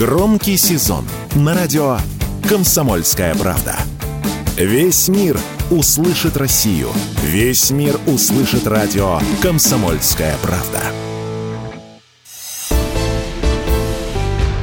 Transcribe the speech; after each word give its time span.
Громкий 0.00 0.56
сезон 0.56 1.04
на 1.34 1.54
радио 1.54 1.98
«Комсомольская 2.48 3.34
правда». 3.34 3.76
Весь 4.56 5.08
мир 5.08 5.38
услышит 5.70 6.38
Россию. 6.38 6.88
Весь 7.22 7.70
мир 7.70 8.00
услышит 8.06 8.66
радио 8.66 9.20
«Комсомольская 9.42 10.34
правда». 10.40 10.80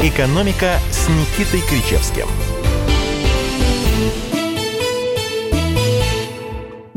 «Экономика» 0.01 0.79
с 0.89 1.07
Никитой 1.07 1.61
Кричевским– 1.69 2.25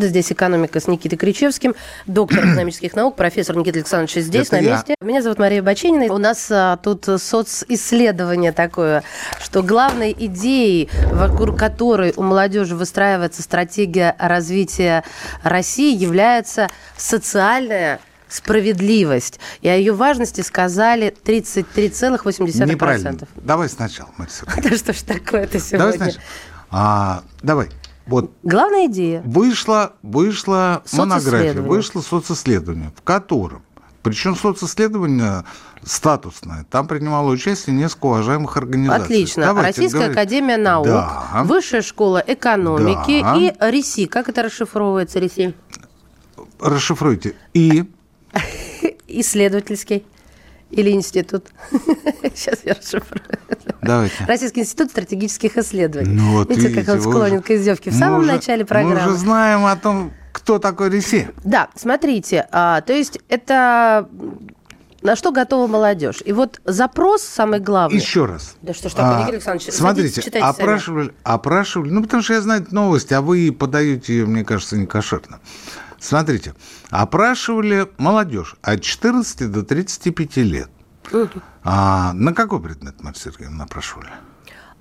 Здесь 0.07 0.33
экономика 0.33 0.81
с 0.81 0.87
Никитой 0.89 1.17
Кричевским, 1.17 1.75
доктор 2.07 2.41
экономических 2.51 2.95
наук, 2.95 3.17
профессор 3.17 3.57
Никита 3.57 3.79
Александрович 3.79 4.15
здесь, 4.25 4.49
Это 4.49 4.57
на 4.57 4.61
я. 4.61 4.73
месте. 4.75 4.95
Меня 5.03 5.23
зовут 5.23 5.39
Мария 5.39 5.63
Баченина. 5.63 6.13
У 6.13 6.19
нас 6.19 6.49
а, 6.51 6.77
тут 6.77 7.07
социсследование 7.19 8.53
такое, 8.53 9.03
что 9.41 9.63
главной 9.63 10.15
идеей, 10.19 10.89
вокруг 11.13 11.59
которой 11.59 12.13
у 12.17 12.23
молодежи 12.23 12.75
выстраивается 12.77 13.43
стратегия 13.43 14.17
развития 14.19 15.05
России, 15.43 15.97
является 15.97 16.69
социальная 16.97 18.01
справедливость. 18.29 19.41
И 19.61 19.69
о 19.69 19.77
ее 19.77 19.93
важности 19.93 20.41
сказали 20.41 21.15
33,8%. 21.25 22.67
Неправильно. 22.67 23.19
Давай 23.37 23.69
сначала, 23.69 24.09
Мария 24.17 24.33
Да 24.71 24.77
что 24.77 24.93
ж 24.93 24.99
такое-то 24.99 25.59
сегодня? 25.59 25.79
Давай 25.79 25.97
сначала. 25.97 26.25
А, 26.71 27.23
давай. 27.43 27.69
Вот 28.07 28.33
Главная 28.43 28.87
идея. 28.87 29.23
Вышла, 29.25 29.93
вышла 30.03 30.83
монография, 30.93 31.61
вышло 31.61 32.01
социсследование, 32.01 32.93
в 32.97 33.03
котором, 33.03 33.63
причем 34.03 34.35
социсследование 34.35 35.45
статусное, 35.85 36.67
там 36.71 36.87
принимало 36.89 37.31
участие 37.31 37.75
несколько 37.75 38.07
уважаемых 38.07 38.57
организаций. 38.57 39.05
Отлично. 39.05 39.45
Давайте 39.45 39.69
Российская 39.69 39.99
говорить. 39.99 40.17
академия 40.17 40.57
наук, 40.57 40.87
да. 40.87 41.43
Высшая 41.45 41.83
школа 41.83 42.23
экономики 42.27 43.23
да. 43.23 43.37
и 43.37 43.71
РИСИ. 43.71 44.07
Как 44.07 44.29
это 44.29 44.43
расшифровывается, 44.43 45.19
РИСИ? 45.19 45.55
Расшифруйте. 46.61 47.35
И... 47.55 47.85
Исследовательский. 49.09 50.05
Или 50.71 50.91
институт. 50.91 51.47
Сейчас 52.35 52.61
я 52.65 52.75
расшифрую. 52.75 53.23
Давайте. 53.83 54.25
Российский 54.27 54.61
институт 54.61 54.91
стратегических 54.91 55.57
исследований. 55.57 56.15
Ну, 56.15 56.33
вот 56.33 56.51
видите, 56.51 56.69
видите, 56.69 56.85
как 56.87 56.95
он 56.97 57.01
склонен 57.01 57.35
уже, 57.39 57.43
к 57.43 57.51
издевке 57.51 57.91
в 57.91 57.95
самом 57.95 58.21
уже, 58.21 58.33
начале 58.33 58.65
программы. 58.65 59.01
Мы 59.01 59.07
уже 59.09 59.17
знаем 59.19 59.65
о 59.65 59.77
том, 59.77 60.13
кто 60.33 60.59
такой 60.59 60.91
Ресей. 60.91 61.29
Да, 61.45 61.69
смотрите, 61.75 62.47
а, 62.53 62.83
то 62.83 62.93
есть 62.93 63.19
это 63.29 64.09
на 65.03 65.17
что 65.17 65.33
готова 65.33 65.67
молодежь. 65.67 66.23
И 66.25 66.33
вот 66.33 66.61
запрос 66.65 67.23
самый 67.23 67.61
главный. 67.61 67.99
Еще 67.99 68.27
раз. 68.27 68.57
Да 68.63 68.75
что 68.75 68.89
ж 68.89 68.93
такое, 68.93 69.17
а, 69.17 69.19
Никита 69.21 69.37
Александрович, 69.37 69.73
Смотрите, 69.73 70.23
садитесь, 70.23 70.43
опрашивали, 70.43 71.07
сами. 71.07 71.17
опрашивали, 71.25 71.91
ну, 71.91 72.03
потому 72.03 72.23
что 72.23 72.35
я 72.35 72.41
знаю 72.43 72.67
новость, 72.71 73.13
а 73.13 73.23
вы 73.23 73.55
подаете 73.59 74.15
ее, 74.15 74.27
мне 74.27 74.45
кажется, 74.45 74.77
некошерно. 74.77 75.41
Смотрите, 76.01 76.55
опрашивали 76.89 77.89
молодежь 77.99 78.57
от 78.63 78.83
14 78.83 79.53
до 79.53 79.63
35 79.63 80.37
лет. 80.39 80.71
А 81.63 82.13
на 82.15 82.33
какой 82.33 82.61
предмет, 82.61 83.03
Марья 83.03 83.19
Сергеевна, 83.19 83.65
опрашивали? 83.65 84.09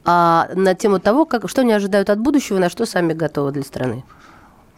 А 0.06 0.50
на 0.56 0.76
тему 0.76 1.00
того, 1.00 1.26
как, 1.26 1.50
что 1.50 1.62
они 1.62 1.74
ожидают 1.74 2.10
от 2.10 2.20
будущего, 2.20 2.58
на 2.58 2.70
что 2.70 2.86
сами 2.86 3.14
готовы 3.14 3.52
для 3.52 3.64
страны? 3.64 4.06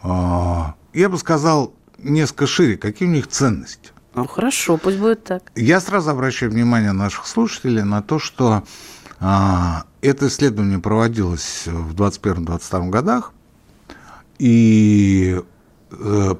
А, 0.02 0.74
я 0.92 1.08
бы 1.08 1.16
сказал 1.16 1.74
несколько 1.98 2.46
шире. 2.46 2.76
Какие 2.76 3.08
у 3.08 3.12
них 3.12 3.28
ценности? 3.28 3.90
Ну, 4.14 4.26
хорошо, 4.26 4.76
пусть 4.76 4.98
будет 4.98 5.24
так. 5.24 5.52
Я 5.54 5.80
сразу 5.80 6.10
обращаю 6.10 6.50
внимание 6.50 6.92
наших 6.92 7.26
слушателей 7.26 7.82
на 7.82 8.02
то, 8.02 8.18
что 8.18 8.64
а, 9.20 9.84
это 10.00 10.26
исследование 10.26 10.80
проводилось 10.80 11.66
в 11.66 11.94
2021-2022 11.94 12.90
годах, 12.90 13.32
и 14.38 15.40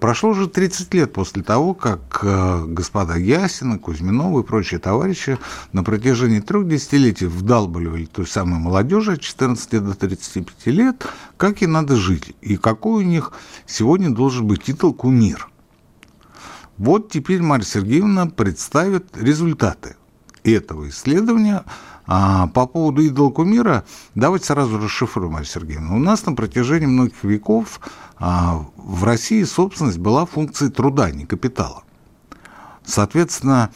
прошло 0.01 0.31
уже 0.31 0.49
30 0.49 0.95
лет 0.95 1.13
после 1.13 1.43
того, 1.43 1.75
как 1.75 2.21
э, 2.23 2.65
господа 2.67 3.17
Ясина, 3.17 3.79
Кузьминова 3.79 4.41
и 4.41 4.45
прочие 4.45 4.81
товарищи 4.81 5.39
на 5.73 5.85
протяжении 5.85 6.41
трех 6.41 6.67
десятилетий 6.67 7.27
вдалбливали 7.27 8.07
той 8.07 8.27
самой 8.27 8.59
молодежи 8.59 9.13
от 9.13 9.21
14 9.21 9.85
до 9.85 9.95
35 9.95 10.67
лет, 10.67 11.07
как 11.37 11.61
ей 11.61 11.67
надо 11.67 11.97
жить, 11.97 12.35
и 12.41 12.57
какой 12.57 13.05
у 13.05 13.07
них 13.07 13.33
сегодня 13.67 14.11
должен 14.11 14.47
быть 14.47 14.65
титул 14.65 14.95
«Кумир». 14.95 15.49
Вот 16.79 17.11
теперь 17.11 17.43
Марья 17.43 17.65
Сергеевна 17.65 18.27
представит 18.27 19.17
результаты 19.17 19.97
этого 20.45 20.89
исследования– 20.89 21.65
а 22.07 22.49
по 22.49 22.67
поводу 22.67 23.03
идола 23.03 23.31
кумира, 23.31 23.85
давайте 24.15 24.47
сразу 24.47 24.79
расшифруем, 24.79 25.33
Марья 25.33 25.47
Сергеевна. 25.47 25.95
У 25.95 25.99
нас 25.99 26.27
на 26.27 26.35
протяжении 26.35 26.87
многих 26.87 27.23
веков 27.23 27.81
а, 28.19 28.65
в 28.77 29.05
России 29.05 29.45
собственность 29.45 29.99
была 29.99 30.27
функцией 30.27 30.73
труда, 30.73 31.11
не 31.11 31.27
капитала. 31.27 31.85
Соответственно, 32.85 33.71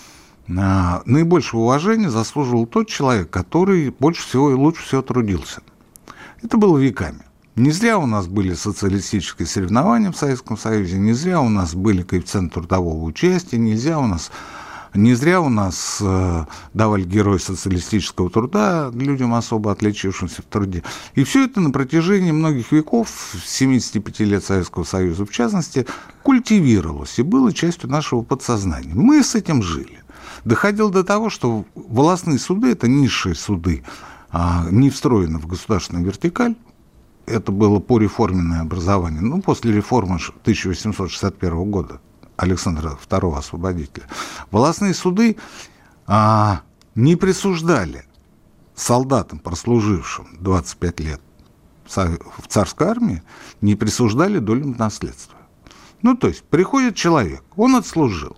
а, 0.48 1.02
наибольшего 1.04 1.60
уважения 1.60 2.10
заслуживал 2.10 2.66
тот 2.66 2.88
человек, 2.88 3.30
который 3.30 3.90
больше 3.90 4.26
всего 4.26 4.50
и 4.50 4.54
лучше 4.54 4.82
всего 4.82 5.02
трудился. 5.02 5.62
Это 6.42 6.56
было 6.56 6.78
веками. 6.78 7.22
Не 7.56 7.70
зря 7.70 7.98
у 7.98 8.06
нас 8.06 8.26
были 8.26 8.52
социалистические 8.52 9.48
соревнования 9.48 10.12
в 10.12 10.16
Советском 10.16 10.58
Союзе, 10.58 10.98
не 10.98 11.14
зря 11.14 11.40
у 11.40 11.48
нас 11.48 11.74
были 11.74 12.02
коэффициенты 12.02 12.54
трудового 12.54 13.02
участия, 13.04 13.56
не 13.56 13.74
зря 13.76 13.98
у 13.98 14.06
нас 14.06 14.30
не 14.96 15.14
зря 15.14 15.40
у 15.40 15.48
нас 15.48 15.98
э, 16.00 16.44
давали 16.74 17.04
герой 17.04 17.40
социалистического 17.40 18.30
труда 18.30 18.90
людям, 18.92 19.34
особо 19.34 19.72
отличившимся 19.72 20.42
в 20.42 20.46
труде. 20.46 20.82
И 21.14 21.24
все 21.24 21.44
это 21.44 21.60
на 21.60 21.70
протяжении 21.70 22.32
многих 22.32 22.72
веков, 22.72 23.08
75 23.44 24.20
лет 24.20 24.44
Советского 24.44 24.84
Союза 24.84 25.24
в 25.24 25.30
частности, 25.30 25.86
культивировалось 26.22 27.18
и 27.18 27.22
было 27.22 27.52
частью 27.52 27.90
нашего 27.90 28.22
подсознания. 28.22 28.94
Мы 28.94 29.22
с 29.22 29.34
этим 29.34 29.62
жили. 29.62 30.02
Доходило 30.44 30.90
до 30.90 31.04
того, 31.04 31.30
что 31.30 31.64
волосные 31.74 32.38
суды– 32.38 32.70
это 32.72 32.88
низшие 32.88 33.34
суды, 33.34 33.84
а, 34.30 34.66
не 34.70 34.90
встроены 34.90 35.38
в 35.38 35.46
государственную 35.46 36.06
вертикаль, 36.06 36.54
это 37.26 37.50
было 37.52 37.80
по 37.80 37.98
реформенное 37.98 38.60
образование, 38.60 39.20
ну, 39.20 39.42
после 39.42 39.72
реформы 39.72 40.16
1861 40.16 41.70
года. 41.70 42.00
Александра 42.36 42.98
II 43.08 43.36
Освободителя, 43.36 44.06
волосные 44.50 44.94
суды 44.94 45.36
а, 46.06 46.62
не 46.94 47.16
присуждали 47.16 48.04
солдатам, 48.74 49.38
прослужившим 49.38 50.28
25 50.40 51.00
лет 51.00 51.20
в 51.86 52.48
царской 52.48 52.88
армии, 52.88 53.22
не 53.60 53.74
присуждали 53.76 54.38
долю 54.38 54.74
наследства. 54.78 55.38
Ну, 56.02 56.16
то 56.16 56.28
есть, 56.28 56.42
приходит 56.44 56.96
человек, 56.96 57.42
он 57.56 57.76
отслужил, 57.76 58.36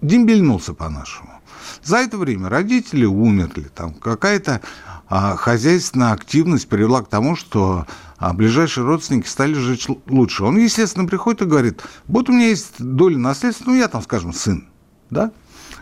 дембельнулся 0.00 0.74
по-нашему. 0.74 1.40
За 1.82 1.98
это 1.98 2.18
время 2.18 2.48
родители 2.48 3.04
умерли, 3.04 3.68
там 3.74 3.94
какая-то 3.94 4.60
а, 5.08 5.36
хозяйственная 5.36 6.12
активность 6.12 6.68
привела 6.68 7.02
к 7.02 7.08
тому, 7.08 7.36
что 7.36 7.86
а 8.18 8.32
ближайшие 8.32 8.84
родственники 8.84 9.26
стали 9.26 9.54
жить 9.54 9.86
лучше. 10.06 10.44
Он, 10.44 10.56
естественно, 10.56 11.06
приходит 11.06 11.42
и 11.42 11.46
говорит, 11.46 11.82
вот 12.06 12.28
у 12.28 12.32
меня 12.32 12.48
есть 12.48 12.74
доля 12.78 13.18
наследства, 13.18 13.64
ну, 13.66 13.74
я 13.74 13.88
там, 13.88 14.02
скажем, 14.02 14.32
сын, 14.32 14.68
да, 15.10 15.32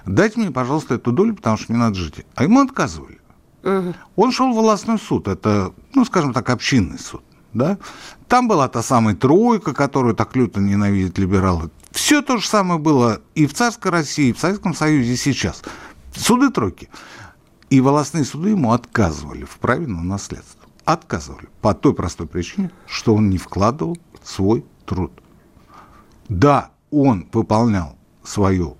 дайте 0.06 0.40
мне, 0.40 0.50
пожалуйста, 0.50 0.94
эту 0.94 1.12
долю, 1.12 1.34
потому 1.34 1.56
что 1.56 1.72
мне 1.72 1.80
надо 1.80 1.96
жить. 1.96 2.26
А 2.34 2.44
ему 2.44 2.60
отказывали. 2.60 3.20
Угу. 3.62 3.94
Он 4.16 4.32
шел 4.32 4.52
в 4.52 4.56
волосной 4.56 4.98
суд, 4.98 5.28
это, 5.28 5.72
ну, 5.94 6.04
скажем 6.04 6.32
так, 6.32 6.50
общинный 6.50 6.98
суд, 6.98 7.22
да. 7.52 7.78
Там 8.28 8.48
была 8.48 8.68
та 8.68 8.82
самая 8.82 9.14
тройка, 9.14 9.72
которую 9.72 10.14
так 10.14 10.34
люто 10.34 10.60
ненавидят 10.60 11.18
либералы. 11.18 11.70
Все 11.92 12.20
то 12.22 12.38
же 12.38 12.46
самое 12.46 12.80
было 12.80 13.20
и 13.36 13.46
в 13.46 13.54
царской 13.54 13.92
России, 13.92 14.30
и 14.30 14.32
в 14.32 14.40
Советском 14.40 14.74
Союзе, 14.74 15.16
сейчас. 15.16 15.62
Суды 16.16 16.50
тройки. 16.50 16.88
И 17.70 17.80
волосные 17.80 18.24
суды 18.24 18.50
ему 18.50 18.72
отказывали 18.72 19.44
в 19.44 19.58
праве 19.58 19.86
на 19.86 20.02
наследство 20.02 20.63
отказывали 20.84 21.48
по 21.60 21.74
той 21.74 21.94
простой 21.94 22.26
причине, 22.26 22.70
что 22.86 23.14
он 23.14 23.30
не 23.30 23.38
вкладывал 23.38 23.96
свой 24.22 24.64
труд. 24.84 25.12
Да, 26.28 26.70
он 26.90 27.26
выполнял 27.32 27.96
свою 28.22 28.76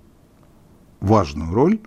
важную 0.99 1.53
роль, 1.53 1.79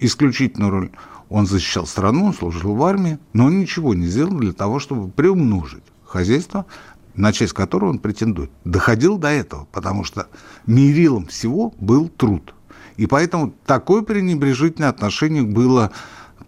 исключительную 0.00 0.70
роль. 0.70 0.90
Он 1.28 1.46
защищал 1.46 1.86
страну, 1.86 2.26
он 2.26 2.34
служил 2.34 2.74
в 2.74 2.84
армии, 2.84 3.18
но 3.32 3.46
он 3.46 3.58
ничего 3.58 3.94
не 3.94 4.06
сделал 4.06 4.36
для 4.38 4.52
того, 4.52 4.78
чтобы 4.78 5.10
приумножить 5.10 5.82
хозяйство, 6.04 6.66
на 7.14 7.32
часть 7.32 7.52
которого 7.52 7.90
он 7.90 7.98
претендует. 7.98 8.50
Доходил 8.64 9.18
до 9.18 9.28
этого, 9.28 9.66
потому 9.72 10.04
что 10.04 10.28
мерилом 10.66 11.26
всего 11.26 11.74
был 11.78 12.08
труд. 12.08 12.54
И 12.96 13.06
поэтому 13.06 13.52
такое 13.66 14.02
пренебрежительное 14.02 14.88
отношение 14.88 15.42
было 15.42 15.90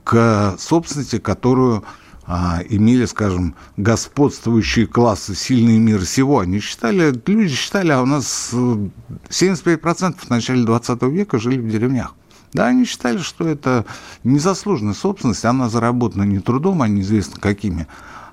к 0.05 0.57
собственности, 0.59 1.19
которую 1.19 1.85
а, 2.31 2.61
имели, 2.69 3.07
скажем, 3.07 3.55
господствующие 3.79 4.87
классы, 4.87 5.35
сильные 5.35 5.79
мира 5.79 6.05
сего. 6.05 6.41
Они 6.41 6.61
считали, 6.61 7.19
люди 7.27 7.55
считали, 7.55 7.91
а 7.91 8.03
у 8.03 8.07
нас 8.07 8.51
75% 8.53 10.17
в 10.19 10.29
начале 10.29 10.63
20 10.63 11.03
века 11.05 11.39
жили 11.39 11.59
в 11.59 11.71
деревнях. 11.71 12.15
Да, 12.53 12.67
они 12.67 12.85
считали, 12.85 13.17
что 13.17 13.49
это 13.49 13.87
незаслуженная 14.25 14.93
собственность, 14.93 15.47
она 15.47 15.71
заработана 15.71 16.25
не 16.25 16.41
трудом, 16.41 16.83
а 16.83 16.89
неизвестно 16.89 17.41
какими 17.41 17.87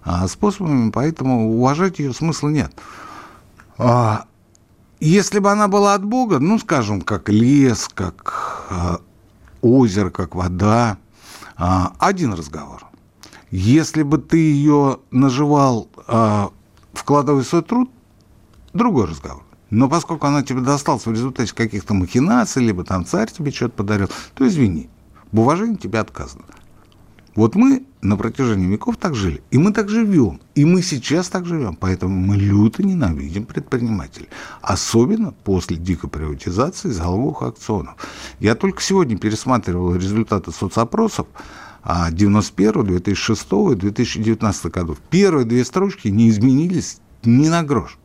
а, 0.04 0.28
способами, 0.28 0.92
поэтому 0.92 1.54
уважать 1.54 2.00
ее 2.00 2.14
смысла 2.14 2.50
нет. 2.50 2.74
А, 3.78 4.26
если 5.00 5.40
бы 5.40 5.50
она 5.50 5.70
была 5.70 5.94
от 5.94 6.04
Бога, 6.04 6.40
ну, 6.40 6.60
скажем, 6.60 7.00
как 7.00 7.30
лес, 7.30 7.90
как 7.94 8.68
а, 8.70 9.00
озеро, 9.62 10.10
как 10.10 10.36
вода, 10.36 10.98
а, 11.56 11.94
один 12.00 12.34
разговор. 12.34 12.86
Если 13.52 14.04
бы 14.04 14.18
ты 14.18 14.38
ее 14.38 15.00
наживал, 15.12 15.90
а, 16.08 16.52
вкладывая 16.94 17.44
свой 17.44 17.64
труд, 17.64 17.90
другой 18.74 19.08
разговор. 19.08 19.44
Но 19.70 19.90
поскольку 19.90 20.28
она 20.28 20.44
тебе 20.44 20.62
досталась 20.62 21.06
в 21.06 21.12
результате 21.12 21.54
каких-то 21.54 21.94
махинаций, 21.94 22.64
либо 22.64 22.84
там 22.84 23.06
царь 23.06 23.32
тебе 23.32 23.52
что-то 23.52 23.76
подарил, 23.78 24.10
то 24.36 24.48
извини, 24.48 24.90
в 25.32 25.40
уважении 25.40 25.76
тебе 25.76 26.00
отказано. 26.00 26.46
Вот 27.36 27.56
мы 27.56 27.86
на 28.02 28.16
протяжении 28.16 28.66
веков 28.66 28.96
так 28.96 29.14
жили, 29.14 29.44
и 29.52 29.58
мы 29.58 29.74
так 29.74 29.90
живем, 29.90 30.40
и 30.54 30.64
мы 30.64 30.82
сейчас 30.82 31.28
так 31.28 31.46
живем, 31.46 31.76
поэтому 31.76 32.16
мы 32.18 32.38
люто 32.38 32.82
ненавидим 32.82 33.46
предпринимателей, 33.46 34.30
особенно 34.62 35.34
после 35.44 35.76
дикой 35.76 36.10
приватизации 36.10 36.92
залоговых 36.92 37.42
акционов. 37.42 37.96
Я 38.40 38.56
только 38.56 38.82
сегодня 38.82 39.18
пересматривал 39.18 39.96
результаты 39.96 40.52
соцопросов 40.52 41.28
91, 41.86 42.84
2006 42.84 43.44
и 43.72 43.76
2019 43.76 44.66
годов. 44.66 44.98
Первые 45.10 45.46
две 45.46 45.64
строчки 45.64 46.08
не 46.08 46.30
изменились 46.30 47.00
ни 47.24 47.48
на 47.48 47.64
грош 47.64 47.98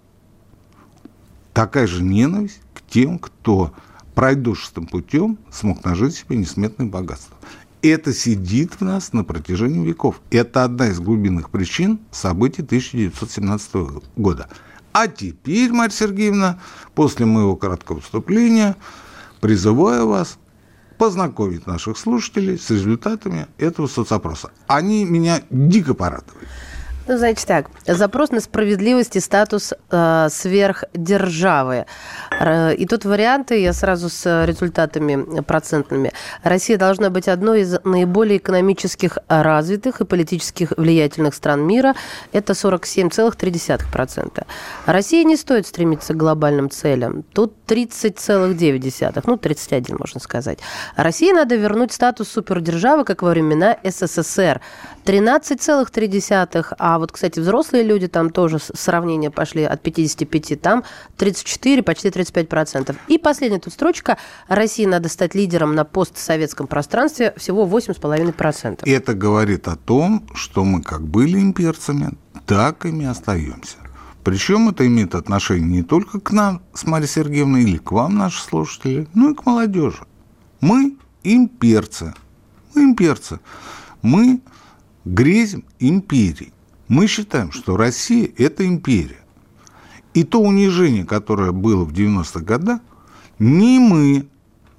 такая 1.52 1.86
же 1.86 2.02
ненависть 2.02 2.60
к 2.74 2.80
тем, 2.88 3.18
кто 3.18 3.72
пройдушистым 4.14 4.86
путем 4.86 5.38
смог 5.50 5.84
нажить 5.84 6.14
себе 6.14 6.36
несметное 6.36 6.86
богатство. 6.86 7.36
Это 7.82 8.12
сидит 8.12 8.74
в 8.74 8.80
нас 8.82 9.12
на 9.12 9.24
протяжении 9.24 9.84
веков. 9.84 10.20
Это 10.30 10.64
одна 10.64 10.88
из 10.88 11.00
глубинных 11.00 11.50
причин 11.50 12.00
событий 12.10 12.62
1917 12.62 13.74
года. 14.16 14.48
А 14.92 15.06
теперь, 15.06 15.70
Марья 15.72 15.94
Сергеевна, 15.94 16.58
после 16.94 17.24
моего 17.24 17.56
краткого 17.56 17.96
выступления, 17.98 18.76
призываю 19.40 20.08
вас 20.08 20.38
познакомить 21.00 21.66
наших 21.66 21.96
слушателей 21.96 22.58
с 22.58 22.68
результатами 22.68 23.46
этого 23.56 23.86
соцопроса. 23.86 24.50
Они 24.66 25.06
меня 25.06 25.40
дико 25.48 25.94
порадовали. 25.94 26.46
Ну, 27.10 27.18
значит 27.18 27.44
так, 27.44 27.66
запрос 27.88 28.30
на 28.30 28.38
справедливость 28.38 29.16
и 29.16 29.20
статус 29.20 29.74
э, 29.90 30.28
сверхдержавы. 30.30 31.86
И 32.78 32.86
тут 32.88 33.04
варианты, 33.04 33.60
я 33.60 33.72
сразу 33.72 34.08
с 34.08 34.46
результатами 34.46 35.40
процентными. 35.42 36.12
Россия 36.44 36.78
должна 36.78 37.10
быть 37.10 37.26
одной 37.26 37.62
из 37.62 37.80
наиболее 37.82 38.38
экономических 38.38 39.18
развитых 39.26 40.00
и 40.00 40.04
политических 40.04 40.72
влиятельных 40.76 41.34
стран 41.34 41.66
мира. 41.66 41.96
Это 42.30 42.52
47,3%. 42.52 44.46
Россия 44.86 45.24
не 45.24 45.36
стоит 45.36 45.66
стремиться 45.66 46.14
к 46.14 46.16
глобальным 46.16 46.70
целям. 46.70 47.24
Тут 47.32 47.54
30,9%, 47.66 49.24
ну, 49.26 49.36
31, 49.36 49.96
можно 49.98 50.20
сказать. 50.20 50.60
России 50.94 51.32
надо 51.32 51.56
вернуть 51.56 51.92
статус 51.92 52.28
супердержавы, 52.28 53.02
как 53.02 53.22
во 53.22 53.30
времена 53.30 53.76
СССР. 53.82 54.60
13,3%, 55.04 56.74
а 56.78 56.99
вот, 57.00 57.12
кстати, 57.12 57.40
взрослые 57.40 57.82
люди, 57.82 58.06
там 58.06 58.30
тоже 58.30 58.58
сравнения 58.58 59.30
пошли 59.30 59.64
от 59.64 59.82
55, 59.82 60.60
там 60.60 60.84
34, 61.16 61.82
почти 61.82 62.10
35 62.10 62.48
процентов. 62.48 62.96
И 63.08 63.18
последняя 63.18 63.58
тут 63.58 63.72
строчка. 63.72 64.16
России 64.48 64.86
надо 64.86 65.08
стать 65.08 65.34
лидером 65.34 65.74
на 65.74 65.84
постсоветском 65.84 66.66
пространстве 66.66 67.34
всего 67.36 67.66
8,5 67.66 68.32
процентов. 68.32 68.88
Это 68.88 69.14
говорит 69.14 69.68
о 69.68 69.76
том, 69.76 70.26
что 70.34 70.64
мы 70.64 70.82
как 70.82 71.06
были 71.06 71.38
имперцами, 71.38 72.16
так 72.46 72.86
ими 72.86 73.06
остаемся. 73.06 73.76
Причем 74.22 74.68
это 74.68 74.86
имеет 74.86 75.14
отношение 75.14 75.78
не 75.78 75.82
только 75.82 76.20
к 76.20 76.30
нам 76.30 76.62
с 76.74 76.84
Марьей 76.84 77.08
Сергеевной 77.08 77.62
или 77.62 77.78
к 77.78 77.90
вам, 77.90 78.16
наши 78.16 78.42
слушатели, 78.42 79.08
но 79.14 79.30
и 79.30 79.34
к 79.34 79.46
молодежи. 79.46 80.04
Мы 80.60 80.96
имперцы. 81.24 82.14
Мы 82.74 82.84
имперцы. 82.84 83.40
Мы 84.02 84.40
грезим 85.04 85.64
империей. 85.78 86.52
Мы 86.90 87.06
считаем, 87.06 87.52
что 87.52 87.76
Россия– 87.76 88.28
это 88.36 88.66
империя. 88.66 89.20
И 90.12 90.24
то 90.24 90.40
унижение, 90.40 91.04
которое 91.04 91.52
было 91.52 91.84
в 91.84 91.92
90-х 91.92 92.40
годах, 92.40 92.80
ни 93.38 93.78
мы 93.78 94.26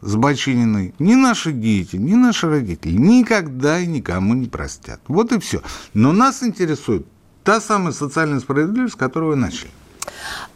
с 0.01 0.17
Бочининой, 0.17 0.93
ни 0.99 1.15
наши 1.15 1.53
дети, 1.53 1.95
ни 1.95 2.15
наши 2.15 2.49
родители 2.49 2.91
никогда 2.91 3.79
и 3.79 3.87
никому 3.87 4.33
не 4.33 4.47
простят. 4.47 4.99
Вот 5.07 5.31
и 5.31 5.39
все. 5.39 5.61
Но 5.93 6.11
нас 6.11 6.43
интересует 6.43 7.05
та 7.45 7.61
самая 7.61 7.93
социальная 7.93 8.41
справедливость, 8.41 8.95
которую 8.95 9.29
вы 9.29 9.35
начали. 9.37 9.71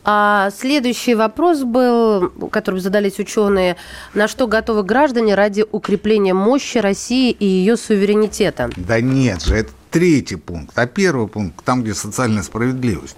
А 0.03 0.49
следующий 0.51 1.15
вопрос 1.15 1.63
был, 1.63 2.31
который 2.51 2.81
задались 2.81 3.17
ученые. 3.17 3.77
На 4.13 4.27
что 4.27 4.47
готовы 4.47 4.83
граждане 4.83 5.35
ради 5.35 5.63
укрепления 5.71 6.33
мощи 6.33 6.79
России 6.79 7.31
и 7.31 7.45
ее 7.45 7.77
суверенитета? 7.77 8.71
Да 8.75 8.99
нет 8.99 9.41
же, 9.41 9.55
это 9.55 9.71
третий 9.95 10.35
пункт. 10.35 10.77
А 10.77 10.87
первый 10.87 11.29
пункт, 11.29 11.63
там, 11.63 11.81
где 11.81 11.93
социальная 11.93 12.43
справедливость. 12.43 13.15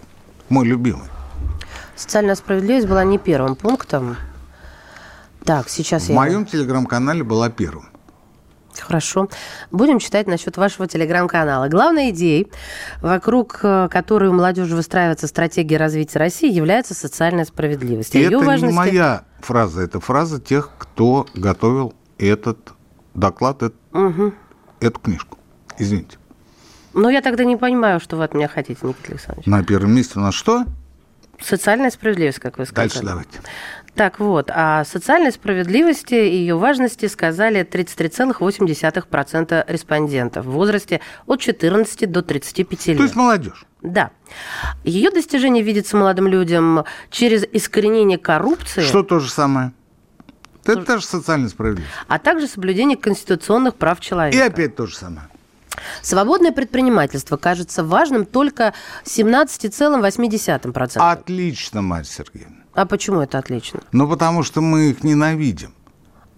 Мой 0.47 0.67
любимый. 0.67 1.07
Социальная 1.95 2.35
справедливость 2.35 2.85
была 2.87 3.03
не 3.03 3.17
первым 3.17 3.55
пунктом. 3.55 4.15
Так, 5.43 5.69
сейчас 5.69 6.03
В 6.03 6.09
я... 6.09 6.15
моем 6.15 6.45
телеграм-канале 6.45 7.23
была 7.23 7.49
первым. 7.49 7.89
Хорошо. 8.79 9.27
Будем 9.71 9.97
читать 9.97 10.27
насчет 10.27 10.55
вашего 10.57 10.87
телеграм-канала. 10.87 11.67
Главной 11.67 12.11
идеей, 12.11 12.51
вокруг 13.01 13.59
э, 13.63 13.89
которой 13.89 14.29
у 14.29 14.33
молодежи 14.33 14.75
выстраивается 14.75 15.25
стратегия 15.25 15.77
развития 15.77 16.19
России, 16.19 16.53
является 16.53 16.93
социальная 16.93 17.45
справедливость. 17.45 18.13
И 18.13 18.19
это 18.19 18.37
важности... 18.37 18.65
не 18.65 18.77
моя 18.77 19.23
фраза, 19.39 19.81
это 19.81 19.99
фраза 19.99 20.39
тех, 20.39 20.69
кто 20.77 21.25
готовил 21.33 21.95
этот 22.19 22.59
доклад, 23.15 23.63
эту, 23.63 23.75
угу. 23.93 24.33
эту 24.79 24.99
книжку. 24.99 25.39
Извините. 25.79 26.19
Ну, 26.97 27.09
я 27.09 27.21
тогда 27.21 27.43
не 27.43 27.55
понимаю, 27.55 27.99
что 27.99 28.17
вы 28.17 28.23
от 28.23 28.33
меня 28.33 28.47
хотите, 28.47 28.79
Никита 28.81 29.11
Александрович. 29.11 29.45
На 29.45 29.63
первом 29.63 29.93
месте 29.93 30.13
у 30.15 30.19
нас 30.19 30.33
что? 30.33 30.65
Социальная 31.39 31.91
справедливость, 31.91 32.39
как 32.39 32.57
вы 32.57 32.65
сказали. 32.65 32.89
Дальше 32.89 33.05
давайте. 33.05 33.39
Так 33.93 34.19
вот, 34.19 34.49
о 34.51 34.83
социальной 34.83 35.31
справедливости 35.31 36.15
и 36.15 36.37
ее 36.37 36.57
важности 36.57 37.05
сказали 37.05 37.63
33,8% 37.63 39.65
респондентов 39.67 40.47
в 40.47 40.49
возрасте 40.49 40.99
от 41.27 41.39
14 41.39 42.11
до 42.11 42.23
35 42.23 42.87
лет. 42.87 42.97
То 42.97 43.03
есть 43.03 43.15
молодежь. 43.15 43.65
Да. 43.83 44.09
Ее 44.83 45.11
достижение 45.11 45.63
видится 45.63 45.97
молодым 45.97 46.27
людям 46.27 46.83
через 47.11 47.45
искоренение 47.51 48.17
коррупции. 48.17 48.81
Что 48.81 49.03
то 49.03 49.19
же 49.19 49.29
самое? 49.29 49.71
Это 50.65 50.83
та 50.83 50.97
же 50.97 51.05
социальная 51.05 51.49
справедливость. 51.49 51.93
А 52.07 52.17
также 52.17 52.47
соблюдение 52.47 52.97
конституционных 52.97 53.75
прав 53.75 53.99
человека. 53.99 54.35
И 54.35 54.41
опять 54.41 54.75
то 54.75 54.87
же 54.87 54.95
самое. 54.95 55.27
Свободное 56.01 56.51
предпринимательство 56.51 57.37
кажется 57.37 57.83
важным 57.83 58.25
только 58.25 58.73
17,8%. 59.05 60.97
Отлично, 60.97 61.81
Марья 61.81 62.05
Сергеевна. 62.05 62.57
А 62.73 62.85
почему 62.85 63.21
это 63.21 63.39
отлично? 63.39 63.81
Ну, 63.91 64.07
потому 64.07 64.43
что 64.43 64.61
мы 64.61 64.91
их 64.91 65.03
ненавидим. 65.03 65.73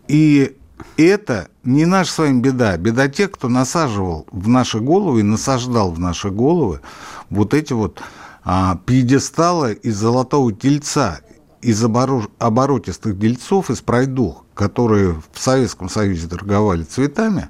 И 0.07 0.57
это 0.97 1.49
не 1.63 1.85
наша 1.85 2.11
с 2.11 2.17
вами 2.17 2.39
беда. 2.39 2.77
Беда 2.77 3.07
тех, 3.07 3.31
кто 3.31 3.49
насаживал 3.49 4.25
в 4.31 4.47
наши 4.47 4.79
головы 4.79 5.19
и 5.19 5.23
насаждал 5.23 5.91
в 5.91 5.99
наши 5.99 6.29
головы 6.29 6.81
вот 7.29 7.53
эти 7.53 7.73
вот 7.73 8.01
а, 8.43 8.79
пьедесталы 8.85 9.73
из 9.73 9.97
золотого 9.97 10.53
тельца, 10.53 11.19
из 11.61 11.83
оборотистых 11.83 13.19
дельцов, 13.19 13.69
из 13.69 13.81
пройдух, 13.81 14.45
которые 14.53 15.21
в 15.33 15.39
Советском 15.39 15.89
Союзе 15.89 16.27
торговали 16.27 16.83
цветами 16.83 17.49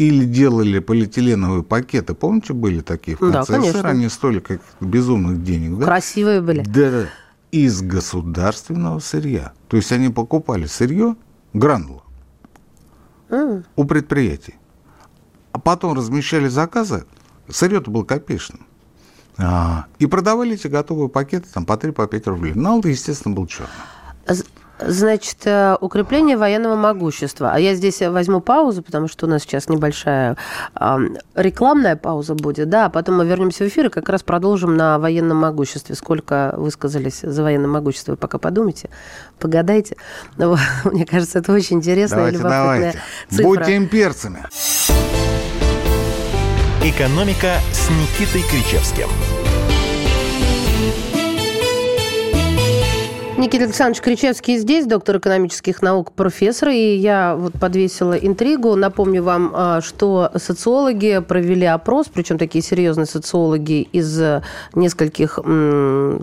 или 0.00 0.24
делали 0.24 0.78
полиэтиленовые 0.78 1.62
пакеты. 1.62 2.14
Помните, 2.14 2.54
были 2.54 2.80
такие 2.80 3.18
в 3.18 3.20
конце 3.20 3.60
да, 3.60 3.60
СССР? 3.60 3.86
Они 3.86 4.08
стоили 4.08 4.40
как 4.40 4.62
безумных 4.80 5.44
денег. 5.44 5.78
Да? 5.78 5.84
Красивые 5.84 6.40
были. 6.40 6.62
Да, 6.62 7.06
из 7.52 7.82
государственного 7.82 9.00
сырья. 9.00 9.52
То 9.68 9.76
есть 9.76 9.92
они 9.92 10.08
покупали 10.08 10.64
сырье, 10.64 11.16
гранула, 11.52 12.02
mm. 13.28 13.64
у 13.76 13.84
предприятий. 13.84 14.54
А 15.52 15.58
потом 15.58 15.92
размещали 15.94 16.48
заказы, 16.48 17.04
сырье-то 17.50 17.90
было 17.90 18.04
копеечным. 18.04 18.66
А, 19.36 19.84
и 19.98 20.06
продавали 20.06 20.54
эти 20.54 20.68
готовые 20.68 21.10
пакеты 21.10 21.46
там, 21.52 21.66
по 21.66 21.74
3-5 21.74 22.20
по 22.20 22.30
рублей. 22.30 22.54
Налог, 22.54 22.86
естественно, 22.86 23.34
был 23.34 23.46
черный. 23.46 23.68
Значит, 24.86 25.38
э, 25.44 25.76
укрепление 25.80 26.36
военного 26.36 26.76
могущества. 26.76 27.52
А 27.52 27.58
я 27.58 27.74
здесь 27.74 28.00
возьму 28.00 28.40
паузу, 28.40 28.82
потому 28.82 29.08
что 29.08 29.26
у 29.26 29.28
нас 29.28 29.42
сейчас 29.42 29.68
небольшая 29.68 30.36
э, 30.78 30.98
рекламная 31.34 31.96
пауза 31.96 32.34
будет, 32.34 32.68
да, 32.68 32.86
а 32.86 32.90
потом 32.90 33.18
мы 33.18 33.26
вернемся 33.26 33.64
в 33.64 33.68
эфир 33.68 33.86
и 33.86 33.88
как 33.90 34.08
раз 34.08 34.22
продолжим 34.22 34.76
на 34.76 34.98
военном 34.98 35.38
могуществе. 35.38 35.94
Сколько 35.94 36.54
высказались 36.56 37.20
за 37.20 37.42
военное 37.42 37.68
могущество, 37.68 38.12
вы 38.12 38.16
пока 38.16 38.38
подумайте, 38.38 38.90
погадайте. 39.38 39.96
Мне 40.84 41.06
кажется, 41.06 41.38
это 41.38 41.52
очень 41.52 41.76
интересная 41.76 42.32
давайте, 42.32 42.36
и 42.36 42.38
любопытная 42.38 42.64
давайте. 42.64 43.00
цифра. 43.28 43.44
Будьте 43.44 43.76
имперцами. 43.76 44.44
Экономика 46.82 47.56
с 47.72 47.90
Никитой 47.90 48.42
Кричевским. 48.50 49.08
Никита 53.40 53.64
Александрович 53.64 54.02
Кричевский 54.02 54.58
здесь, 54.58 54.84
доктор 54.84 55.16
экономических 55.16 55.80
наук, 55.80 56.12
профессор. 56.12 56.68
И 56.68 56.96
я 56.96 57.34
вот 57.34 57.54
подвесила 57.54 58.12
интригу. 58.12 58.76
Напомню 58.76 59.22
вам, 59.22 59.52
а, 59.54 59.80
что 59.80 60.30
социологи 60.36 61.20
провели 61.26 61.64
опрос, 61.64 62.08
причем 62.12 62.36
такие 62.36 62.62
серьезные 62.62 63.06
социологи 63.06 63.80
из 63.80 64.20
нескольких 64.74 65.38
учреждений. 65.38 66.20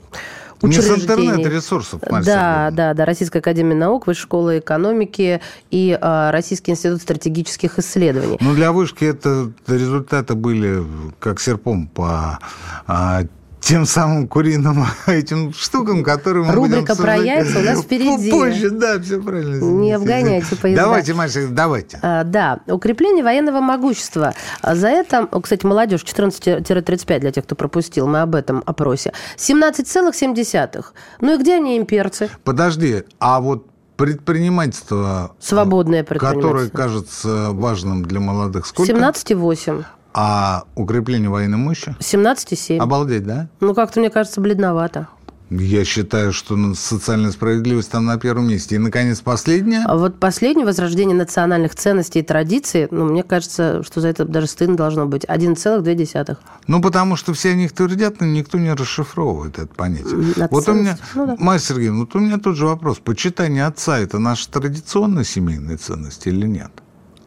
Не 0.62 0.72
с 0.72 1.04
интернет-ресурсов, 1.04 2.02
Да, 2.24 2.70
да, 2.72 2.94
да. 2.94 3.06
Российская 3.06 3.40
академия 3.40 3.76
наук, 3.76 4.06
Высшая 4.06 4.22
школа 4.22 4.60
экономики 4.60 5.42
и 5.72 5.98
а, 6.00 6.32
Российский 6.32 6.72
институт 6.72 7.02
стратегических 7.02 7.80
исследований. 7.80 8.38
Ну, 8.40 8.54
для 8.54 8.72
вышки 8.72 9.06
это 9.06 9.52
результаты 9.68 10.36
были 10.36 10.84
как 11.20 11.40
серпом 11.40 11.88
по 11.88 12.38
а, 12.86 13.24
тем 13.60 13.86
самым 13.86 14.28
куриным 14.28 14.86
этим 15.08 15.54
штукам, 15.54 16.04
которые 16.04 16.46
мы 16.46 16.54
Рубрика 16.54 16.94
будем 16.94 17.04
про 17.04 17.16
яйца 17.18 17.60
у 17.60 17.62
нас 17.64 17.82
впереди. 17.84 18.32
Позже, 18.32 18.70
да, 18.70 19.00
все 19.00 19.22
правильно. 19.22 19.64
Не 19.64 19.94
обгоняйте 19.94 20.56
поезда. 20.56 20.84
Давайте, 20.84 21.14
Маша, 21.14 21.48
давайте. 21.50 22.00
А, 22.02 22.24
да, 22.24 22.60
укрепление 22.68 23.24
военного 23.24 23.60
могущества. 23.60 24.34
А 24.62 24.76
за 24.76 24.88
это, 24.88 25.28
кстати, 25.42 25.66
молодежь 25.66 26.04
14-35 26.04 27.20
для 27.20 27.32
тех, 27.32 27.44
кто 27.44 27.56
пропустил, 27.56 28.08
мы 28.08 28.22
об 28.22 28.36
этом 28.36 28.64
опросе. 28.66 29.14
17,7. 29.38 30.86
Ну 31.22 31.36
и 31.36 31.38
где 31.38 31.56
они, 31.56 31.78
имперцы? 31.78 32.30
Подожди, 32.44 33.04
а 33.20 33.40
вот 33.40 33.68
предпринимательство, 33.98 35.36
Свободное 35.40 36.04
предпринимательство. 36.04 36.50
которое 36.50 36.70
кажется 36.70 37.48
важным 37.52 38.06
для 38.06 38.20
молодых, 38.20 38.66
сколько? 38.66 38.92
17,8. 38.92 39.84
А 40.20 40.64
укрепление 40.74 41.30
военной 41.30 41.60
мощи? 41.60 41.96
17,7. 42.00 42.80
Обалдеть, 42.80 43.24
да? 43.24 43.50
Ну, 43.60 43.76
как-то, 43.76 44.00
мне 44.00 44.10
кажется, 44.10 44.42
бледновато. 44.42 45.10
Я 45.52 45.86
считаю, 45.86 46.34
что 46.34 46.58
социальная 46.74 47.30
справедливость 47.30 47.92
там 47.92 48.06
на 48.06 48.18
первом 48.18 48.48
месте. 48.48 48.76
И, 48.76 48.80
наконец, 48.80 49.22
последнее. 49.22 49.84
А 49.86 49.96
вот 49.96 50.20
последнее 50.20 50.66
возрождение 50.66 51.16
национальных 51.16 51.76
ценностей 51.76 52.22
и 52.22 52.24
традиций, 52.24 52.88
ну, 52.90 53.06
мне 53.06 53.22
кажется, 53.22 53.84
что 53.84 54.02
за 54.02 54.08
это 54.08 54.26
даже 54.26 54.48
стыдно 54.48 54.76
должно 54.76 55.06
быть. 55.06 55.24
1,2. 55.24 56.38
Ну, 56.66 56.82
потому 56.82 57.16
что 57.16 57.34
все 57.34 57.52
о 57.52 57.54
них 57.54 57.72
твердят, 57.74 58.20
но 58.20 58.26
никто 58.26 58.58
не 58.58 58.74
расшифровывает 58.74 59.60
это 59.60 59.74
понятие. 59.76 60.34
Вот 60.50 60.68
у 60.68 60.74
меня, 60.74 60.98
ну, 61.14 61.28
да. 61.28 61.36
Майя 61.38 61.60
Сергеевна, 61.60 62.00
вот 62.00 62.16
у 62.16 62.20
меня 62.20 62.40
тот 62.40 62.56
же 62.56 62.66
вопрос. 62.66 62.98
Почитание 62.98 63.68
отца– 63.68 64.00
это 64.00 64.18
наша 64.18 64.50
традиционная 64.50 65.26
семейная 65.26 65.78
ценность 65.78 66.26
или 66.26 66.48
нет? 66.48 66.72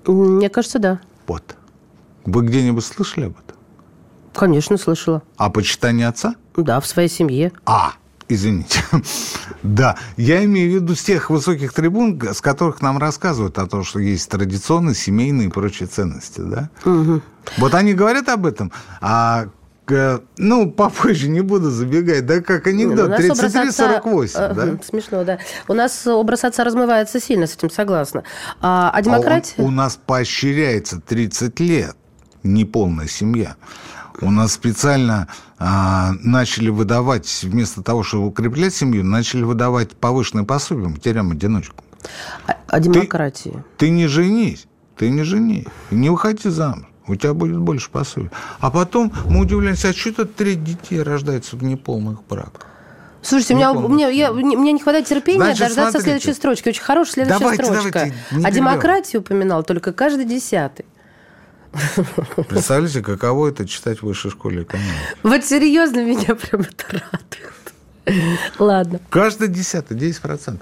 Мне 0.09 0.49
кажется, 0.49 0.81
да. 0.81 0.99
Вот. 1.29 1.55
Вы 2.33 2.43
где-нибудь 2.43 2.85
слышали 2.85 3.27
об 3.27 3.33
этом? 3.33 3.57
Конечно, 4.35 4.77
слышала. 4.77 5.23
А 5.37 5.51
почитание 5.51 6.07
отца? 6.07 6.37
Да, 6.57 6.79
в 6.81 6.87
своей 6.87 7.09
семье. 7.09 7.53
А, 7.67 7.95
извините. 8.29 8.83
да, 9.63 9.97
я 10.17 10.45
имею 10.45 10.71
в 10.71 10.75
виду 10.77 10.95
с 10.95 11.03
тех 11.03 11.31
высоких 11.31 11.73
трибун, 11.73 12.21
с 12.23 12.41
которых 12.41 12.83
нам 12.83 12.99
рассказывают 12.99 13.59
о 13.59 13.67
том, 13.67 13.83
что 13.83 13.99
есть 13.99 14.31
традиционные, 14.31 14.95
семейные 14.95 15.49
и 15.49 15.51
прочие 15.51 15.89
ценности, 15.89 16.41
да? 16.41 16.71
Угу. 16.85 17.21
Вот 17.59 17.75
они 17.75 17.95
говорят 17.95 18.29
об 18.29 18.47
этом, 18.47 18.71
а 19.01 19.47
ну, 20.37 20.71
попозже 20.71 21.29
не 21.29 21.41
буду 21.41 21.69
забегать, 21.71 22.25
да, 22.25 22.41
как 22.41 22.69
анекдот, 22.69 23.11
33-48, 23.11 24.31
э, 24.35 24.55
да? 24.55 24.79
Смешно, 24.89 25.25
да. 25.25 25.39
У 25.67 25.75
нас 25.75 26.07
образ 26.07 26.45
отца 26.45 26.63
размывается 26.63 27.19
сильно, 27.19 27.49
с 27.49 27.57
этим 27.57 27.71
согласна. 27.71 28.23
А, 28.61 28.93
а 28.95 29.03
демократия? 29.03 29.55
А 29.59 29.63
он, 29.63 29.69
у 29.69 29.71
нас 29.73 29.99
поощряется 30.07 31.01
30 31.01 31.59
лет 31.59 31.97
неполная 32.43 33.09
семья. 33.09 33.57
У 34.21 34.31
нас 34.31 34.53
специально 34.53 35.29
а, 35.59 36.13
начали 36.23 36.69
выдавать, 36.69 37.43
вместо 37.43 37.83
того, 37.83 38.03
чтобы 38.03 38.27
укреплять 38.27 38.75
семью, 38.75 39.05
начали 39.05 39.43
выдавать 39.43 39.97
повышенные 39.97 40.45
пособия 40.45 40.89
матерям-одиночкам. 40.89 41.77
А, 42.47 42.57
а 42.69 42.81
демократии? 42.81 43.53
Ты, 43.77 43.87
ты 43.87 43.91
не 43.91 44.07
женись, 44.07 44.67
ты 44.97 45.09
не 45.11 45.23
женись, 45.23 45.67
не 45.91 46.11
выходи 46.11 46.49
замуж. 46.49 46.87
У 47.07 47.17
тебя 47.17 47.35
будет 47.35 47.59
больше 47.59 47.91
пособий. 47.91 48.31
А 48.61 48.71
потом 48.71 49.13
мы 49.27 49.41
удивляемся, 49.41 49.89
а 49.89 49.93
что-то 49.93 50.27
треть 50.27 50.63
детей 50.63 51.03
рождается 51.03 51.57
в 51.57 51.65
неполных 51.65 52.23
браках. 52.25 52.67
Слушайте, 53.23 53.55
у 53.55 53.57
меня, 53.57 53.73
у 53.73 53.89
меня, 53.89 54.09
я, 54.09 54.33
мне 54.33 54.73
не 54.73 54.81
хватает 54.81 55.07
терпения 55.07 55.39
Значит, 55.39 55.61
дождаться 55.61 55.93
смотрите. 55.93 56.05
следующей 56.05 56.39
строчки. 56.39 56.69
Очень 56.69 56.83
хорошая 56.83 57.13
следующая 57.13 57.39
давайте, 57.39 57.65
строчка. 57.65 58.13
Давайте, 58.31 58.49
а 58.49 58.51
демократию 58.51 59.21
упоминал 59.21 59.63
только 59.63 59.93
каждый 59.93 60.25
десятый. 60.25 60.87
Представляете, 62.49 63.01
каково 63.01 63.49
это 63.49 63.67
читать 63.67 63.99
в 64.01 64.03
высшей 64.05 64.31
школе 64.31 64.63
экономики? 64.63 64.95
Вот 65.23 65.45
серьезно 65.45 66.05
меня 66.05 66.35
прям 66.35 66.63
это 66.63 66.85
радует. 66.91 67.51
Ладно. 68.59 69.01
Каждый 69.11 69.49
десятый, 69.49 69.97
10%. 69.97 70.59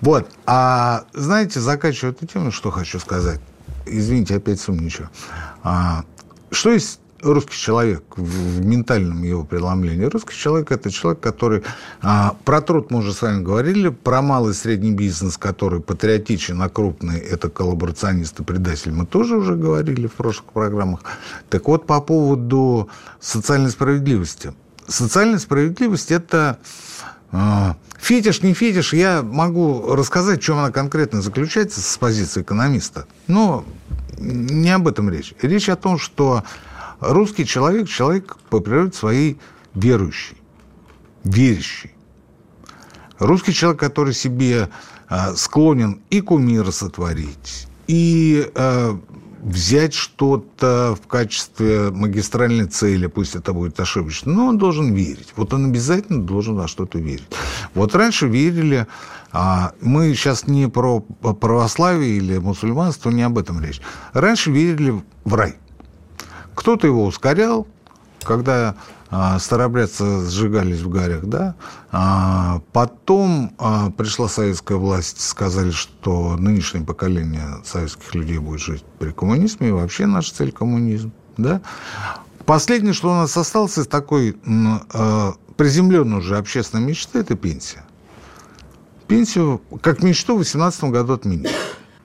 Вот. 0.00 0.28
А 0.46 1.04
знаете, 1.12 1.60
заканчивая 1.60 2.12
эту 2.12 2.26
тему, 2.26 2.52
что 2.52 2.70
хочу 2.70 2.98
сказать. 2.98 3.40
Извините, 3.86 4.36
опять 4.36 4.60
сумничаю. 4.60 5.10
А, 5.64 6.04
что 6.50 6.70
есть 6.70 7.00
русский 7.22 7.56
человек 7.56 8.02
в 8.16 8.64
ментальном 8.64 9.22
его 9.22 9.44
преломлении. 9.44 10.04
Русский 10.04 10.34
человек– 10.34 10.70
это 10.72 10.90
человек, 10.90 11.20
который... 11.20 11.62
А, 12.00 12.36
про 12.44 12.60
труд 12.60 12.90
мы 12.90 12.98
уже 12.98 13.12
с 13.12 13.22
вами 13.22 13.42
говорили, 13.42 13.88
про 13.88 14.22
малый 14.22 14.52
и 14.52 14.54
средний 14.54 14.92
бизнес, 14.92 15.38
который 15.38 15.80
патриотичен, 15.80 16.60
а 16.62 16.68
крупный– 16.68 17.18
это 17.20 17.48
коллаборационист 17.48 18.40
и 18.40 18.44
предатель, 18.44 18.92
мы 18.92 19.06
тоже 19.06 19.36
уже 19.36 19.54
говорили 19.54 20.06
в 20.06 20.12
прошлых 20.12 20.52
программах. 20.52 21.00
Так 21.48 21.68
вот, 21.68 21.86
по 21.86 22.00
поводу 22.00 22.88
социальной 23.20 23.70
справедливости. 23.70 24.52
Социальная 24.86 25.38
справедливость– 25.38 26.10
это 26.10 26.58
а, 27.30 27.76
фетиш, 27.98 28.42
не 28.42 28.52
фетиш, 28.52 28.92
я 28.92 29.22
могу 29.22 29.94
рассказать, 29.94 30.40
в 30.40 30.44
чем 30.44 30.58
она 30.58 30.70
конкретно 30.70 31.22
заключается 31.22 31.80
с 31.80 31.96
позиции 31.96 32.42
экономиста. 32.42 33.06
Но 33.26 33.64
не 34.18 34.70
об 34.70 34.86
этом 34.86 35.08
речь. 35.08 35.34
Речь 35.40 35.68
о 35.68 35.76
том, 35.76 35.98
что 35.98 36.44
Русский 37.02 37.44
человек– 37.44 37.88
человек 37.88 38.36
по 38.48 38.60
природе 38.60 38.92
своей 38.92 39.38
верующий, 39.74 40.36
верящий. 41.24 41.90
Русский 43.18 43.52
человек, 43.52 43.80
который 43.80 44.14
себе 44.14 44.68
э, 45.10 45.34
склонен 45.34 46.00
и 46.10 46.20
кумира 46.20 46.70
сотворить, 46.70 47.66
и 47.88 48.48
э, 48.54 48.96
взять 49.42 49.94
что-то 49.94 50.96
в 51.02 51.08
качестве 51.08 51.90
магистральной 51.90 52.66
цели, 52.66 53.08
пусть 53.08 53.34
это 53.34 53.52
будет 53.52 53.80
ошибочно, 53.80 54.32
но 54.32 54.46
он 54.46 54.58
должен 54.58 54.94
верить. 54.94 55.32
Вот 55.34 55.52
он 55.52 55.66
обязательно 55.66 56.22
должен 56.22 56.54
во 56.54 56.68
что-то 56.68 57.00
верить. 57.00 57.28
Вот 57.74 57.96
раньше 57.96 58.28
верили, 58.28 58.86
а, 59.32 59.72
мы 59.80 60.14
сейчас 60.14 60.46
не 60.46 60.68
про 60.68 61.00
православие 61.00 62.16
или 62.16 62.38
мусульманство, 62.38 63.10
не 63.10 63.22
об 63.22 63.38
этом 63.38 63.60
речь. 63.60 63.80
Раньше 64.12 64.52
верили 64.52 65.02
в 65.24 65.34
рай. 65.34 65.56
Кто-то 66.54 66.86
его 66.86 67.04
ускорял, 67.04 67.66
когда 68.22 68.76
а, 69.14 69.38
старобрядцы 69.38 70.26
сжигались 70.26 70.80
в 70.80 70.88
гарях, 70.88 71.24
да. 71.24 71.54
А, 71.90 72.62
потом 72.72 73.54
а, 73.58 73.90
пришла 73.90 74.26
советская 74.26 74.78
власть, 74.78 75.20
сказали, 75.20 75.70
что 75.70 76.36
нынешнее 76.38 76.82
поколение 76.82 77.58
советских 77.62 78.14
людей 78.14 78.38
будет 78.38 78.60
жить 78.60 78.84
при 78.98 79.10
коммунизме, 79.10 79.68
и 79.68 79.72
вообще 79.72 80.06
наша 80.06 80.34
цель 80.34 80.50
коммунизм, 80.50 81.12
да. 81.36 81.60
Последнее, 82.46 82.94
что 82.94 83.10
у 83.10 83.14
нас 83.14 83.36
осталось 83.36 83.78
из 83.78 83.86
такой 83.86 84.32
приземленной 85.56 86.18
уже 86.18 86.38
общественной 86.38 86.82
мечты, 86.82 87.18
это 87.18 87.36
пенсия. 87.36 87.84
Пенсию, 89.06 89.60
как 89.82 90.02
мечту, 90.02 90.32
в 90.32 90.38
2018 90.38 90.84
году 90.84 91.12
отменили. 91.12 91.50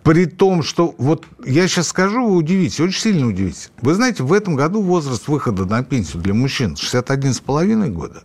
При 0.07 0.25
том, 0.25 0.63
что 0.63 0.95
вот 0.97 1.25
я 1.43 1.67
сейчас 1.67 1.89
скажу, 1.89 2.25
вы 2.25 2.37
удивитесь, 2.37 2.79
очень 2.79 3.01
сильно 3.01 3.27
удивитесь. 3.27 3.71
Вы 3.81 3.93
знаете, 3.93 4.23
в 4.23 4.31
этом 4.31 4.55
году 4.55 4.81
возраст 4.81 5.27
выхода 5.27 5.65
на 5.65 5.83
пенсию 5.83 6.21
для 6.21 6.33
мужчин 6.33 6.75
61,5 6.75 7.89
года, 7.89 8.23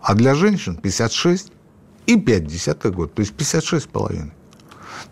а 0.00 0.14
для 0.14 0.36
женщин 0.36 0.76
56 0.76 1.50
и 2.06 2.16
5 2.16 2.46
десятых 2.46 2.94
год, 2.94 3.12
то 3.12 3.22
есть 3.22 3.34
56,5. 3.34 4.30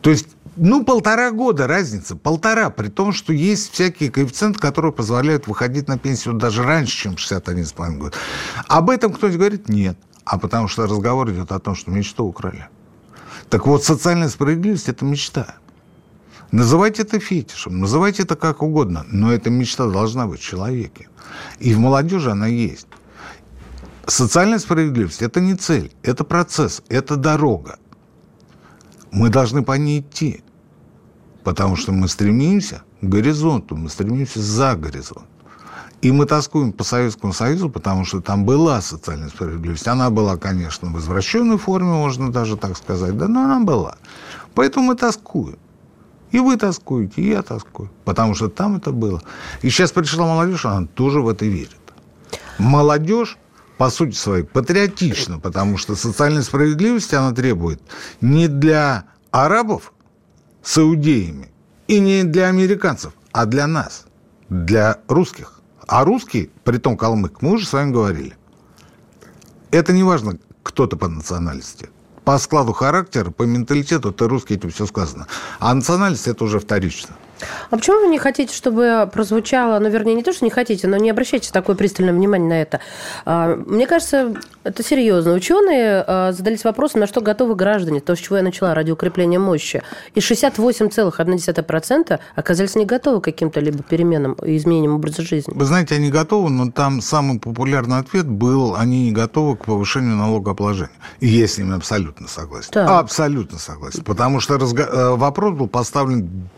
То 0.03 0.11
есть 0.11 0.29
ну, 0.55 0.85
полтора 0.85 1.33
года 1.33 1.67
разница, 1.67 2.15
полтора, 2.15 2.71
при 2.71 2.91
том, 2.91 3.13
что 3.13 3.33
есть 3.33 3.73
всякие 3.73 4.09
коэффициенты, 4.09 4.61
которые 4.61 4.93
позволяют 4.93 5.49
выходить 5.49 5.89
на 5.89 5.99
пенсию 5.99 6.35
даже 6.35 6.63
раньше, 6.63 6.97
чем 6.97 7.15
61,5 7.15 7.97
год. 7.97 8.15
Об 8.69 8.91
этом 8.91 9.13
кто-нибудь 9.13 9.39
говорит? 9.41 9.69
Нет. 9.69 9.99
А 10.25 10.39
потому 10.39 10.69
что 10.69 10.85
разговор 10.85 11.29
идет 11.33 11.51
о 11.51 11.59
том, 11.59 11.75
что 11.75 11.91
мечту 11.91 12.25
украли. 12.25 12.69
Так 13.51 13.67
вот, 13.67 13.83
социальная 13.83 14.29
справедливость– 14.29 14.89
это 14.89 15.05
мечта. 15.05 15.57
Называйте 16.53 17.03
это 17.03 17.19
фетишем, 17.19 17.81
называйте 17.81 18.23
это 18.23 18.37
как 18.37 18.63
угодно, 18.63 19.05
но 19.09 19.33
эта 19.33 19.51
мечта 19.51 19.89
должна 19.89 20.27
быть 20.27 20.41
в 20.41 20.45
человеке. 20.45 21.09
И 21.59 21.75
в 21.75 21.79
молодежи 21.79 22.31
она 22.31 22.47
есть. 22.47 22.87
Социальная 24.07 24.59
справедливость– 24.59 25.23
это 25.23 25.41
не 25.41 25.55
цель, 25.55 25.93
это 26.03 26.25
процесс, 26.25 26.83
это 26.89 27.17
дорога. 27.17 27.79
Мы 29.11 29.31
должны 29.31 29.63
по 29.63 29.73
ней 29.73 30.01
идти, 30.01 30.43
потому 31.43 31.77
что 31.77 31.93
мы 31.93 32.09
стремимся 32.09 32.83
к 33.01 33.09
горизонту, 33.09 33.77
мы 33.77 33.89
стремимся 33.89 34.41
за 34.41 34.75
горизонт. 34.75 35.27
И 36.03 36.13
мы 36.13 36.27
тоскуем 36.27 36.73
по 36.73 36.85
Советскому 36.85 37.33
Союзу, 37.33 37.71
потому 37.71 38.05
что 38.05 38.21
там 38.21 38.45
была 38.45 38.83
социальная 38.83 39.29
справедливость. 39.29 39.89
Она 39.89 40.11
была, 40.11 40.37
конечно, 40.37 40.89
в 40.91 40.99
извращенной 40.99 41.57
форме, 41.57 41.89
можно 41.89 42.31
даже 42.31 42.59
так 42.59 42.77
сказать, 42.77 43.17
да, 43.17 43.27
но 43.27 43.45
она 43.45 43.61
была. 43.61 43.97
Поэтому 44.55 44.89
мы 44.89 44.97
тоскуем. 44.97 45.57
И 46.35 46.41
вы 46.41 46.57
тоскуете, 46.57 47.23
и 47.23 47.29
я 47.29 47.43
тоскую. 47.43 47.93
Потому 48.05 48.35
что 48.35 48.49
там 48.49 48.75
это 48.75 48.91
было. 48.91 49.23
И 49.63 49.71
сейчас 49.71 49.93
пришла 49.93 50.27
молодежь, 50.27 50.67
она 50.67 50.85
тоже 50.89 51.21
в 51.21 51.29
это 51.29 51.47
верит. 51.47 51.79
Молодежь, 52.59 53.39
по 53.79 53.89
сути 53.89 54.17
своей, 54.17 54.43
патриотична, 54.43 55.39
потому 55.39 55.77
что 55.77 55.95
социальной 55.95 56.43
справедливости 56.43 57.15
она 57.15 57.31
требует 57.31 57.81
не 58.21 58.49
для 58.49 59.05
арабов 59.31 59.93
с 60.61 60.77
иудеями 60.77 61.53
и 61.87 62.01
не 62.01 62.25
для 62.25 62.49
американцев, 62.49 63.13
а 63.31 63.47
для 63.47 63.69
нас, 63.69 64.07
для 64.49 64.99
русских. 65.07 65.61
А 65.87 66.05
русский, 66.05 66.51
при 66.65 66.79
том 66.79 66.97
калмык, 66.97 67.43
мы 67.43 67.53
уже 67.53 67.65
с 67.65 67.73
вами 67.73 67.93
говорили. 67.93 68.37
Это 69.71 69.93
не 69.93 70.03
важно, 70.03 70.37
кто-то 70.65 70.97
по 70.97 71.07
национальности 71.07 71.91
по 72.25 72.39
складу 72.39 72.73
характера, 72.73 73.31
по 73.31 73.43
менталитету 73.43 74.13
ты 74.13 74.27
русский, 74.27 74.55
это 74.55 74.69
все 74.69 74.87
сказано. 74.87 75.27
А 75.59 75.75
национальность 75.75 76.27
это 76.27 76.45
уже 76.45 76.59
вторично. 76.59 77.17
А 77.71 77.77
почему 77.77 78.01
вы 78.01 78.09
не 78.09 78.19
хотите, 78.19 78.55
чтобы 78.55 79.09
прозвучало, 79.13 79.79
ну, 79.79 79.89
вернее, 79.89 80.15
не 80.15 80.23
то, 80.23 80.33
что 80.33 80.45
не 80.45 80.51
хотите, 80.51 80.87
но 80.87 80.97
не 80.97 81.11
обращайте 81.11 81.53
такое 81.53 81.77
пристальное 81.77 82.15
внимание 82.15 82.49
на 82.49 82.63
это. 82.63 82.81
А, 83.25 83.57
мне 83.57 83.87
кажется, 83.87 84.35
это 84.63 84.83
серьезно. 84.83 85.33
Ученые 85.33 86.05
а, 86.07 86.33
задались 86.33 86.65
вопросом, 86.65 87.01
на 87.01 87.07
что 87.07 87.21
готовы 87.21 87.55
граждане, 87.55 88.01
то, 88.01 88.15
с 88.15 88.19
чего 88.19 88.37
я 88.37 88.43
начала, 88.43 88.75
ради 88.75 88.91
укрепления 88.91 89.39
мощи. 89.39 89.83
И 90.15 90.21
68,1% 90.21 92.21
оказались 92.35 92.75
не 92.75 92.87
готовы 92.87 93.21
к 93.21 93.25
каким-то 93.25 93.61
либо 93.61 93.83
переменам 93.83 94.35
и 94.35 94.57
изменениям 94.57 94.95
образа 94.95 95.23
жизни. 95.23 95.53
Вы 95.55 95.65
знаете, 95.65 95.97
они 95.97 96.11
готовы, 96.11 96.51
но 96.51 96.71
там 96.71 97.01
самый 97.01 97.39
популярный 97.39 97.99
ответ 97.99 98.27
был, 98.27 98.77
они 98.77 99.07
не 99.07 99.13
готовы 99.13 99.57
к 99.57 99.65
повышению 99.65 100.17
налогообложения. 100.17 100.91
И 101.21 101.27
я 101.27 101.47
с 101.47 101.59
ними 101.59 101.77
абсолютно 101.77 102.29
согласен. 102.29 102.71
Да. 102.73 102.99
Абсолютно 102.99 103.59
согласен. 103.59 104.03
Потому 104.05 104.41
что 104.41 104.59
разго... 104.59 104.83
Э, 104.83 105.17
вопрос 105.17 105.55
был 105.55 105.69
поставлен 105.69 106.49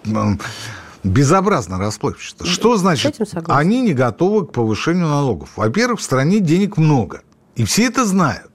безобразно 1.05 1.79
расплывчато. 1.79 2.45
Что 2.47 2.77
значит, 2.77 3.19
они 3.49 3.83
не 3.83 3.95
готовы 3.95 4.47
к 4.47 4.53
повышению 4.53 5.09
налогов? 5.09 5.51
Во-первых, 5.57 6.01
в 6.01 6.03
стране 6.03 6.41
денег 6.41 6.77
много. 6.77 7.23
И 7.55 7.65
все 7.65 7.87
это 7.87 8.05
знают. 8.05 8.51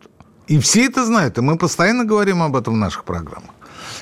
И 0.48 0.60
все 0.60 0.86
это 0.86 1.06
знают. 1.06 1.38
И 1.38 1.42
мы 1.42 1.58
постоянно 1.58 2.06
говорим 2.06 2.42
об 2.42 2.56
этом 2.56 2.74
в 2.74 2.78
наших 2.78 3.04
программах. 3.04 3.52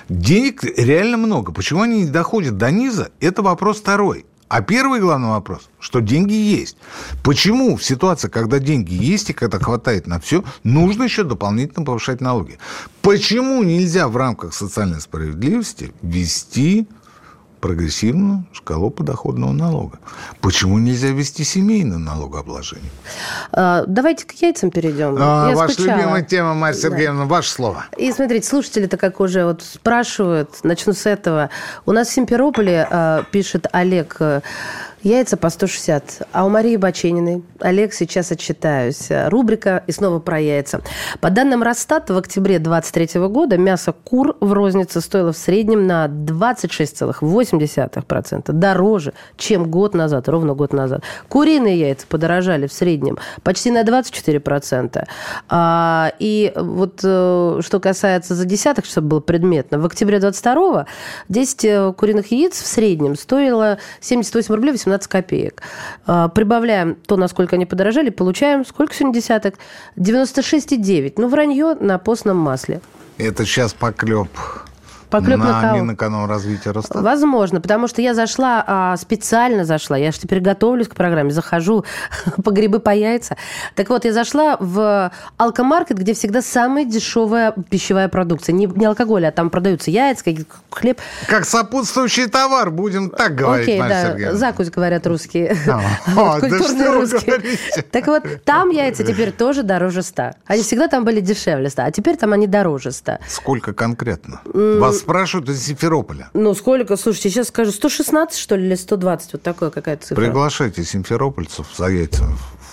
Денег 0.09 0.63
реально 0.63 1.17
много. 1.17 1.51
Почему 1.51 1.83
они 1.83 2.01
не 2.03 2.09
доходят 2.09 2.57
до 2.57 2.71
низа, 2.71 3.11
это 3.19 3.41
вопрос 3.41 3.79
второй. 3.79 4.25
А 4.49 4.63
первый 4.63 4.99
главный 4.99 5.29
вопрос, 5.29 5.69
что 5.79 5.99
деньги 5.99 6.33
есть. 6.33 6.75
Почему 7.23 7.77
в 7.77 7.83
ситуации, 7.83 8.29
когда 8.29 8.57
деньги 8.57 8.95
есть 8.95 9.29
и 9.29 9.33
когда 9.33 9.59
хватает 9.59 10.07
на 10.07 10.19
все, 10.19 10.43
нужно 10.63 11.03
еще 11.03 11.23
дополнительно 11.23 11.85
повышать 11.85 12.19
налоги? 12.19 12.57
Почему 13.03 13.61
нельзя 13.61 14.07
в 14.07 14.17
рамках 14.17 14.55
социальной 14.55 15.01
справедливости 15.01 15.93
ввести 16.01 16.87
прогрессивную 17.59 18.45
шкалу 18.53 18.89
подоходного 18.89 19.51
налога. 19.51 19.99
Почему 20.41 20.79
нельзя 20.79 21.09
ввести 21.09 21.43
семейное 21.43 21.97
налогообложение? 21.97 22.89
А, 23.51 23.83
давайте 23.87 24.25
к 24.25 24.31
яйцам 24.33 24.71
перейдем. 24.71 25.15
А, 25.19 25.53
ваша 25.53 25.73
скучала. 25.73 25.97
любимая 25.97 26.21
тема, 26.23 26.53
Марья 26.53 26.77
Сергеевна, 26.77 27.23
да. 27.23 27.29
ваше 27.29 27.51
слово. 27.51 27.85
И 27.97 28.11
смотрите, 28.11 28.47
слушатели-то 28.47 28.97
как 28.97 29.19
уже 29.19 29.45
вот 29.45 29.61
спрашивают, 29.61 30.49
начну 30.63 30.93
с 30.93 31.05
этого. 31.05 31.49
У 31.85 31.91
нас 31.91 32.07
в 32.07 32.13
Симферополе, 32.13 32.87
а, 32.89 33.23
пишет 33.31 33.67
Олег, 33.71 34.17
Яйца 35.01 35.37
по 35.37 35.49
160. 35.49 36.27
А 36.33 36.45
у 36.45 36.49
Марии 36.49 36.75
Бачениной, 36.75 37.41
Олег, 37.61 37.93
сейчас 37.93 38.33
отчитаюсь. 38.33 39.07
Рубрика 39.27 39.81
и 39.87 39.93
снова 39.93 40.19
про 40.19 40.41
яйца. 40.41 40.81
По 41.21 41.29
данным 41.29 41.63
Росстата, 41.63 42.13
в 42.13 42.17
октябре 42.17 42.59
2023 42.59 43.21
года 43.27 43.57
мясо 43.57 43.93
кур 43.93 44.35
в 44.41 44.51
рознице 44.51 44.99
стоило 44.99 45.31
в 45.31 45.37
среднем 45.37 45.87
на 45.87 46.07
26,8% 46.07 48.51
дороже, 48.51 49.13
чем 49.37 49.71
год 49.71 49.93
назад, 49.93 50.27
ровно 50.27 50.53
год 50.53 50.73
назад. 50.73 51.03
Куриные 51.29 51.79
яйца 51.79 52.05
подорожали 52.05 52.67
в 52.67 52.73
среднем 52.73 53.17
почти 53.43 53.71
на 53.71 53.83
24%. 53.83 55.07
А, 55.47 56.11
и 56.19 56.51
вот 56.57 56.99
э, 57.03 57.61
что 57.61 57.79
касается 57.79 58.35
за 58.35 58.43
десяток, 58.43 58.83
чтобы 58.83 59.07
было 59.07 59.21
предметно, 59.21 59.79
в 59.79 59.85
октябре 59.85 60.19
22 60.19 60.87
10 61.29 61.65
э, 61.65 61.93
куриных 61.93 62.33
яиц 62.33 62.61
в 62.61 62.67
среднем 62.67 63.15
стоило 63.15 63.77
78 64.01 64.53
рублей 64.53 64.73
18 64.73 64.88
17 64.89 65.07
копеек. 65.07 65.61
А, 66.05 66.29
прибавляем 66.29 66.95
то, 66.95 67.17
насколько 67.17 67.55
они 67.55 67.65
подорожали, 67.65 68.09
получаем 68.09 68.65
сколько 68.65 68.93
сегодня 68.93 69.19
десяток? 69.19 69.55
96,9. 69.97 71.13
Ну, 71.17 71.27
вранье 71.27 71.75
на 71.79 71.97
постном 71.99 72.37
масле. 72.37 72.81
Это 73.17 73.45
сейчас 73.45 73.73
поклеп 73.73 74.29
Поклеп 75.09 75.39
на, 75.39 75.61
на 75.61 75.77
Минэкономразвития 75.77 76.71
Росстата? 76.71 77.01
Возможно, 77.01 77.61
потому 77.61 77.87
что 77.87 78.01
я 78.01 78.13
зашла, 78.13 78.63
а, 78.65 78.97
специально 78.97 79.65
зашла, 79.65 79.97
я 79.97 80.11
же 80.11 80.19
теперь 80.19 80.39
готовлюсь 80.39 80.87
к 80.87 80.95
программе, 80.95 81.31
захожу 81.31 81.83
по 82.43 82.51
грибы, 82.51 82.79
по 82.79 82.91
яйца. 82.91 83.35
Так 83.75 83.89
вот, 83.89 84.05
я 84.05 84.13
зашла 84.13 84.57
в 84.59 85.11
алкомаркет, 85.37 85.97
где 85.97 86.13
всегда 86.13 86.41
самая 86.41 86.85
дешевая 86.85 87.53
пищевая 87.69 88.07
продукция. 88.07 88.53
Не, 88.53 88.67
не 88.67 88.85
алкоголь, 88.85 89.25
а 89.25 89.31
там 89.31 89.49
продаются 89.49 89.89
яйца, 89.89 90.23
хлеб. 90.69 90.99
Как 91.27 91.45
сопутствующий 91.45 92.27
товар, 92.27 92.69
будем 92.69 93.09
так 93.09 93.35
говорить, 93.35 93.67
Окей, 93.67 93.79
да, 93.79 94.09
Сергеевна. 94.11 94.37
закусь, 94.37 94.69
говорят 94.69 95.07
русские. 95.07 95.55
А, 96.17 96.39
культурные 96.39 96.89
русские. 96.89 97.41
Так 97.91 98.07
вот, 98.07 98.23
там 98.43 98.69
яйца 98.69 99.03
теперь 99.03 99.31
тоже 99.31 99.63
дороже 99.63 100.01
100. 100.01 100.31
Они 100.47 100.63
всегда 100.63 100.87
там 100.87 101.05
были 101.05 101.19
дешевле 101.19 101.69
100, 101.69 101.83
а 101.83 101.91
теперь 101.91 102.17
там 102.17 102.33
они 102.33 102.47
дороже 102.47 102.91
100. 102.91 103.19
Сколько 103.27 103.73
конкретно? 103.73 104.41
Вас 104.53 104.98
спрашивают 104.99 105.49
из 105.49 105.63
Симферополя. 105.63 106.29
Ну, 106.33 106.53
сколько? 106.53 106.95
Слушайте, 106.97 107.29
сейчас 107.29 107.47
скажу, 107.47 107.71
116, 107.71 108.37
что 108.37 108.55
ли, 108.55 108.67
или 108.67 108.75
120? 108.75 109.33
Вот 109.33 109.41
такая 109.41 109.69
какая-то 109.69 110.07
цифра. 110.07 110.23
Приглашайте 110.23 110.83
симферопольцев 110.83 111.67
за 111.75 111.87
яйца 111.87 112.25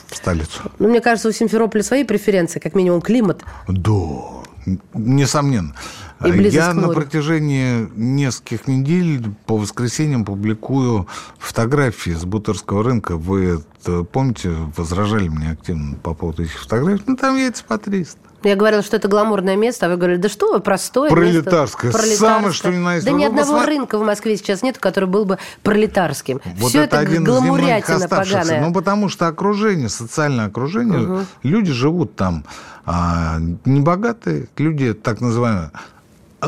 в 0.08 0.16
столицу. 0.16 0.62
Ну, 0.78 0.88
мне 0.88 1.00
кажется, 1.00 1.28
у 1.28 1.32
Симферополя 1.32 1.82
свои 1.82 2.04
преференции, 2.04 2.60
как 2.60 2.74
минимум 2.74 3.00
климат. 3.00 3.42
Да, 3.68 4.42
несомненно. 4.94 5.74
Я 6.24 6.72
на 6.72 6.88
протяжении 6.88 7.88
нескольких 7.94 8.68
недель 8.68 9.24
по 9.46 9.56
воскресеньям 9.56 10.24
публикую 10.24 11.06
фотографии 11.38 12.12
с 12.12 12.24
Бутерского 12.24 12.82
рынка. 12.82 13.16
Вы 13.16 13.62
помните, 14.12 14.50
возражали 14.76 15.28
мне 15.28 15.50
активно 15.50 15.96
по 15.96 16.14
поводу 16.14 16.44
этих 16.44 16.58
фотографий? 16.60 17.02
Ну, 17.06 17.16
там 17.16 17.36
яйца 17.36 17.64
по 17.64 17.78
300. 17.78 18.18
Я 18.42 18.55
говорила, 18.55 18.83
что 18.83 18.96
это 18.96 19.09
гламурное 19.09 19.57
место, 19.57 19.87
а 19.87 19.88
вы 19.88 19.96
говорили, 19.96 20.18
да 20.18 20.29
что 20.29 20.53
вы, 20.53 20.61
простое 20.61 21.11
Пролетарское. 21.11 21.90
место. 21.90 21.99
Пролетарское. 21.99 22.29
Самое, 22.29 22.53
что 22.53 22.70
ни 22.70 22.77
на 22.77 22.94
есть. 22.94 23.07
Да 23.07 23.12
ни 23.12 23.25
одного 23.25 23.53
посмотри... 23.53 23.77
рынка 23.77 23.99
в 23.99 24.05
Москве 24.05 24.37
сейчас 24.37 24.62
нет, 24.62 24.79
который 24.79 25.09
был 25.09 25.25
бы 25.25 25.38
пролетарским. 25.62 26.40
Вот 26.59 26.70
Все 26.70 26.83
это, 26.83 26.96
это 26.96 27.09
один 27.09 27.25
гламурятина 27.25 28.09
поганая. 28.09 28.61
Ну, 28.61 28.72
потому 28.72 29.09
что 29.09 29.27
окружение, 29.27 29.88
социальное 29.88 30.46
окружение, 30.46 31.01
угу. 31.01 31.20
люди 31.42 31.72
живут 31.72 32.14
там 32.16 32.44
а, 32.85 33.38
небогатые, 33.64 34.49
люди 34.57 34.94
так 34.94 35.20
называемые 35.20 35.70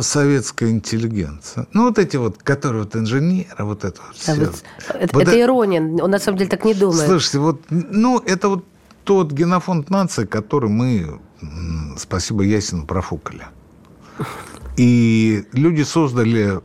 советская 0.01 0.71
интеллигенция. 0.71 1.67
Ну, 1.73 1.85
вот 1.87 1.99
эти 1.99 2.17
вот, 2.17 2.43
которые 2.43 2.85
вот 2.85 2.95
инженеры, 2.95 3.65
вот 3.65 3.85
это 3.85 4.01
вот 4.07 4.17
все. 4.17 4.35
вот, 4.35 4.63
это, 4.89 5.15
вот 5.15 5.23
это, 5.23 5.31
это 5.31 5.41
ирония, 5.41 5.81
он 5.81 6.11
на 6.11 6.19
самом 6.19 6.39
деле 6.39 6.51
так 6.51 6.65
не 6.65 6.75
думает. 6.75 7.09
Слушайте, 7.09 7.39
вот, 7.39 7.63
ну, 7.71 8.19
это 8.19 8.49
вот 8.49 8.65
тот 9.05 9.33
генофонд 9.33 9.91
нации, 9.91 10.27
который 10.27 10.69
мы, 10.69 11.19
спасибо 11.97 12.43
Ясину, 12.43 12.87
профукали. 12.87 13.47
И 14.77 15.45
люди 15.53 15.83
создали 15.83 16.61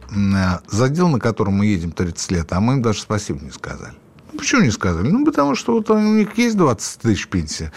задел, 0.70 1.10
на 1.10 1.20
котором 1.20 1.54
мы 1.54 1.66
едем 1.66 1.92
30 1.92 2.32
лет, 2.32 2.54
а 2.54 2.60
мы 2.60 2.74
им 2.74 2.82
даже 2.82 3.02
спасибо 3.02 3.40
не 3.44 3.52
сказали. 3.52 3.94
Почему 4.38 4.62
не 4.62 4.72
сказали? 4.72 5.10
Ну, 5.10 5.26
потому 5.26 5.56
что 5.56 5.74
вот 5.74 5.90
у 5.90 5.98
них 5.98 6.38
есть 6.38 6.58
20 6.58 7.02
тысяч 7.02 7.28
пенсия, 7.28 7.72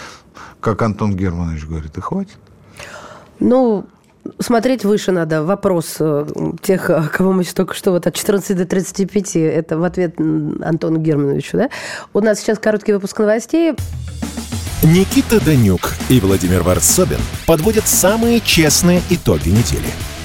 как 0.61 0.83
Антон 0.83 1.15
Германович 1.15 1.67
говорит, 1.67 1.97
и 1.97 2.01
хватит. 2.01 2.37
Ну, 3.39 3.87
смотреть 4.39 4.85
выше 4.85 5.13
надо. 5.13 5.45
Вопрос 5.45 5.97
э, 6.01 6.27
тех, 6.63 6.91
э, 6.91 7.03
кого 7.13 7.33
мы 7.33 7.45
только 7.45 7.75
что 7.75 7.93
вот 7.93 8.07
от 8.07 8.15
14 8.15 8.57
до 8.57 8.67
35, 8.67 9.37
это 9.37 9.79
в 9.79 9.85
ответ 9.85 10.19
Антону 10.19 10.99
Германовичу, 10.99 11.59
да? 11.59 11.71
У 12.13 12.21
нас 12.21 12.41
сейчас 12.41 12.59
короткий 12.59 12.93
выпуск 12.93 13.19
новостей. 13.19 13.75
Никита 14.83 15.41
Данюк 15.41 15.97
и 16.11 16.21
Владимир 16.21 16.63
Варсобин 16.63 17.21
подводят 17.47 17.89
самые 17.89 18.41
честные 18.41 19.03
итоги 19.09 19.49
недели 19.49 19.89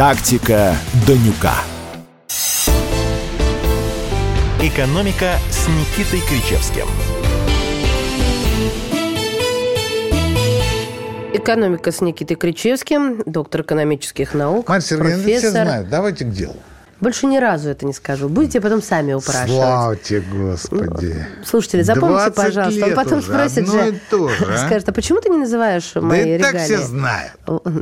«Тактика 0.00 0.74
Данюка». 1.06 1.52
Экономика 4.62 5.34
с 5.50 5.68
Никитой 5.68 6.22
Кричевским. 6.26 6.86
Экономика 11.34 11.92
с 11.92 12.00
Никитой 12.00 12.38
Кричевским, 12.38 13.22
доктор 13.26 13.60
экономических 13.60 14.32
наук, 14.32 14.70
Сергеевна, 14.80 15.04
ну, 15.04 15.22
профессор. 15.22 15.50
все 15.50 15.50
знают. 15.50 15.90
Давайте 15.90 16.24
к 16.24 16.30
делу. 16.30 16.56
Больше 17.00 17.26
ни 17.26 17.38
разу 17.38 17.70
это 17.70 17.86
не 17.86 17.92
скажу. 17.92 18.28
Будете 18.28 18.60
потом 18.60 18.82
сами 18.82 19.12
упрашивать. 19.14 19.50
Слава 19.50 19.96
тебе, 19.96 20.22
Господи. 20.32 21.26
Слушатели, 21.44 21.82
запомните, 21.82 22.30
20 22.30 22.34
пожалуйста. 22.34 22.84
Он 22.86 22.94
потом 22.94 23.18
уже, 23.18 23.26
спросит 23.26 23.70
же, 23.70 23.88
и 23.88 23.98
то 24.10 24.28
же, 24.28 24.44
а? 24.54 24.66
скажет, 24.66 24.88
а 24.88 24.92
почему 24.92 25.20
ты 25.20 25.28
не 25.30 25.38
называешь 25.38 25.90
Да 25.94 26.00
мои 26.00 26.36
и 26.36 26.38
так 26.38 26.52
регалии? 26.54 26.64
все 26.76 26.78
знают. 26.86 27.32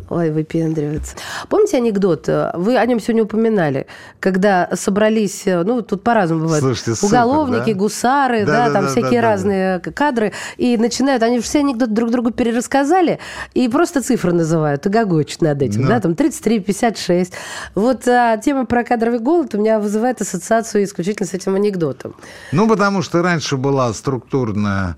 Ой, 0.08 0.30
выпендривается. 0.30 1.16
Помните 1.48 1.76
анекдот? 1.78 2.28
Вы 2.54 2.76
о 2.76 2.86
нем 2.86 3.00
сегодня 3.00 3.24
упоминали, 3.24 3.86
когда 4.20 4.68
собрались, 4.74 5.42
ну, 5.46 5.82
тут 5.82 6.02
по-разному 6.02 6.42
бывает, 6.44 6.62
Слушайте, 6.62 6.94
супер, 6.94 7.06
уголовники, 7.18 7.72
да? 7.72 7.78
гусары, 7.78 8.44
да, 8.44 8.52
Да, 8.52 8.66
да, 8.68 8.72
там 8.72 8.84
да, 8.84 8.90
всякие 8.90 9.20
да, 9.20 9.26
да, 9.26 9.32
разные 9.32 9.78
кадры, 9.80 10.32
и 10.56 10.76
начинают, 10.76 11.22
они 11.22 11.40
все 11.40 11.60
анекдоты 11.60 11.92
друг 11.92 12.10
другу 12.10 12.30
перерассказали, 12.30 13.18
и 13.54 13.68
просто 13.68 14.02
цифры 14.02 14.32
называют, 14.32 14.86
и 14.86 14.88
гогочут 14.88 15.42
над 15.42 15.60
этим, 15.62 15.82
Да. 15.82 15.88
да, 15.94 16.00
там 16.00 16.14
33, 16.14 16.60
56. 16.60 17.32
Вот 17.74 18.06
а, 18.08 18.36
тема 18.38 18.66
про 18.66 18.84
кадровый 19.08 19.20
голод 19.24 19.54
у 19.54 19.58
меня 19.58 19.78
вызывает 19.78 20.20
ассоциацию 20.20 20.84
исключительно 20.84 21.26
с 21.26 21.34
этим 21.34 21.54
анекдотом. 21.54 22.14
Ну, 22.52 22.68
потому 22.68 23.02
что 23.02 23.22
раньше 23.22 23.56
была 23.56 23.92
структурная 23.94 24.96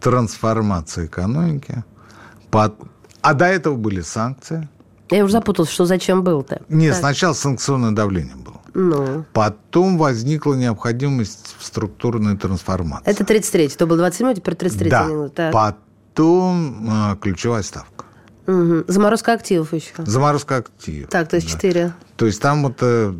трансформация 0.00 1.06
экономики, 1.06 1.84
под- 2.50 2.74
а 3.20 3.34
до 3.34 3.46
этого 3.46 3.76
были 3.76 4.00
санкции. 4.00 4.68
Я 5.10 5.24
уже 5.24 5.32
запуталась, 5.32 5.70
что 5.70 5.86
зачем 5.86 6.22
был-то. 6.22 6.60
Нет, 6.68 6.92
Так, 6.92 7.00
сначала 7.00 7.32
санкционное 7.32 7.90
давление 7.92 8.36
было. 8.36 8.60
Ну, 8.74 9.24
Потом 9.32 9.98
возникла 9.98 10.54
необходимость 10.54 11.56
в 11.58 11.64
структурной 11.64 12.36
трансформации. 12.36 13.10
это 13.10 13.24
33-й, 13.24 13.76
то 13.76 13.86
был 13.86 13.96
27-й, 13.98 14.34
теперь 14.36 14.54
33-й 14.54 14.90
да. 14.90 15.28
Так. 15.34 15.52
Потом 15.52 16.86
а, 16.90 17.16
ключевая 17.16 17.62
ставка. 17.62 18.04
Мгм. 18.48 18.86
Заморозка 18.88 19.34
активов 19.34 19.74
еще. 19.74 19.92
Заморозка 19.98 20.56
активов. 20.56 21.10
Так, 21.10 21.28
то 21.28 21.36
есть 21.36 21.48
Да. 21.48 21.52
4. 21.52 21.92
То 22.16 22.26
есть 22.26 22.40
там 22.40 22.62
вот 22.62 22.78
э, 22.80 23.12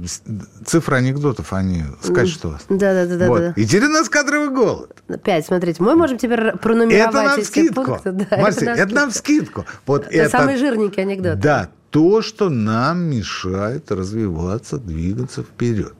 цифры 0.65 0.97
анекдотов, 0.97 1.53
они 1.53 1.85
скачут 2.03 2.47
у 2.47 2.49
вас. 2.49 2.63
Да-да-да. 2.71 3.29
Вот. 3.29 3.39
да. 3.41 3.53
И 3.55 3.67
теперь 3.67 3.85
у 3.85 3.91
нас 3.91 4.09
кадровый 4.09 4.49
голод. 4.49 4.97
Пять, 5.23 5.45
смотрите. 5.47 5.83
Мы 5.83 5.95
можем 5.97 6.17
теперь 6.17 6.53
пронумеровать 6.53 7.15
Это 7.15 7.23
на 7.23 7.41
эти 7.41 7.73
пункты. 7.73 8.13
Да, 8.13 8.37
Марсель, 8.39 8.71
это 8.71 8.95
на 8.95 9.11
вскидку. 9.11 9.67
Вот 9.85 10.07
Это, 10.07 10.15
это, 10.15 10.31
самый 10.31 10.57
жирненький 10.57 11.03
анекдот. 11.03 11.39
Да, 11.39 11.69
то, 11.91 12.23
что 12.23 12.49
нам 12.49 13.03
мешает 13.03 13.93
развиваться, 13.93 14.79
двигаться 14.79 15.43
вперед. 15.43 15.93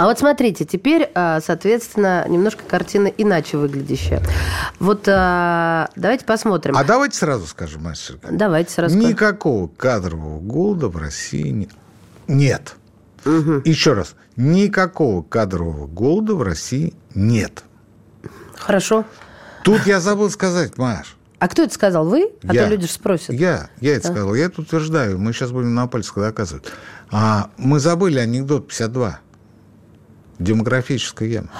А 0.00 0.06
вот 0.06 0.18
смотрите, 0.18 0.64
теперь, 0.64 1.10
а, 1.14 1.42
соответственно, 1.42 2.24
немножко 2.26 2.62
картина 2.66 3.08
иначе 3.08 3.58
выглядящая. 3.58 4.22
Вот 4.78 5.06
а, 5.06 5.90
давайте 5.94 6.24
посмотрим. 6.24 6.74
А 6.74 6.84
давайте 6.84 7.18
сразу 7.18 7.46
скажем, 7.46 7.82
мастер. 7.82 8.16
Давайте 8.30 8.70
сразу. 8.72 8.96
Никакого 8.96 9.68
кадрового 9.68 10.40
голода 10.40 10.88
в 10.88 10.96
России 10.96 11.50
не- 11.50 11.68
нет. 12.28 12.76
Еще 13.26 13.92
раз, 13.92 14.14
никакого 14.36 15.22
кадрового 15.22 15.86
голода 15.86 16.34
в 16.34 16.40
России 16.40 16.94
нет. 17.14 17.62
Хорошо. 18.56 19.04
Тут 19.64 19.86
я 19.86 20.00
забыл 20.00 20.30
сказать, 20.30 20.78
Маш. 20.78 21.14
А 21.40 21.48
кто 21.48 21.62
это 21.64 21.74
сказал? 21.74 22.06
Вы? 22.08 22.30
А 22.48 22.54
Я. 22.54 22.64
то 22.64 22.70
люди 22.70 22.86
же 22.86 22.92
спросят. 22.94 23.34
Я, 23.34 23.68
я 23.82 23.96
это 23.96 24.08
Да. 24.08 24.14
сказал. 24.14 24.34
Я 24.34 24.46
это 24.46 24.62
утверждаю. 24.62 25.18
Мы 25.18 25.34
сейчас 25.34 25.50
будем 25.50 25.74
на 25.74 25.86
пальцах 25.88 26.14
доказывать. 26.16 26.64
А, 27.10 27.50
мы 27.58 27.80
забыли 27.80 28.18
анекдот 28.18 28.66
52. 28.66 29.20
Демографическая 30.40 31.28
яма. 31.28 31.50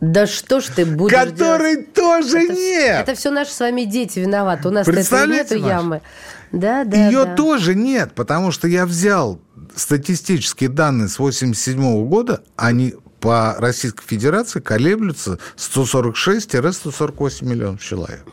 Да 0.00 0.26
что 0.26 0.58
ж 0.60 0.64
ты 0.74 0.84
будешь 0.84 1.12
делать? 1.12 1.38
Который 1.38 1.76
тоже 1.84 2.38
Это, 2.38 2.52
нет. 2.52 3.08
это 3.08 3.14
все 3.14 3.30
наши 3.30 3.52
с 3.52 3.60
вами 3.60 3.84
дети 3.84 4.18
виноваты. 4.18 4.66
У 4.66 4.70
нас 4.72 4.88
этого 4.88 5.26
нету 5.26 5.54
ямы. 5.56 6.02
Да, 6.50 6.82
да, 6.84 7.06
Ее 7.06 7.24
да. 7.24 7.36
тоже 7.36 7.76
нет, 7.76 8.12
потому 8.14 8.50
что 8.50 8.66
я 8.66 8.84
взял 8.84 9.40
статистические 9.76 10.70
данные 10.70 11.08
с 11.08 11.18
87 11.20 12.06
года, 12.08 12.42
они 12.56 12.94
по 13.20 13.54
Российской 13.58 14.04
Федерации 14.04 14.58
колеблются 14.60 15.38
146-148 15.56 17.44
миллионов 17.44 17.80
человек. 17.82 18.24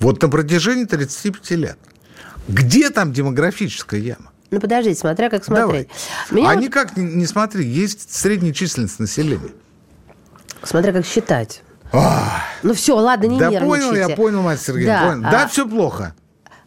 Вот 0.00 0.20
на 0.22 0.28
протяжении 0.28 0.84
35 0.86 1.50
лет. 1.52 1.78
Где 2.48 2.90
там 2.90 3.12
демографическая 3.12 4.00
яма? 4.00 4.29
Ну, 4.50 4.60
подождите, 4.60 4.98
смотря 4.98 5.30
как 5.30 5.46
Давай. 5.46 5.62
смотреть. 5.64 5.88
Меня 6.30 6.50
а 6.50 6.54
вот- 6.54 6.62
никак 6.62 6.96
не, 6.96 7.04
не 7.04 7.26
смотри, 7.26 7.64
есть 7.66 8.12
средняя 8.14 8.52
численность 8.52 8.98
населения. 8.98 9.50
Смотря 10.62 10.92
как 10.92 11.06
считать. 11.06 11.62
Ах, 11.92 12.42
Ну 12.62 12.74
все, 12.74 12.94
ладно, 12.96 13.26
не 13.26 13.38
да 13.38 13.50
нервничайте. 13.50 13.86
понял, 13.88 14.08
я 14.08 14.16
понял, 14.16 14.42
мать 14.42 14.60
Сергеевна. 14.60 15.00
Да, 15.00 15.08
понял. 15.10 15.26
а- 15.26 15.30
Да, 15.30 15.46
все 15.48 15.68
плохо. 15.68 16.14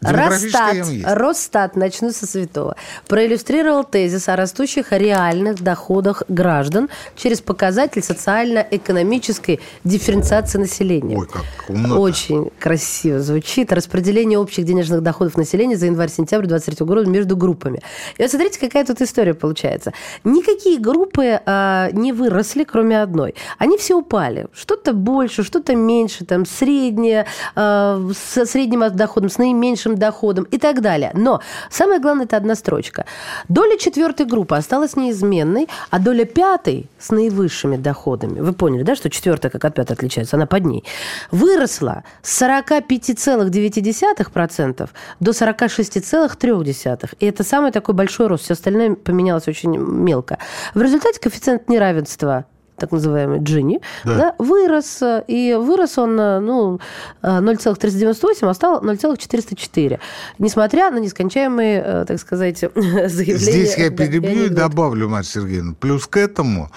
Демографическая 0.03 1.15
Росстат, 1.15 1.75
начну 1.75 2.11
со 2.11 2.25
святого, 2.25 2.75
проиллюстрировал 3.07 3.83
тезис 3.83 4.27
о 4.29 4.35
растущих 4.35 4.91
реальных 4.91 5.61
доходах 5.61 6.23
граждан 6.27 6.89
через 7.15 7.41
показатель 7.41 8.03
социально-экономической 8.03 9.59
дифференциации 9.83 10.57
населения. 10.57 11.17
Ой, 11.17 11.27
как 11.27 11.43
умно. 11.69 11.99
Очень 11.99 12.51
красиво 12.59 13.19
звучит. 13.19 13.71
Распределение 13.71 14.37
общих 14.37 14.65
денежных 14.65 15.01
доходов 15.01 15.37
населения 15.37 15.77
за 15.77 15.87
январь-сентябрь 15.87 16.47
2023 16.47 16.85
года 16.85 17.09
между 17.09 17.37
группами. 17.37 17.81
И 18.17 18.21
вот 18.21 18.31
смотрите, 18.31 18.59
какая 18.59 18.85
тут 18.85 19.01
история 19.01 19.33
получается. 19.33 19.93
Никакие 20.23 20.79
группы 20.79 21.39
а, 21.45 21.89
не 21.91 22.11
выросли, 22.11 22.63
кроме 22.63 23.01
одной. 23.01 23.35
Они 23.57 23.77
все 23.77 23.95
упали. 23.95 24.47
Что-то 24.53 24.93
больше, 24.93 25.43
что-то 25.43 25.75
меньше, 25.75 26.25
там 26.25 26.45
среднее, 26.45 27.25
а, 27.55 28.01
с 28.13 28.45
средним 28.45 28.83
доходом, 28.95 29.29
с 29.29 29.37
наименьшим 29.37 29.92
доходом 29.95 30.45
и 30.45 30.57
так 30.57 30.81
далее. 30.81 31.11
Но 31.13 31.41
самое 31.69 31.99
главное, 31.99 32.25
это 32.25 32.37
одна 32.37 32.55
строчка. 32.55 33.05
Доля 33.49 33.77
четвертой 33.77 34.25
группы 34.25 34.55
осталась 34.55 34.95
неизменной, 34.95 35.67
а 35.89 35.99
доля 35.99 36.23
пятой 36.25 36.89
с 36.99 37.11
наивысшими 37.11 37.75
доходами, 37.77 38.39
вы 38.39 38.53
поняли, 38.53 38.83
да, 38.83 38.95
что 38.95 39.09
четвертая 39.09 39.51
как 39.51 39.65
от 39.65 39.75
пятой 39.75 39.93
отличается, 39.93 40.37
она 40.37 40.45
под 40.45 40.65
ней, 40.65 40.85
выросла 41.31 42.03
с 42.21 42.41
45,9% 42.41 44.89
до 45.19 45.31
46,3%. 45.31 47.09
И 47.19 47.25
это 47.25 47.43
самый 47.43 47.71
такой 47.71 47.95
большой 47.95 48.27
рост. 48.27 48.43
Все 48.43 48.53
остальное 48.53 48.95
поменялось 48.95 49.47
очень 49.47 49.75
мелко. 49.77 50.37
В 50.73 50.81
результате 50.81 51.19
коэффициент 51.19 51.69
неравенства 51.69 52.45
так 52.77 52.91
называемый 52.91 53.39
Джинни, 53.39 53.81
Да. 54.03 54.15
да, 54.15 54.35
вырос, 54.39 55.01
э, 55.01 55.23
и 55.27 55.53
вырос 55.53 55.97
он, 55.97 56.19
э, 56.19 56.39
ну, 56.39 56.79
э, 57.21 57.39
0,398, 57.39 58.47
а 58.47 58.53
стал 58.53 58.81
0,404, 58.81 59.99
несмотря 60.39 60.91
на 60.91 60.97
нескончаемые, 60.97 61.83
э, 61.85 62.05
так 62.05 62.19
сказать, 62.19 62.59
заявления. 62.75 63.37
Здесь 63.37 63.77
я 63.77 63.89
перебью 63.91 64.45
и 64.45 64.49
добавлю, 64.49 65.09
Марья 65.09 65.27
Сергеевна. 65.27 65.75
Плюс 65.79 66.07
к 66.07 66.17
этому 66.17 66.69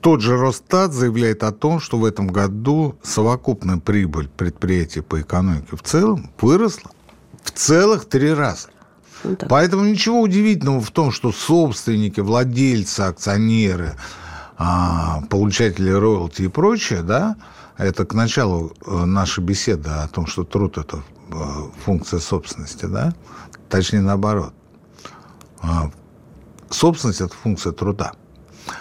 тот 0.00 0.20
же 0.20 0.36
Росстат 0.36 0.92
заявляет 0.92 1.42
о 1.42 1.52
том, 1.52 1.80
что 1.80 1.96
в 1.96 2.04
этом 2.04 2.26
году 2.26 2.96
совокупная 3.02 3.78
прибыль 3.78 4.28
предприятий 4.28 5.00
по 5.00 5.20
экономике 5.22 5.76
в 5.76 5.82
целом 5.82 6.30
выросла 6.40 6.90
в 7.42 7.50
целых 7.52 8.04
три 8.04 8.32
раза. 8.32 8.68
Ну, 9.24 9.36
так. 9.36 9.48
Поэтому 9.48 9.84
ничего 9.84 10.20
удивительного 10.20 10.82
в 10.82 10.90
том, 10.90 11.10
что 11.10 11.32
собственники, 11.32 12.20
владельцы, 12.20 13.00
акционеры, 13.00 13.94
а, 14.56 15.22
получатели 15.30 15.90
роялти 15.90 16.42
и 16.42 16.48
прочее, 16.48 17.02
да, 17.02 17.36
это 17.76 18.04
к 18.04 18.14
началу 18.14 18.72
э, 18.86 19.04
нашей 19.04 19.42
беседы 19.42 19.90
о 19.90 20.06
том, 20.08 20.26
что 20.26 20.44
труд– 20.44 20.78
это 20.78 20.98
э, 21.30 21.34
функция 21.84 22.20
собственности, 22.20 22.86
да, 22.86 23.12
точнее 23.68 24.00
наоборот. 24.00 24.54
А, 25.60 25.90
Собственность– 26.70 27.20
это 27.22 27.34
функция 27.34 27.72
труда. 27.72 28.12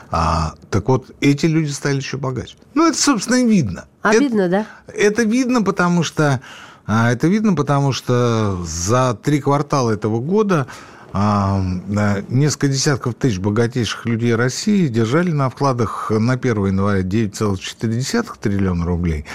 А, 0.10 0.54
так 0.70 0.88
вот, 0.88 1.12
эти 1.22 1.46
люди 1.46 1.70
стали 1.72 1.98
еще 1.98 2.18
богаче. 2.18 2.56
Ну, 2.74 2.88
это, 2.88 2.98
собственно, 2.98 3.36
и 3.36 3.46
видно. 3.46 3.86
Это- 4.04 4.18
Обидно, 4.18 4.50
да? 4.50 4.68
это 4.88 5.24
видно, 5.24 5.62
потому 5.62 6.04
что 6.04 6.42
А 6.86 7.12
это 7.12 7.28
видно, 7.28 7.54
потому 7.54 7.94
что 7.94 8.58
за 8.66 9.14
три 9.14 9.40
квартала 9.40 9.92
этого 9.92 10.20
года 10.20 10.68
а, 10.68 10.68
несколько 11.13 12.67
десятков 12.67 13.13
тысяч 13.13 13.38
богатейших 13.39 14.06
людей 14.06 14.34
России 14.36 14.88
держали 14.88 15.32
на 15.32 15.49
вкладах 15.49 16.10
на 16.10 16.34
1 16.34 16.65
января 16.65 17.02
9,4 17.02 18.28
триллиона 18.41 18.86
рублей, 18.86 19.26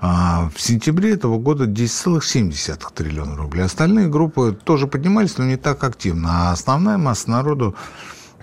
а 0.00 0.50
в 0.54 0.60
сентябре 0.60 1.14
этого 1.14 1.38
года 1.38 1.64
10,7 1.64 2.78
триллиона 2.92 3.36
рублей. 3.36 3.62
Остальные 3.62 4.08
группы 4.08 4.58
тоже 4.64 4.88
поднимались, 4.88 5.38
но 5.38 5.44
не 5.44 5.56
так 5.56 5.84
активно. 5.84 6.48
А 6.48 6.52
основная 6.52 6.98
масса 6.98 7.30
народу 7.30 7.76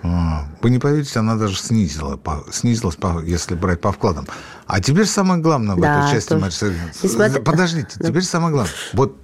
а, 0.02 0.46
вы 0.62 0.70
не 0.70 0.78
поверите, 0.78 1.18
она 1.18 1.36
даже 1.36 1.56
снизила, 1.56 2.18
снизилась, 2.50 2.96
если 3.24 3.54
брать 3.54 3.80
по 3.80 3.92
вкладам. 3.92 4.26
А 4.66 4.80
теперь 4.80 5.06
самое 5.06 5.40
главное 5.40 5.76
в 5.76 5.80
да, 5.80 6.00
этой 6.00 6.14
части, 6.14 6.32
Мария 6.32 6.50
Сергеевна. 6.50 7.40
Подождите, 7.40 7.90
теперь 8.02 8.22
самое 8.22 8.52
главное. 8.52 8.74
Вот, 8.92 9.16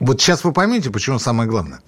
вот 0.00 0.20
сейчас 0.20 0.44
вы 0.44 0.52
поймете, 0.52 0.90
почему 0.90 1.18
самое 1.18 1.48
главное. 1.48 1.80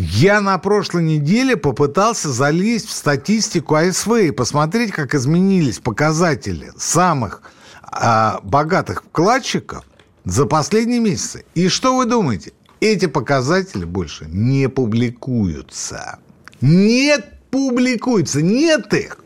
Я 0.00 0.40
на 0.40 0.56
прошлой 0.58 1.02
неделе 1.02 1.56
попытался 1.56 2.30
залезть 2.30 2.86
в 2.86 2.92
статистику 2.92 3.74
АСВ 3.74 4.08
и 4.12 4.30
посмотреть, 4.30 4.92
как 4.92 5.12
изменились 5.12 5.80
показатели 5.80 6.70
самых 6.78 7.42
а, 7.82 8.38
богатых 8.44 9.02
вкладчиков 9.02 9.84
за 10.24 10.46
последние 10.46 11.00
месяцы. 11.00 11.44
И 11.56 11.66
что 11.66 11.96
вы 11.96 12.04
думаете? 12.04 12.52
Эти 12.78 13.06
показатели 13.06 13.84
больше 13.84 14.26
не 14.28 14.68
публикуются. 14.68 16.20
Не 16.60 17.16
публикуются, 17.50 18.40
нет 18.40 18.94
их. 18.94 19.18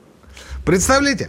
Представляете? 0.64 1.28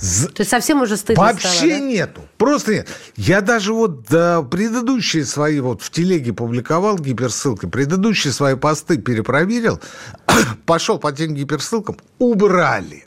То 0.00 0.40
есть 0.40 0.50
совсем 0.50 0.82
уже 0.82 0.96
стыдно 0.96 1.22
Вообще 1.22 1.48
стало, 1.48 1.70
да? 1.70 1.78
нету. 1.78 2.20
Просто 2.36 2.74
нет. 2.74 2.88
Я 3.16 3.40
даже 3.40 3.72
вот 3.72 4.04
да, 4.06 4.42
предыдущие 4.42 5.24
свои, 5.24 5.60
вот 5.60 5.82
в 5.82 5.90
телеге 5.90 6.32
публиковал 6.32 6.98
гиперссылки, 6.98 7.66
предыдущие 7.66 8.32
свои 8.32 8.56
посты 8.56 8.98
перепроверил, 8.98 9.80
пошел 10.66 10.98
по 10.98 11.12
тем 11.12 11.34
гиперссылкам, 11.34 11.96
убрали. 12.18 13.06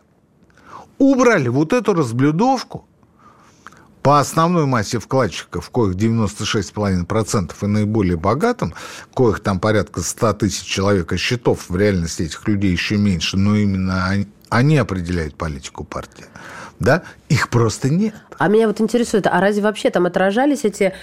Убрали 0.97 1.50
вот 1.50 1.73
эту 1.73 1.93
разблюдовку 1.93 2.88
по 4.02 4.19
основной 4.21 4.65
массе 4.65 5.00
вкладчиков, 5.00 5.69
коих 5.69 5.95
96,5% 5.95 7.52
и 7.62 7.65
наиболее 7.65 8.15
богатым, 8.15 8.73
коих 9.13 9.41
там 9.41 9.60
порядка 9.60 10.02
100 10.02 10.34
тысяч 10.34 10.63
человек, 10.63 11.12
а 11.12 11.17
счетов 11.17 11.69
в 11.69 11.76
реальности 11.76 12.23
этих 12.23 12.47
людей 12.47 12.71
еще 12.71 12.95
меньше, 12.95 13.36
но 13.36 13.58
именно 13.58 14.06
они, 14.06 14.28
они 14.49 14.77
определяют 14.77 15.36
политику 15.36 15.83
партии 15.83 16.25
да, 16.79 17.03
их 17.29 17.49
просто 17.49 17.89
нет. 17.89 18.13
А 18.38 18.47
меня 18.47 18.67
вот 18.67 18.79
интересует, 18.81 19.27
а 19.27 19.39
разве 19.41 19.63
вообще 19.63 19.89
там 19.89 20.05
отражались 20.05 20.63
эти 20.63 20.93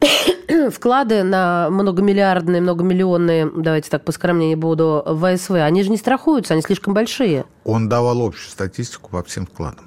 вклады 0.70 1.22
на 1.24 1.68
многомиллиардные, 1.70 2.60
многомиллионные, 2.60 3.50
давайте 3.56 3.90
так 3.90 4.04
поскромнее 4.04 4.50
не 4.50 4.56
буду, 4.56 5.04
ВСВ, 5.04 5.56
они 5.56 5.82
же 5.82 5.90
не 5.90 5.96
страхуются, 5.96 6.54
они 6.54 6.62
слишком 6.62 6.94
большие. 6.94 7.44
Он 7.64 7.88
давал 7.88 8.22
общую 8.24 8.50
статистику 8.50 9.10
по 9.10 9.22
всем 9.24 9.46
вкладам. 9.46 9.86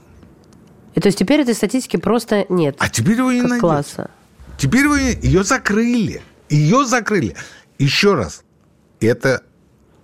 И 0.96 1.00
то 1.00 1.08
есть 1.08 1.20
теперь 1.20 1.42
этой 1.42 1.54
статистики 1.54 1.98
просто 1.98 2.46
нет. 2.50 2.76
А 2.80 2.90
теперь 2.90 3.22
вы 3.22 3.36
не 3.36 3.42
найдете. 3.42 3.62
класса. 3.62 4.10
Теперь 4.58 4.88
вы 4.88 5.18
ее 5.22 5.44
закрыли. 5.44 6.22
Ее 6.50 6.86
закрыли. 6.86 7.36
Еще 7.78 8.16
раз, 8.16 8.44
это 9.00 9.44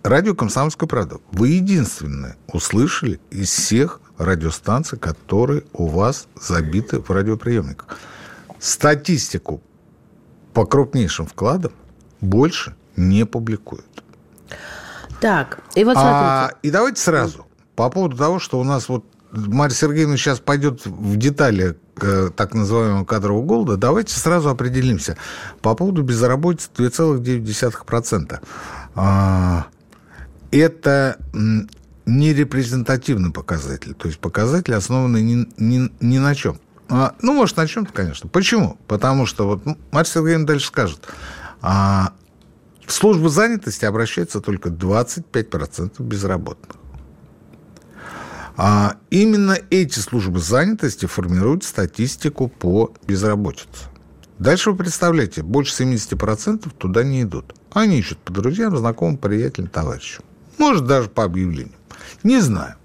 радио 0.05 0.35
«Комсомольская 0.35 0.87
правда». 0.87 1.17
Вы 1.31 1.49
единственное 1.49 2.37
услышали 2.47 3.19
из 3.31 3.49
всех 3.49 4.01
радиостанций, 4.17 4.97
которые 4.97 5.63
у 5.73 5.87
вас 5.87 6.27
забиты 6.39 6.99
в 6.99 7.09
радиоприемниках. 7.09 7.97
Статистику 8.59 9.61
по 10.53 10.65
крупнейшим 10.65 11.25
вкладам 11.25 11.71
больше 12.21 12.75
не 12.95 13.25
публикуют. 13.25 13.85
Так, 15.19 15.59
и 15.75 15.83
вот 15.83 15.93
смотрите. 15.93 16.15
А, 16.15 16.51
и 16.61 16.69
давайте 16.69 17.01
сразу 17.01 17.47
по 17.75 17.89
поводу 17.89 18.15
того, 18.15 18.39
что 18.39 18.59
у 18.59 18.63
нас 18.63 18.87
вот 18.87 19.05
Марья 19.31 19.75
Сергеевна 19.75 20.17
сейчас 20.17 20.39
пойдет 20.39 20.85
в 20.85 21.17
детали 21.17 21.77
к 21.95 22.31
так 22.31 22.53
называемого 22.53 23.05
кадрового 23.05 23.43
голода, 23.43 23.75
давайте 23.75 24.17
сразу 24.17 24.49
определимся. 24.49 25.17
По 25.61 25.75
поводу 25.75 26.03
безработицы 26.03 26.69
2,9%. 26.77 28.39
А, 28.95 29.65
это 30.57 31.19
не 32.05 32.33
репрезентативный 32.33 33.31
показатель. 33.31 33.93
То 33.93 34.07
есть 34.07 34.19
показатель, 34.19 34.73
основанный 34.73 35.21
ни, 35.21 35.47
ни, 35.57 35.91
ни 35.99 36.17
на 36.17 36.35
чем. 36.35 36.59
А, 36.87 37.15
ну, 37.21 37.33
может, 37.33 37.57
на 37.57 37.67
чем-то, 37.67 37.91
конечно. 37.91 38.29
Почему? 38.29 38.77
Потому 38.87 39.25
что, 39.25 39.47
вот 39.47 39.65
ну, 39.65 39.77
Марья 39.91 40.09
Сергеевна 40.09 40.45
дальше 40.45 40.67
скажет, 40.67 41.07
а, 41.61 42.13
в 42.85 42.91
службу 42.91 43.29
занятости 43.29 43.85
обращается 43.85 44.39
только 44.39 44.69
25% 44.69 46.03
безработных. 46.03 46.77
А 48.57 48.97
именно 49.09 49.57
эти 49.69 49.99
службы 49.99 50.39
занятости 50.39 51.07
формируют 51.07 51.63
статистику 51.63 52.47
по 52.47 52.93
безработице. 53.05 53.89
Дальше 54.37 54.71
вы 54.71 54.77
представляете, 54.77 55.43
больше 55.43 55.83
70% 55.83 56.69
туда 56.77 57.03
не 57.03 57.23
идут. 57.23 57.53
Они 57.73 57.99
ищут 57.99 58.19
по 58.19 58.31
друзьям, 58.31 58.77
знакомым, 58.77 59.17
приятелям, 59.17 59.67
товарищам. 59.67 60.23
Может, 60.57 60.85
даже 60.85 61.09
по 61.09 61.23
объявлению. 61.23 61.75
Не 62.23 62.39
знаю. 62.39 62.75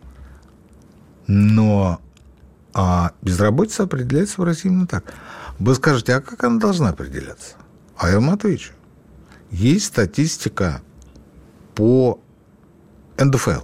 Но 1.27 2.01
а 2.73 3.13
безработица 3.23 3.85
определяется 3.85 4.41
в 4.41 4.45
России 4.45 4.69
именно 4.69 4.87
так. 4.87 5.05
Вы 5.59 5.75
скажете, 5.75 6.15
а 6.15 6.21
как 6.21 6.43
она 6.45 6.59
должна 6.59 6.91
определяться? 6.91 7.55
А 7.97 8.09
я 8.09 8.17
вам 8.17 8.31
отвечу. 8.31 8.73
Есть 9.51 9.87
статистика 9.87 10.81
по 11.75 12.21
НДФЛ. 13.19 13.61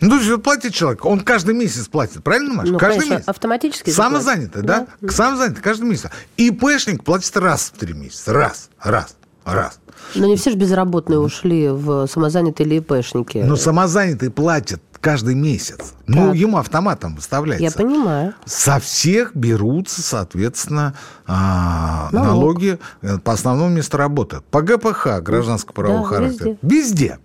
Ну, 0.00 0.10
то 0.10 0.18
есть 0.18 0.42
платит 0.42 0.74
человек, 0.74 1.04
он 1.04 1.20
каждый 1.20 1.56
месяц 1.56 1.88
платит, 1.88 2.22
правильно, 2.22 2.54
Маша? 2.54 2.70
Ну, 2.70 2.78
каждый 2.78 2.98
конечно, 3.00 3.14
месяц. 3.14 3.28
автоматически. 3.28 3.90
Самозанятый, 3.90 4.62
да? 4.62 4.86
да? 5.00 5.10
Самозанятый 5.10 5.60
каждый 5.60 5.88
месяц. 5.88 6.08
И 6.36 6.48
ИПшник 6.48 7.02
платит 7.02 7.36
раз 7.36 7.72
в 7.74 7.78
три 7.78 7.94
месяца. 7.94 8.32
Раз, 8.32 8.70
раз, 8.80 9.16
раз. 9.54 9.80
Но 10.14 10.26
не 10.26 10.36
все 10.36 10.50
же 10.50 10.56
безработные 10.56 11.18
ушли 11.18 11.68
в 11.68 12.06
самозанятые 12.06 12.66
или 12.66 12.76
ИПшники. 12.78 13.38
Но 13.38 13.56
самозанятые 13.56 14.30
платят 14.30 14.80
каждый 15.00 15.34
месяц. 15.34 15.94
Ну, 16.06 16.32
ему 16.32 16.58
автоматом 16.58 17.16
выставляется. 17.16 17.64
Я 17.64 17.70
понимаю. 17.70 18.34
Со 18.44 18.80
всех 18.80 19.34
берутся, 19.34 20.02
соответственно, 20.02 20.94
а, 21.26 22.08
Налог. 22.12 22.28
налоги 22.28 22.78
э, 23.02 23.18
по 23.18 23.32
основному 23.32 23.70
месту 23.70 23.96
работы. 23.96 24.40
По 24.50 24.62
ГПХ, 24.62 25.20
гражданско-правового 25.20 26.02
да, 26.02 26.08
характера. 26.08 26.56
Везде. 26.62 26.76
везде. 26.76 27.18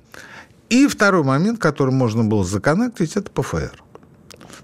И 0.70 0.88
второй 0.88 1.24
момент, 1.24 1.60
который 1.60 1.94
можно 1.94 2.24
было 2.24 2.44
законнектить, 2.44 3.16
это 3.16 3.30
ПФР. 3.32 3.84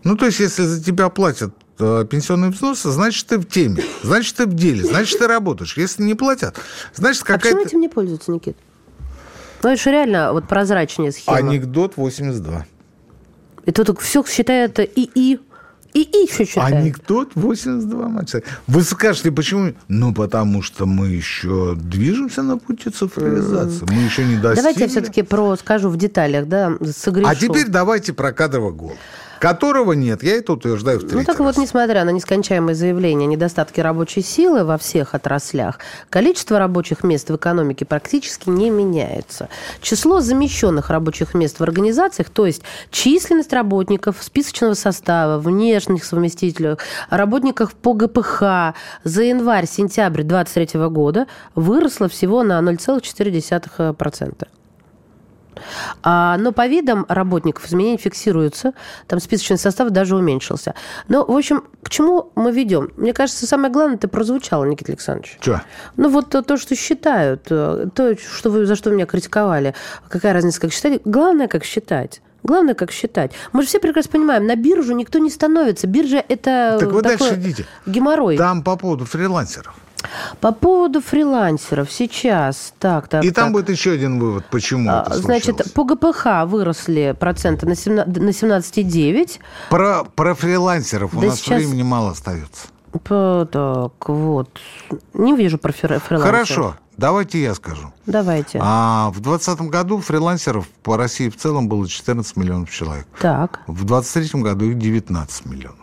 Ну, 0.04 0.15
то 0.15 0.26
есть, 0.26 0.39
если 0.39 0.63
за 0.63 0.84
тебя 0.84 1.10
платят 1.10 1.54
Э, 1.81 2.05
пенсионные 2.09 2.51
взносы, 2.51 2.89
значит, 2.89 3.27
ты 3.27 3.37
в 3.37 3.45
теме, 3.45 3.81
значит, 4.03 4.35
ты 4.35 4.45
в 4.45 4.53
деле, 4.53 4.83
значит, 4.83 5.17
ты 5.17 5.27
работаешь. 5.27 5.77
Если 5.77 6.03
не 6.03 6.13
платят, 6.13 6.57
значит, 6.93 7.23
какая-то... 7.23 7.47
А 7.47 7.51
почему 7.51 7.67
этим 7.67 7.79
не 7.79 7.87
пользуются, 7.87 8.31
Никит? 8.31 8.57
Ну, 9.63 9.69
это 9.69 9.81
же 9.81 9.89
реально 9.89 10.33
вот 10.33 10.45
прозрачнее 10.45 11.13
схема. 11.13 11.37
Анекдот 11.37 11.95
82. 11.95 12.65
И 13.65 13.71
тут 13.71 14.01
все 14.01 14.25
считает 14.25 14.77
ИИ. 14.79 15.39
И 15.93 15.99
еще 15.99 16.45
считает. 16.45 16.75
Анекдот 16.75 17.31
82, 17.35 18.07
мать. 18.09 18.35
Вы 18.67 18.83
скажете, 18.83 19.31
почему? 19.31 19.73
Ну, 19.87 20.13
потому 20.13 20.61
что 20.61 20.85
мы 20.85 21.07
еще 21.07 21.75
движемся 21.75 22.43
на 22.43 22.57
пути 22.57 22.89
цифровизации. 22.89 23.85
Мы 23.89 24.01
еще 24.01 24.25
не 24.25 24.35
достигли. 24.35 24.55
Давайте 24.55 24.81
я 24.81 24.87
все-таки 24.87 25.21
про 25.23 25.55
скажу 25.55 25.89
в 25.89 25.97
деталях, 25.97 26.47
да, 26.47 26.73
согрешу. 26.95 27.27
А 27.27 27.35
теперь 27.35 27.67
давайте 27.67 28.13
про 28.13 28.33
кадровый 28.33 28.73
голод 28.73 28.97
которого 29.39 29.93
нет. 29.93 30.21
Я 30.23 30.36
это 30.36 30.54
утверждаю 30.54 30.99
в 30.99 31.02
третий 31.02 31.15
Ну 31.15 31.23
так 31.23 31.39
раз. 31.39 31.56
вот, 31.56 31.58
несмотря 31.58 32.04
на 32.04 32.12
нескончаемые 32.12 32.75
заявления 32.75 33.25
о 33.25 33.28
недостатке 33.28 33.82
рабочей 33.82 34.21
силы 34.21 34.63
во 34.63 34.78
всех 34.78 35.15
отраслях, 35.15 35.80
количество 36.10 36.60
рабочих 36.60 37.04
мест 37.04 37.30
в 37.30 37.36
экономике 37.36 37.86
практически 37.86 38.49
не 38.49 38.69
меняется. 38.69 39.49
Число 39.82 40.19
замещенных 40.19 40.89
рабочих 40.89 41.34
мест 41.34 41.60
в 41.60 41.63
организациях, 41.63 42.30
то 42.30 42.45
есть 42.45 42.62
численность 42.91 43.54
работников 43.54 44.17
списочного 44.21 44.73
состава, 44.73 45.39
внешних 45.39 46.04
совместителей, 46.04 46.75
работников 47.10 47.73
по 47.73 47.93
ГПХ 47.93 48.75
за 49.04 49.23
январь-сентябрь 49.23 50.23
2023 50.23 50.88
года 50.89 51.28
выросла 51.56 52.10
всего 52.10 52.43
на 52.43 52.60
0,4%. 52.60 54.47
А, 56.04 56.38
но 56.38 56.52
по 56.52 56.67
видам 56.67 57.06
работников 57.08 57.65
изменения 57.67 57.98
фиксируются. 57.98 58.74
Там 59.08 59.19
списочный 59.19 59.58
состав 59.58 59.89
даже 59.89 60.15
уменьшился. 60.15 60.76
Но, 61.08 61.26
в 61.26 61.36
общем, 61.36 61.63
к 61.84 61.89
чему 61.89 62.32
мы 62.36 62.52
ведем? 62.52 62.91
Мне 62.98 63.13
кажется, 63.13 63.48
самое 63.48 63.72
главное, 63.72 63.95
это 63.95 64.08
прозвучало, 64.08 64.65
Никита 64.65 64.91
Александрович. 64.91 65.38
Что? 65.41 65.62
Ну, 65.98 66.10
вот 66.10 66.30
то, 66.30 66.41
то, 66.41 66.58
что 66.58 66.76
считают, 66.76 67.48
э, 67.50 67.88
то, 67.93 68.15
что 68.17 68.50
вы, 68.50 68.65
за 68.65 68.76
что 68.76 68.91
меня 68.91 69.06
критиковали. 69.06 69.74
Какая 70.08 70.34
разница, 70.34 70.62
как 70.62 70.72
считать? 70.72 71.02
Главное, 71.06 71.48
как 71.48 71.63
считать. 71.63 72.22
Главное, 72.43 72.74
как 72.74 72.91
считать. 72.91 73.32
Мы 73.52 73.63
же 73.63 73.67
все 73.67 73.80
прекрасно 73.80 74.12
понимаем, 74.12 74.48
на 74.48 74.56
биржу 74.56 74.93
никто 74.93 75.19
не 75.19 75.30
становится. 75.30 75.88
Биржа– 75.88 76.24
это 76.28 76.78
так 76.80 76.91
вы 76.91 77.02
дальше 77.02 77.36
идите. 77.36 77.65
геморрой. 77.86 78.38
Там 78.38 78.63
по 78.63 78.78
поводу 78.78 79.06
фрилансеров. 79.06 79.76
По 80.41 80.51
поводу 80.51 81.01
фрилансеров 81.01 81.91
сейчас. 81.91 82.73
Так, 82.79 83.07
так, 83.07 83.23
И 83.23 83.31
там 83.31 83.45
так. 83.45 83.53
будет 83.53 83.69
еще 83.69 83.91
один 83.91 84.19
вывод, 84.19 84.45
почему 84.51 84.89
А, 84.89 85.03
это 85.07 85.15
Значит, 85.19 85.55
случилось. 85.57 85.71
по 85.71 85.83
ГПХ 85.83 86.25
выросли 86.47 87.15
проценты 87.19 87.65
на 87.65 87.75
17 87.75 88.17
на 88.17 88.29
17,9. 88.29 89.39
Про, 89.69 90.03
про 90.15 90.33
фрилансеров 90.35 91.13
у 91.13 91.19
Да 91.21 91.27
нас 91.27 91.39
сейчас- 91.39 91.57
времени 91.59 91.83
мало 91.83 92.12
остается. 92.12 92.67
По- 93.03 93.47
Так, 93.51 94.09
вот. 94.09 94.49
Не 95.13 95.35
вижу 95.35 95.57
про 95.57 95.71
фри- 95.71 95.99
фрилансеров. 95.99 96.21
Хорошо, 96.23 96.75
давайте 96.97 97.39
я 97.41 97.53
скажу. 97.53 97.91
Давайте. 98.07 98.59
А 98.63 99.12
в 99.12 99.19
2020 99.19 99.69
году 99.69 99.99
фрилансеров 99.99 100.67
по 100.81 100.97
России 100.97 101.29
в 101.29 101.38
целом 101.38 101.67
было 101.67 101.88
14 101.88 102.35
миллионов 102.35 102.71
человек. 102.71 103.05
Так. 103.21 103.59
В 103.67 103.85
2023 103.85 104.41
году 104.41 104.65
их 104.65 104.77
19 104.79 105.45
миллионов. 105.45 105.75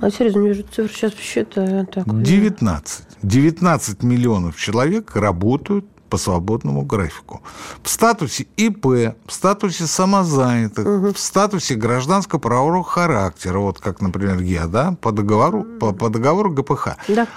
А 0.00 0.10
серьезно, 0.10 0.40
не 0.40 0.48
вижу 0.48 0.62
цифр. 0.64 0.90
Сейчас 0.92 1.12
посчитаю. 1.12 1.86
Так, 1.86 2.04
19. 2.22 3.04
19 3.22 4.02
миллионов 4.02 4.56
человек 4.56 5.14
работают 5.16 5.86
по 6.10 6.16
свободному 6.16 6.82
графику. 6.82 7.40
В 7.82 7.88
статусе 7.88 8.46
ИП, 8.56 8.86
в 9.26 9.32
статусе 9.32 9.86
самозанятых, 9.86 11.14
в 11.14 11.18
статусе 11.18 11.76
гражданско-правового 11.76 12.82
характера, 12.82 13.58
вот 13.60 13.78
как, 13.78 14.00
например, 14.00 14.40
я, 14.40 14.66
да, 14.66 14.96
по 15.00 15.12
договору, 15.12 15.64
по, 15.78 15.92
по 15.92 16.10
договору 16.10 16.50
ГПХ. 16.50 16.96
Да. 17.08 17.28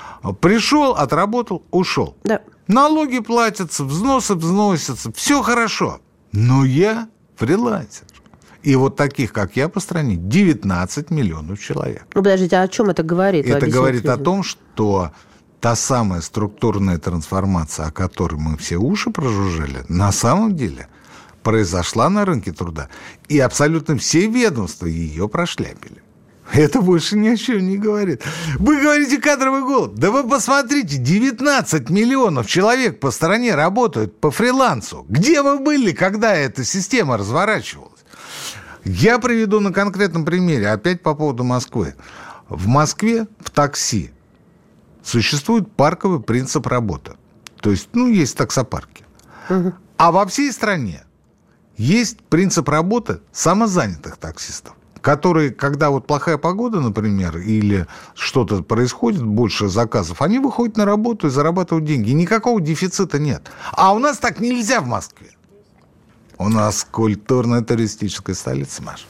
Пришел, 0.41 0.93
отработал, 0.93 1.63
ушел. 1.69 2.17
Да. 2.23 2.41
Налоги 2.67 3.19
платятся, 3.19 3.83
взносы 3.83 4.33
взносятся, 4.35 5.11
все 5.13 5.43
хорошо. 5.43 5.99
Но 6.31 6.65
я 6.65 7.07
фрилансер. 7.35 8.07
И 8.63 8.75
вот 8.75 8.95
таких, 8.95 9.33
как 9.33 9.57
я, 9.57 9.67
по 9.67 9.81
стране 9.81 10.15
19 10.15 11.11
миллионов 11.11 11.59
человек. 11.59 12.05
Ну, 12.15 12.23
подождите, 12.23 12.55
а 12.55 12.61
о 12.61 12.67
чем 12.69 12.89
это 12.89 13.03
говорит? 13.03 13.45
Это 13.45 13.67
говорит 13.67 14.05
о 14.05 14.11
людям. 14.13 14.23
том, 14.23 14.43
что 14.43 15.11
та 15.63 15.77
самая 15.77 16.19
структурная 16.19 16.97
трансформация, 16.97 17.85
о 17.85 17.91
которой 17.91 18.35
мы 18.35 18.57
все 18.57 18.75
уши 18.75 19.11
прожужжали, 19.11 19.85
на 19.87 20.11
самом 20.11 20.57
деле 20.57 20.89
произошла 21.41 22.09
на 22.09 22.25
рынке 22.25 22.51
труда. 22.51 22.89
И 23.29 23.39
абсолютно 23.39 23.97
все 23.97 24.27
ведомства 24.27 24.87
ее 24.87 25.29
прошляпили. 25.29 26.03
Это 26.51 26.81
больше 26.81 27.15
ни 27.15 27.29
о 27.29 27.37
чем 27.37 27.65
не 27.65 27.77
говорит. 27.77 28.21
Вы 28.59 28.81
говорите 28.81 29.19
кадровый 29.19 29.61
голод. 29.61 29.95
Да 29.95 30.11
вы 30.11 30.27
посмотрите, 30.27 30.97
19 30.97 31.89
миллионов 31.89 32.45
человек 32.45 32.99
по 32.99 33.09
стране 33.09 33.55
работают 33.55 34.19
по 34.19 34.31
фрилансу. 34.31 35.05
Где 35.07 35.41
вы 35.41 35.59
были, 35.59 35.93
когда 35.93 36.35
эта 36.35 36.65
система 36.65 37.15
разворачивалась? 37.15 38.03
Я 38.83 39.17
приведу 39.17 39.61
на 39.61 39.71
конкретном 39.71 40.25
примере, 40.25 40.67
опять 40.67 41.01
по 41.01 41.15
поводу 41.15 41.45
Москвы. 41.45 41.95
В 42.49 42.67
Москве 42.67 43.27
в 43.39 43.49
такси 43.49 44.12
существует 45.03 45.71
парковый 45.75 46.21
принцип 46.21 46.67
работы. 46.67 47.13
То 47.61 47.71
есть, 47.71 47.89
ну, 47.93 48.07
есть 48.07 48.37
таксопарки. 48.37 49.05
А 49.97 50.11
во 50.11 50.25
всей 50.25 50.51
стране 50.51 51.03
есть 51.77 52.19
принцип 52.21 52.67
работы 52.69 53.21
самозанятых 53.31 54.17
таксистов 54.17 54.75
которые, 55.03 55.51
когда 55.51 55.89
вот 55.89 56.07
плохая 56.07 56.37
погода, 56.37 56.79
например, 56.79 57.37
или 57.37 57.85
что-то 58.15 58.63
происходит, 58.63 59.21
больше 59.21 59.67
заказов, 59.67 60.21
они 60.21 60.39
выходят 60.39 60.77
на 60.77 60.85
работу 60.85 61.27
и 61.27 61.29
зарабатывают 61.29 61.85
деньги. 61.85 62.11
И 62.11 62.13
никакого 62.13 62.61
дефицита 62.61 63.19
нет. 63.19 63.51
А 63.73 63.93
у 63.93 63.99
нас 63.99 64.17
так 64.17 64.39
нельзя 64.39 64.79
в 64.79 64.87
Москве. 64.87 65.31
У 66.43 66.49
нас 66.49 66.85
культурная 66.91 67.61
туристическая 67.61 68.35
столица, 68.35 68.83
Маша. 68.83 69.05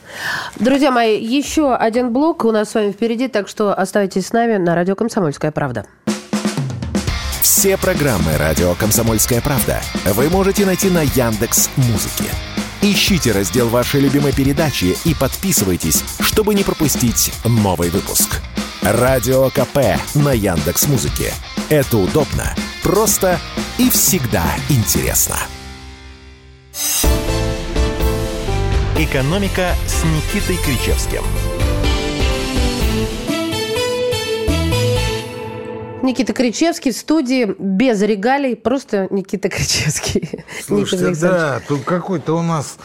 Друзья 0.54 0.92
мои, 0.92 1.20
еще 1.20 1.74
один 1.74 2.12
блок 2.12 2.44
у 2.44 2.52
нас 2.52 2.70
с 2.70 2.74
вами 2.74 2.92
впереди, 2.92 3.26
так 3.26 3.48
что 3.48 3.74
оставайтесь 3.74 4.28
с 4.28 4.32
нами 4.32 4.56
на 4.56 4.76
радио 4.76 4.94
«Комсомольская 4.94 5.50
правда». 5.50 5.84
Все 7.42 7.76
программы 7.76 8.36
радио 8.38 8.76
Комсомольская 8.76 9.40
правда 9.40 9.80
вы 10.12 10.30
можете 10.30 10.64
найти 10.64 10.90
на 10.90 11.02
Яндекс 11.02 11.70
Музыке. 11.76 12.30
Ищите 12.82 13.32
раздел 13.32 13.68
вашей 13.68 14.00
любимой 14.00 14.32
передачи 14.32 14.96
и 15.04 15.12
подписывайтесь, 15.12 16.04
чтобы 16.20 16.54
не 16.54 16.62
пропустить 16.62 17.32
новый 17.44 17.90
выпуск. 17.90 18.42
Радио 18.82 19.50
КП 19.50 20.00
на 20.14 20.32
Яндекс 20.32 20.86
Музыке. 20.86 21.32
Это 21.68 21.96
удобно, 21.96 22.54
просто 22.84 23.40
и 23.78 23.90
всегда 23.90 24.44
интересно. 24.68 25.36
«Экономика» 28.98 29.74
с 29.86 30.02
Никитой 30.04 30.56
Кричевским. 30.56 31.22
Никита 36.02 36.32
Кричевский 36.32 36.92
в 36.92 36.96
студии 36.96 37.54
без 37.58 38.02
регалий, 38.02 38.56
просто 38.56 39.06
Никита 39.10 39.48
Кричевский. 39.48 40.44
Слушайте, 40.66 41.06
Никита 41.10 41.20
да, 41.20 41.60
тут 41.66 41.84
какой-то 41.84 42.36
у 42.36 42.42
нас 42.42 42.76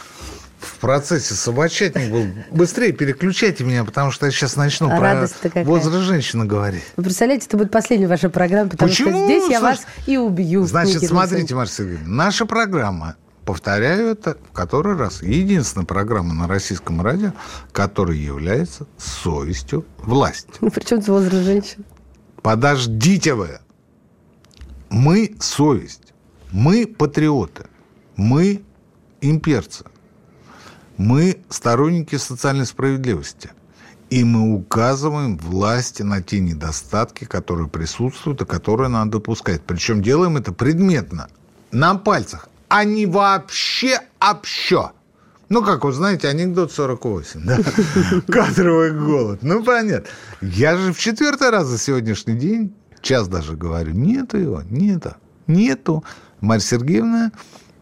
в 0.58 0.78
процессе 0.78 1.34
собачатник 1.34 2.10
был. 2.10 2.26
Быстрее 2.50 2.92
переключайте 2.92 3.64
меня, 3.64 3.84
потому 3.84 4.10
что 4.10 4.26
я 4.26 4.32
сейчас 4.32 4.56
начну 4.56 4.88
А 4.90 4.96
про 4.96 5.28
возраст 5.64 6.04
женщины 6.04 6.44
говорить. 6.44 6.84
Вы 6.96 7.04
представляете, 7.04 7.46
это 7.46 7.56
будет 7.56 7.70
последняя 7.70 8.08
ваша 8.08 8.30
программа, 8.30 8.70
потому 8.70 8.88
Почему? 8.88 9.10
что 9.10 9.24
здесь 9.26 9.50
я 9.50 9.58
Слушай, 9.58 9.62
вас 9.62 9.86
и 10.06 10.16
убью. 10.16 10.64
Значит, 10.64 10.96
Никита 10.96 11.08
смотрите, 11.08 11.54
Марья 11.54 11.70
Сергеевна, 11.70 12.06
наша 12.06 12.46
программа, 12.46 13.16
повторяю 13.50 14.12
это 14.12 14.38
в 14.48 14.52
который 14.52 14.94
раз, 14.94 15.22
единственная 15.22 15.84
программа 15.84 16.34
на 16.34 16.46
российском 16.46 17.02
радио, 17.02 17.32
которая 17.72 18.16
является 18.16 18.86
совестью 18.96 19.84
власти. 19.98 20.46
Александрович. 20.60 20.74
Причем 20.74 20.98
это 20.98 21.12
возраст 21.12 21.44
женщин? 21.44 21.84
Подождите 22.42 23.34
вы. 23.34 23.58
Мы 24.88 25.34
совесть. 25.40 26.14
Мы 26.52 26.86
патриоты. 26.86 27.64
Мы 28.14 28.62
имперцы. 29.20 29.84
Мы 30.96 31.42
сторонники 31.48 32.14
социальной 32.14 32.66
справедливости. 32.66 33.50
И 34.10 34.22
мы 34.22 34.54
указываем 34.54 35.38
власти 35.38 36.02
на 36.02 36.22
те 36.22 36.38
недостатки, 36.38 37.24
которые 37.24 37.68
присутствуют 37.68 38.42
и 38.42 38.46
которые 38.46 38.90
надо 38.90 39.10
допускать. 39.18 39.62
Причем 39.62 40.02
делаем 40.02 40.36
это 40.36 40.52
предметно, 40.52 41.28
на 41.72 41.96
пальцах, 41.96 42.48
не 42.84 43.06
вообще 43.06 44.00
общо. 44.20 44.92
Ну, 45.48 45.64
как 45.64 45.84
вы 45.84 45.92
знаете, 45.92 46.28
анекдот 46.28 46.72
48, 46.72 47.44
да? 47.44 47.58
Кадровый 48.32 48.92
голод. 48.92 49.42
Ну, 49.42 49.64
понятно. 49.64 50.08
Я 50.40 50.76
же 50.76 50.92
в 50.92 50.98
четвертый 50.98 51.50
раз 51.50 51.66
за 51.66 51.76
сегодняшний 51.76 52.34
день, 52.34 52.72
час 53.02 53.26
даже 53.26 53.56
говорю, 53.56 53.92
нету 53.92 54.38
его, 54.38 54.62
нету, 54.70 55.16
нету. 55.48 56.04
Марья 56.40 56.62
Сергеевна, 56.62 57.32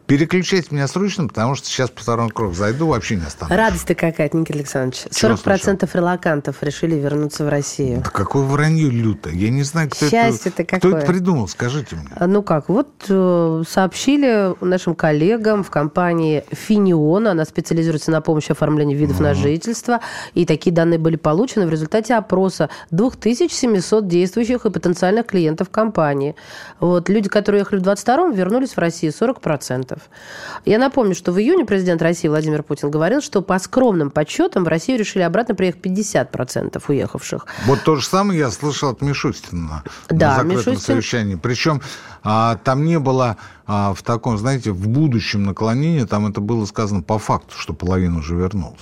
переключайте 0.08 0.68
меня 0.74 0.88
срочно, 0.88 1.28
потому 1.28 1.54
что 1.54 1.68
сейчас 1.68 1.90
по 1.90 2.00
второму 2.00 2.30
кругу 2.30 2.54
зайду, 2.54 2.88
вообще 2.88 3.16
не 3.16 3.26
останусь. 3.26 3.54
Радость-то 3.54 3.94
какая-то, 3.94 4.36
Никита 4.38 4.58
Александрович. 4.58 5.04
Чего 5.14 5.34
40% 5.34 5.88
релакантов 5.92 6.62
решили 6.62 6.96
вернуться 6.96 7.44
в 7.44 7.48
Россию. 7.48 8.00
Да 8.02 8.10
какое 8.10 8.42
вранье 8.44 8.88
лютое. 8.88 9.34
Я 9.34 9.50
не 9.50 9.62
знаю, 9.62 9.90
кто, 9.90 10.08
Счастье-то 10.08 10.62
это, 10.62 10.78
кто 10.78 10.88
какое. 10.88 11.02
это 11.02 11.12
придумал, 11.12 11.46
скажите 11.46 11.96
мне. 11.96 12.08
А, 12.16 12.26
Ну 12.26 12.42
как, 12.42 12.70
вот 12.70 12.88
э, 13.08 13.62
сообщили 13.68 14.54
нашим 14.64 14.94
коллегам 14.94 15.62
в 15.62 15.70
компании 15.70 16.44
Финион, 16.50 17.28
она 17.28 17.44
специализируется 17.44 18.10
на 18.10 18.22
помощи 18.22 18.52
оформления 18.52 18.94
видов 18.94 19.20
на 19.20 19.34
жительство, 19.34 20.00
и 20.32 20.46
такие 20.46 20.74
данные 20.74 20.98
были 20.98 21.16
получены 21.16 21.66
в 21.66 21.70
результате 21.70 22.14
опроса 22.14 22.70
2700 22.92 24.08
действующих 24.08 24.64
и 24.64 24.70
потенциальных 24.70 25.26
клиентов 25.26 25.68
компании. 25.68 26.34
Вот, 26.80 27.10
люди, 27.10 27.28
которые 27.28 27.60
ехали 27.60 27.80
в 27.80 27.82
22-м, 27.82 28.32
вернулись 28.32 28.72
в 28.72 28.78
Россию 28.78 29.12
40%. 29.12 29.97
Я 30.64 30.78
напомню, 30.78 31.14
что 31.14 31.32
в 31.32 31.38
июне 31.38 31.64
президент 31.64 32.02
России 32.02 32.28
Владимир 32.28 32.62
Путин 32.62 32.90
говорил, 32.90 33.20
что 33.20 33.42
по 33.42 33.58
скромным 33.58 34.10
подсчетам 34.10 34.64
в 34.64 34.68
Россию 34.68 34.98
решили 34.98 35.22
обратно 35.22 35.54
приехать 35.54 35.80
50% 35.80 36.82
уехавших. 36.88 37.46
Вот 37.66 37.82
то 37.84 37.96
же 37.96 38.04
самое 38.06 38.38
я 38.38 38.50
слышал 38.50 38.90
от 38.90 39.00
Мишустина 39.00 39.60
на, 39.60 39.84
Да, 40.08 40.28
на 40.28 40.36
закрытом 40.36 40.74
Мишустин- 40.74 40.80
совещании. 40.80 41.34
Причем 41.36 41.80
а, 42.22 42.56
там 42.64 42.84
не 42.84 42.98
было 42.98 43.36
а, 43.66 43.94
в 43.94 44.02
таком, 44.02 44.38
знаете, 44.38 44.70
в 44.72 44.88
будущем 44.88 45.44
наклонении, 45.44 46.04
там 46.04 46.26
это 46.26 46.40
было 46.40 46.64
сказано 46.66 47.02
по 47.02 47.18
факту, 47.18 47.54
что 47.56 47.72
половина 47.74 48.18
уже 48.18 48.34
вернулась. 48.34 48.80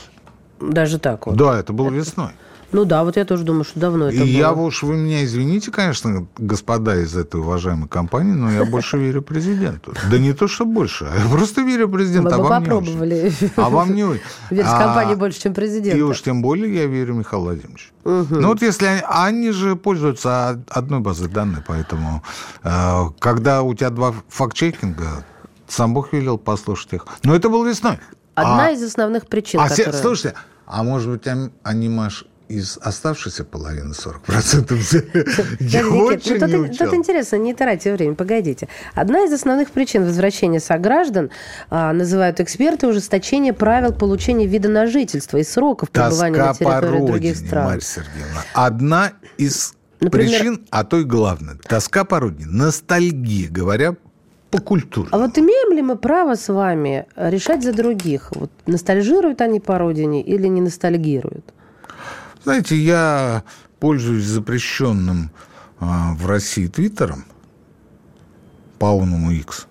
Даже 0.60 0.98
так 0.98 1.26
вот. 1.26 1.36
Да, 1.36 1.58
это 1.58 1.72
было 1.72 1.90
весной. 1.90 2.30
Ну 2.72 2.84
да, 2.84 3.04
вот 3.04 3.16
я 3.16 3.24
тоже 3.24 3.44
думаю, 3.44 3.64
что 3.64 3.78
давно 3.78 4.08
это 4.08 4.16
И 4.16 4.20
было. 4.20 4.26
я 4.26 4.52
уж, 4.52 4.82
вы 4.82 4.96
меня 4.96 5.24
извините, 5.24 5.70
конечно, 5.70 6.26
господа 6.36 6.96
из 6.96 7.16
этой 7.16 7.40
уважаемой 7.40 7.88
компании, 7.88 8.32
но 8.32 8.50
я 8.50 8.64
больше 8.64 8.98
верю 8.98 9.22
президенту. 9.22 9.94
Да 10.10 10.18
не 10.18 10.32
то, 10.32 10.48
что 10.48 10.64
больше, 10.64 11.06
а 11.10 11.16
я 11.16 11.28
просто 11.28 11.62
верю 11.62 11.88
президенту, 11.88 12.30
Мы 12.30 12.34
а 12.34 12.38
вам 12.38 12.62
не 12.62 12.68
попробовали. 12.68 13.32
А 13.56 13.70
вам 13.70 13.94
не 13.94 14.04
очень. 14.04 14.22
Верить 14.50 14.66
А, 14.68 14.84
компании 14.84 15.14
больше, 15.14 15.40
чем 15.40 15.54
президент. 15.54 15.96
И 15.98 16.02
уж 16.02 16.22
тем 16.22 16.42
более 16.42 16.74
я 16.74 16.86
верю 16.86 17.14
Михаилу 17.14 17.44
Владимировичу. 17.44 17.90
Ну 18.04 18.48
вот 18.48 18.62
если 18.62 19.02
они, 19.08 19.50
же 19.50 19.76
пользуются 19.76 20.62
одной 20.68 21.00
базой 21.00 21.28
данных, 21.28 21.64
поэтому 21.66 22.22
э, 22.62 23.02
когда 23.18 23.62
у 23.62 23.74
тебя 23.74 23.90
два 23.90 24.14
факт-чекинга, 24.28 25.24
сам 25.68 25.94
Бог 25.94 26.12
велел 26.12 26.38
послушать 26.38 26.92
их. 26.92 27.06
Но 27.24 27.34
это 27.34 27.48
было 27.48 27.66
весной. 27.66 27.98
Одна 28.34 28.70
из 28.70 28.82
основных 28.82 29.26
причин, 29.26 29.60
а 29.60 29.68
слушайте, 29.68 30.34
а 30.66 30.82
может 30.82 31.10
быть 31.10 31.26
они, 31.26 31.50
они, 31.62 31.88
Маш, 31.88 32.24
из 32.48 32.78
оставшейся 32.80 33.44
половины 33.44 33.92
40% 33.92 35.56
я 35.60 35.88
очень 35.88 36.38
ну, 36.38 36.64
не 36.66 36.68
тут, 36.68 36.94
интересно, 36.94 37.36
не 37.36 37.54
тратьте 37.54 37.92
время, 37.92 38.14
погодите. 38.14 38.68
Одна 38.94 39.24
из 39.24 39.32
основных 39.32 39.70
причин 39.70 40.04
возвращения 40.04 40.60
сограждан, 40.60 41.30
а, 41.70 41.92
называют 41.92 42.40
эксперты, 42.40 42.86
ужесточение 42.86 43.52
правил 43.52 43.92
получения 43.92 44.46
вида 44.46 44.68
на 44.68 44.86
жительство 44.86 45.38
и 45.38 45.44
сроков 45.44 45.90
пребывания 45.90 46.36
Тоска 46.36 46.48
на 46.48 46.54
территории 46.54 46.90
родине, 46.90 47.06
других 47.06 47.36
стран. 47.36 47.64
Марья 47.64 47.80
Сергеевна. 47.80 48.44
Одна 48.54 49.12
из 49.38 49.74
Например- 50.00 50.38
причин, 50.38 50.66
а 50.70 50.84
то 50.84 50.98
и 50.98 51.04
главное. 51.04 51.56
Тоска 51.66 52.04
по 52.04 52.20
родине, 52.20 52.46
ностальгия, 52.46 53.48
говоря 53.50 53.96
по 54.50 54.60
культуре. 54.60 55.08
А 55.10 55.18
вот 55.18 55.36
имеем 55.38 55.74
ли 55.74 55.82
мы 55.82 55.96
право 55.96 56.36
с 56.36 56.48
вами 56.48 57.06
решать 57.16 57.64
за 57.64 57.72
других? 57.72 58.30
Вот 58.32 58.50
ностальжируют 58.66 59.40
они 59.40 59.58
по 59.58 59.78
родине 59.78 60.22
или 60.22 60.46
не 60.46 60.60
ностальгируют? 60.60 61.52
Знаете, 62.46 62.76
я 62.76 63.42
пользуюсь 63.80 64.24
запрещенным 64.24 65.32
а, 65.80 66.14
в 66.14 66.26
России 66.28 66.68
твиттером 66.68 67.24
Пауному 68.78 69.32
X. 69.32 69.66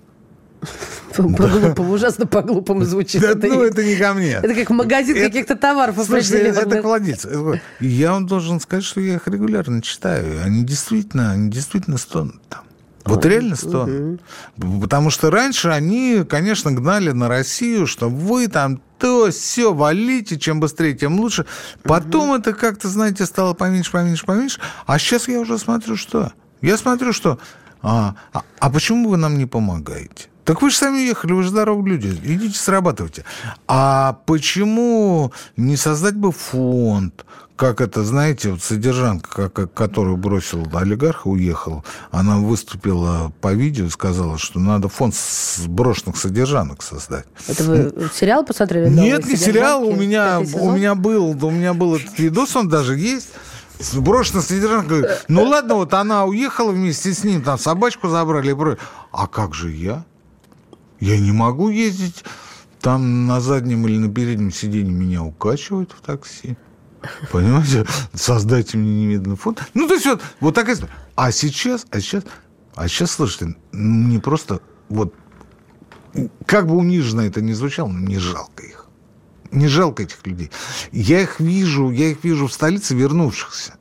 По-глупому, 1.15 1.91
ужасно 1.93 2.28
по-глупому 2.28 2.84
звучит. 2.84 3.21
Да, 3.21 3.34
ну, 3.36 3.63
это 3.63 3.82
не 3.82 3.95
ко 3.95 4.13
мне. 4.13 4.41
Это 4.43 4.53
как 4.53 4.71
магазин 4.71 5.15
каких-то 5.15 5.55
товаров 5.55 5.95
Слушайте, 6.05 6.39
это. 6.39 7.61
И 7.80 7.88
я 7.88 8.11
вам 8.11 8.28
должен 8.28 8.59
сказать, 8.59 8.84
что 8.84 8.99
я 8.99 9.15
их 9.15 9.28
регулярно 9.30 9.82
читаю. 9.82 10.43
Они 10.43 10.65
действительно, 10.65 11.32
они 11.32 11.49
действительно 11.49 11.97
стонут 11.97 12.45
там. 12.49 12.64
Вот 13.06 13.26
реально 13.26 13.56
стонут. 13.56 14.22
Потому 14.82 15.10
что 15.10 15.30
раньше 15.30 15.70
они, 15.70 16.24
конечно, 16.28 16.72
гнали 16.72 17.12
на 17.12 17.28
Россию, 17.28 17.86
что 17.88 18.10
вы 18.10 18.47
там 18.47 18.82
то 18.97 19.30
все 19.30 19.74
валите, 19.74 20.39
чем 20.39 20.60
быстрее, 20.60 20.93
тем 20.93 21.20
лучше. 21.20 21.45
Потом 21.84 22.34
это 22.34 22.53
как-то, 22.53 22.88
знаете, 22.88 23.26
стало 23.26 23.53
поменьше, 23.53 23.91
поменьше, 23.91 24.26
поменьше. 24.26 24.60
А 24.88 24.97
сейчас 24.97 25.28
я 25.28 25.39
уже 25.39 25.58
смотрю, 25.58 25.95
что? 25.95 26.32
Я 26.62 26.78
смотрю, 26.78 27.14
что... 27.14 27.38
А, 27.82 28.16
а, 28.34 28.41
а 28.60 28.70
почему 28.72 29.10
вы 29.10 29.18
нам 29.18 29.38
не 29.38 29.45
помогаете? 29.45 30.30
Так 30.43 30.62
вы 30.62 30.70
же 30.70 30.76
сами 30.76 30.99
ехали, 30.99 31.34
вы 31.34 31.43
же 31.43 31.49
здоровые 31.49 31.97
люди. 31.97 32.08
Идите, 32.24 32.58
срабатывайте. 32.58 33.26
А 33.68 34.20
почему 34.26 35.32
не 35.58 35.76
создать 35.76 36.16
бы 36.16 36.32
фонд, 36.32 37.26
как 37.56 37.80
это, 37.80 38.03
знаете, 38.03 38.51
вот 38.51 38.62
содержанка, 38.62 39.49
как- 39.49 39.74
которую 39.74 40.18
бросил 40.18 40.68
олигарх, 40.74 41.26
уехал, 41.26 41.86
она 42.12 42.38
выступила 42.38 43.32
по 43.41 43.53
видео 43.53 43.86
и 43.86 43.89
сказала, 43.89 44.38
что 44.38 44.60
надо 44.60 44.89
фонд 44.89 45.16
с 45.16 45.60
брошенных 45.68 46.18
содержанок 46.18 46.82
создать. 46.82 47.26
Это 47.47 47.64
вы 47.64 48.10
сериал 48.14 48.45
посмотрели? 48.45 48.89
Нет, 48.89 49.26
не 49.26 49.36
сериал, 49.38 49.84
у 49.84 49.95
меня, 49.95 50.41
у 50.53 50.72
меня 50.72 50.95
был, 50.95 51.45
у 51.45 51.51
меня 51.51 51.74
был 51.74 51.95
этот 51.95 52.18
видос, 52.20 52.56
он 52.56 52.68
даже 52.68 52.97
есть. 52.97 53.30
Брошенная 53.93 54.41
содержанка. 54.41 55.20
Ну 55.28 55.43
ладно, 55.43 55.76
вот 55.76 55.93
она 55.93 56.26
уехала 56.26 56.72
вместе 56.72 57.14
с 57.14 57.24
ним, 57.24 57.41
там 57.41 57.58
собачку 57.60 58.08
забрали 58.08 58.53
и. 58.53 58.78
А 59.12 59.28
как 59.28 59.53
же 59.53 59.72
я? 59.72 60.06
Я 60.99 61.18
не 61.20 61.32
могу 61.32 61.70
ездить. 61.70 62.24
Там 62.80 63.28
на 63.28 63.41
заднем 63.41 63.86
или 63.88 63.97
на 63.97 64.10
переднем 64.10 64.51
сиденье 64.53 64.93
меня 64.93 65.24
укачивают 65.24 65.91
в 65.91 66.01
такси. 66.06 66.56
Понимаете? 67.32 67.86
Создайте 68.14 68.78
мне 68.78 69.06
немедленный 69.06 69.38
фонд. 69.38 69.64
Ну, 69.74 69.88
то 69.88 69.93
есть 69.93 70.06
вот, 70.06 70.22
вот 70.39 70.56
такая 70.56 70.76
история. 70.76 70.93
А 71.16 71.32
сейчас, 71.32 71.86
а 71.91 71.99
сейчас, 71.99 72.24
а 72.76 72.88
сейчас, 72.88 73.12
слушайте, 73.12 73.56
мне 73.72 74.20
просто 74.20 74.62
вот 74.89 75.14
как 76.45 76.68
бы 76.68 76.76
униженно 76.76 77.22
это 77.22 77.41
ни 77.41 77.53
звучало, 77.53 77.88
мне 77.88 78.20
жалко 78.20 78.64
их. 78.64 78.88
Не 79.51 79.68
жалко 79.68 80.03
этих 80.03 80.26
людей. 80.26 80.51
Я 80.91 81.22
их 81.22 81.39
вижу, 81.39 81.91
я 81.91 82.08
их 82.08 82.24
вижу 82.24 82.47
в 82.47 82.53
столице 82.53 82.95
вернувшихся. 82.95 83.76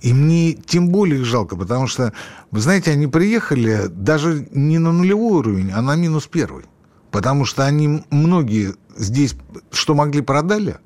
И 0.00 0.12
мне 0.12 0.52
тем 0.52 0.88
более 0.90 1.20
их 1.20 1.26
жалко, 1.26 1.56
потому 1.56 1.86
что, 1.86 2.12
вы 2.50 2.60
знаете, 2.60 2.90
они 2.90 3.06
приехали 3.06 3.86
даже 3.88 4.46
не 4.50 4.78
на 4.78 4.92
нулевой 4.92 5.38
уровень, 5.38 5.70
а 5.72 5.80
на 5.80 5.96
минус 5.96 6.26
первый. 6.26 6.64
Потому 7.10 7.44
что 7.44 7.64
они 7.64 8.04
многие 8.10 8.74
здесь, 8.96 9.34
что 9.72 9.94
могли, 9.94 10.20
продали, 10.20 10.78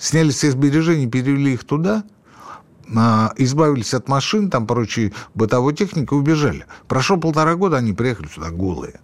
сняли 0.00 0.30
все 0.30 0.50
сбережения, 0.50 1.06
перевели 1.06 1.52
их 1.52 1.64
туда, 1.64 2.02
а, 2.96 3.32
избавились 3.36 3.94
от 3.94 4.08
машин, 4.08 4.50
там, 4.50 4.66
прочей 4.66 5.12
бытовой 5.34 5.74
техники, 5.74 6.12
убежали. 6.12 6.66
Прошло 6.88 7.16
полтора 7.18 7.54
года, 7.54 7.76
они 7.76 7.92
приехали 7.92 8.26
сюда 8.26 8.50
голые. 8.50 8.98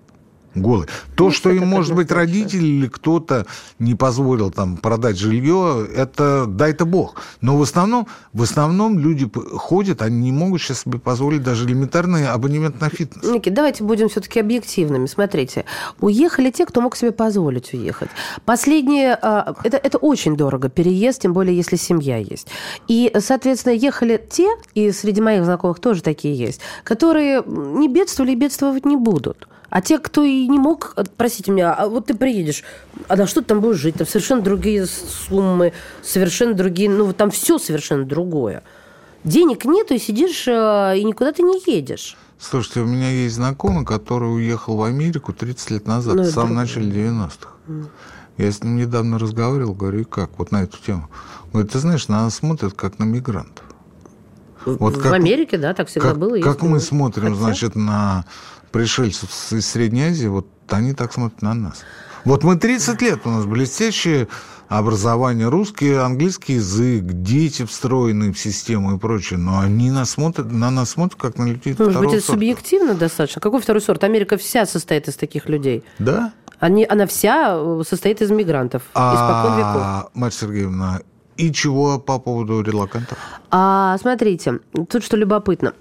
Голые. 0.56 0.88
То, 1.14 1.24
Ну, 1.24 1.30
что 1.30 1.50
это 1.50 1.62
им, 1.62 1.68
может 1.68 1.94
быть, 1.94 2.10
родители 2.10 2.64
или 2.64 2.88
кто-то 2.88 3.46
не 3.78 3.94
позволил 3.94 4.50
там 4.50 4.78
продать 4.78 5.18
жилье, 5.18 5.86
это 5.94 6.46
дай-то 6.46 6.86
бог. 6.86 7.16
Но 7.42 7.58
в 7.58 7.62
основном, 7.62 8.06
в 8.32 8.42
основном 8.42 8.98
люди 8.98 9.30
ходят, 9.54 10.02
они 10.02 10.30
не 10.30 10.32
могут 10.32 10.62
сейчас 10.62 10.80
себе 10.80 10.98
позволить 10.98 11.42
даже 11.42 11.66
элементарный 11.66 12.26
абонемент 12.28 12.80
на 12.80 12.88
фитнес. 12.88 13.22
Никит, 13.22 13.52
давайте 13.54 13.84
будем 13.84 14.08
все-таки 14.08 14.40
объективными. 14.40 15.06
Смотрите, 15.06 15.66
уехали 16.00 16.50
те, 16.50 16.64
кто 16.64 16.80
мог 16.80 16.96
себе 16.96 17.12
позволить 17.12 17.74
уехать. 17.74 18.08
Последние, 18.44 19.18
а, 19.20 19.54
это, 19.62 19.76
это 19.76 19.98
очень 19.98 20.36
дорого, 20.36 20.68
переезд, 20.68 21.22
тем 21.22 21.32
более, 21.32 21.56
если 21.56 21.76
семья 21.76 22.16
есть. 22.16 22.48
И, 22.88 23.12
соответственно, 23.18 23.74
ехали 23.74 24.24
те, 24.30 24.48
и 24.74 24.90
среди 24.92 25.20
моих 25.20 25.44
знакомых 25.44 25.80
тоже 25.80 26.02
такие 26.02 26.34
есть, 26.34 26.60
которые 26.82 27.42
не 27.46 27.88
бедствовали 27.88 28.32
и 28.32 28.36
бедствовать 28.36 28.86
не 28.86 28.96
будут. 28.96 29.48
А 29.68 29.80
те, 29.80 29.98
кто 29.98 30.22
и 30.22 30.46
не 30.46 30.58
мог, 30.58 30.92
э, 30.96 31.04
простите 31.16 31.50
меня, 31.50 31.72
а 31.74 31.88
вот 31.88 32.06
ты 32.06 32.14
приедешь, 32.14 32.62
а 33.08 33.16
на 33.16 33.26
что 33.26 33.40
ты 33.40 33.48
там 33.48 33.60
будешь 33.60 33.78
жить? 33.78 33.96
Там 33.96 34.06
совершенно 34.06 34.42
другие 34.42 34.86
суммы, 34.86 35.72
совершенно 36.02 36.54
другие, 36.54 36.88
ну, 36.88 37.06
вот 37.06 37.16
там 37.16 37.30
все 37.30 37.58
совершенно 37.58 38.04
другое. 38.04 38.62
Денег 39.24 39.64
нету, 39.64 39.94
и 39.94 39.98
сидишь, 39.98 40.46
э, 40.46 40.94
и 40.98 41.04
никуда 41.04 41.32
ты 41.32 41.42
не 41.42 41.60
едешь. 41.66 42.16
Слушайте, 42.38 42.80
у 42.80 42.86
меня 42.86 43.10
есть 43.10 43.34
знакомый, 43.34 43.84
который 43.84 44.26
уехал 44.34 44.76
в 44.76 44.82
Америку 44.82 45.32
30 45.32 45.70
лет 45.70 45.86
назад, 45.86 46.14
Ну, 46.16 46.22
в 46.22 46.26
самом 46.26 46.54
начале 46.54 46.90
90-х. 46.90 47.50
Я 48.36 48.52
с 48.52 48.62
ним 48.62 48.76
недавно 48.76 49.18
разговаривал, 49.18 49.72
говорю, 49.72 50.00
и 50.00 50.04
как, 50.04 50.30
вот 50.38 50.52
на 50.52 50.62
эту 50.62 50.76
тему. 50.78 51.08
Говорит, 51.52 51.72
ты 51.72 51.78
знаешь, 51.78 52.06
на 52.08 52.24
нас 52.24 52.34
смотрят 52.34 52.74
как 52.74 52.98
на 52.98 53.04
мигрантов. 53.04 53.64
Вот 54.66 54.96
в 54.96 55.02
как- 55.02 55.12
Америке, 55.12 55.58
да, 55.58 55.72
так 55.74 55.88
всегда 55.88 56.08
как, 56.10 56.18
было. 56.18 56.38
как 56.40 56.60
мы 56.62 56.70
ну, 56.70 56.80
смотрим, 56.80 57.34
хотя- 57.34 57.36
значит, 57.36 57.76
на 57.76 58.24
пришельцев 58.76 59.30
из 59.52 59.66
Средней 59.66 60.08
Азии, 60.08 60.26
вот 60.26 60.46
они 60.68 60.92
так 60.92 61.10
смотрят 61.14 61.40
на 61.40 61.54
нас. 61.54 61.82
Вот 62.26 62.44
мы 62.44 62.56
30 62.56 63.00
лет, 63.00 63.20
у 63.24 63.30
нас 63.30 63.46
блестящее 63.46 64.28
образование, 64.68 65.48
русский, 65.48 65.94
английский 65.94 66.54
язык, 66.54 67.04
дети 67.04 67.64
встроенные 67.64 68.34
в 68.34 68.38
систему 68.38 68.94
и 68.94 68.98
прочее, 68.98 69.38
но 69.38 69.60
они 69.60 69.90
нас 69.90 70.10
смотрят, 70.10 70.52
на 70.52 70.70
нас 70.70 70.90
смотрят, 70.90 71.18
как 71.18 71.38
на 71.38 71.44
людей 71.44 71.74
Может 71.78 71.92
второго 71.92 72.04
быть, 72.04 72.12
это 72.18 72.26
сорта. 72.26 72.32
субъективно 72.32 72.94
достаточно? 72.94 73.40
Какой 73.40 73.62
второй 73.62 73.80
сорт? 73.80 74.04
Америка 74.04 74.36
вся 74.36 74.66
состоит 74.66 75.08
из 75.08 75.16
таких 75.16 75.48
людей. 75.48 75.82
Да? 75.98 76.34
Они, 76.58 76.84
она 76.86 77.06
вся 77.06 77.54
э, 77.56 77.82
состоит 77.88 78.20
из 78.20 78.30
мигрантов. 78.30 78.82
Испокон 78.90 79.56
веков. 79.56 79.82
А, 79.82 80.08
Марья 80.12 80.36
Сергеевна, 80.36 81.00
и 81.38 81.50
чего 81.52 81.98
по 81.98 82.18
поводу 82.18 82.60
релакантов? 82.60 83.16
А 83.50 83.96
смотрите, 83.98 84.60
тут 84.88 85.02
что 85.02 85.16
любопытно. 85.16 85.72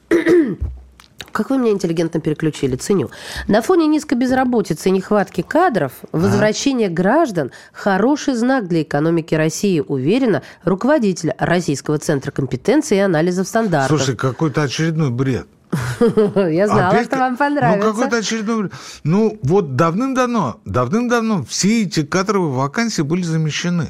Как 1.35 1.49
вы 1.49 1.57
меня 1.57 1.71
интеллигентно 1.71 2.21
переключили, 2.21 2.77
ценю. 2.77 3.09
На 3.49 3.61
фоне 3.61 3.87
низкой 3.87 4.13
безработицы 4.13 4.87
и 4.87 4.91
нехватки 4.91 5.41
кадров 5.41 5.91
возвращение 6.13 6.87
граждан– 6.87 7.51
хороший 7.73 8.35
знак 8.35 8.69
для 8.69 8.83
экономики 8.83 9.35
России, 9.35 9.83
уверена 9.85 10.43
руководитель 10.63 11.33
Российского 11.37 11.97
центра 11.97 12.31
компетенции 12.31 12.95
и 12.95 13.01
анализов 13.01 13.49
стандартов. 13.49 13.97
Слушай, 13.97 14.15
какой-то 14.15 14.61
очередной 14.61 15.09
бред. 15.09 15.45
Я 16.35 16.67
знала, 16.67 16.91
Опять 16.91 17.07
что 17.07 17.17
вам 17.17 17.35
понравится. 17.35 17.85
Ну, 17.85 17.93
какой-то 17.93 18.15
очередной... 18.15 18.71
Ну, 19.03 19.37
вот 19.43 19.75
давным-давно, 19.75 20.61
давным-давно 20.63 21.43
все 21.43 21.83
эти 21.83 22.03
кадровые 22.05 22.53
вакансии 22.53 23.01
были 23.01 23.23
замещены. 23.23 23.89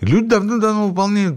Люди 0.00 0.26
давным-давно 0.26 0.88
выполняют 0.88 1.36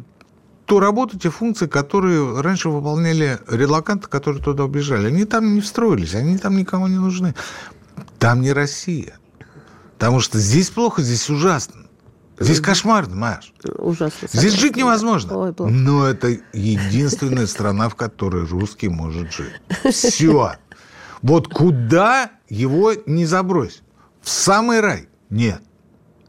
ту 0.71 0.79
работу, 0.79 1.19
те 1.19 1.29
функции, 1.29 1.67
которые 1.67 2.39
раньше 2.39 2.69
выполняли 2.69 3.39
релаканты, 3.49 4.07
которые 4.07 4.41
туда 4.41 4.63
убежали. 4.63 5.07
Они 5.07 5.25
там 5.25 5.53
не 5.53 5.59
встроились, 5.59 6.15
они 6.15 6.37
там 6.37 6.55
никому 6.55 6.87
не 6.87 6.95
нужны. 6.95 7.35
Там 8.19 8.39
не 8.39 8.53
Россия. 8.53 9.19
Потому 9.97 10.21
что 10.21 10.39
здесь 10.39 10.69
плохо, 10.69 11.01
здесь 11.01 11.29
ужасно. 11.29 11.87
Здесь 12.39 12.61
кошмарно, 12.61 13.17
Маш. 13.17 13.51
Ужасно. 13.79 14.29
Здесь 14.31 14.53
жить 14.53 14.77
невозможно. 14.77 15.37
Ой, 15.39 15.53
плохо. 15.53 15.73
Но 15.73 16.05
это 16.05 16.37
единственная 16.53 17.47
страна, 17.47 17.89
в 17.89 17.95
которой 17.95 18.45
русский 18.45 18.87
может 18.87 19.29
жить. 19.33 19.51
Все. 19.93 20.53
Вот 21.21 21.49
куда 21.49 22.31
его 22.47 22.93
не 23.05 23.25
забрось? 23.25 23.81
В 24.21 24.29
самый 24.29 24.79
рай? 24.79 25.09
Нет. 25.29 25.61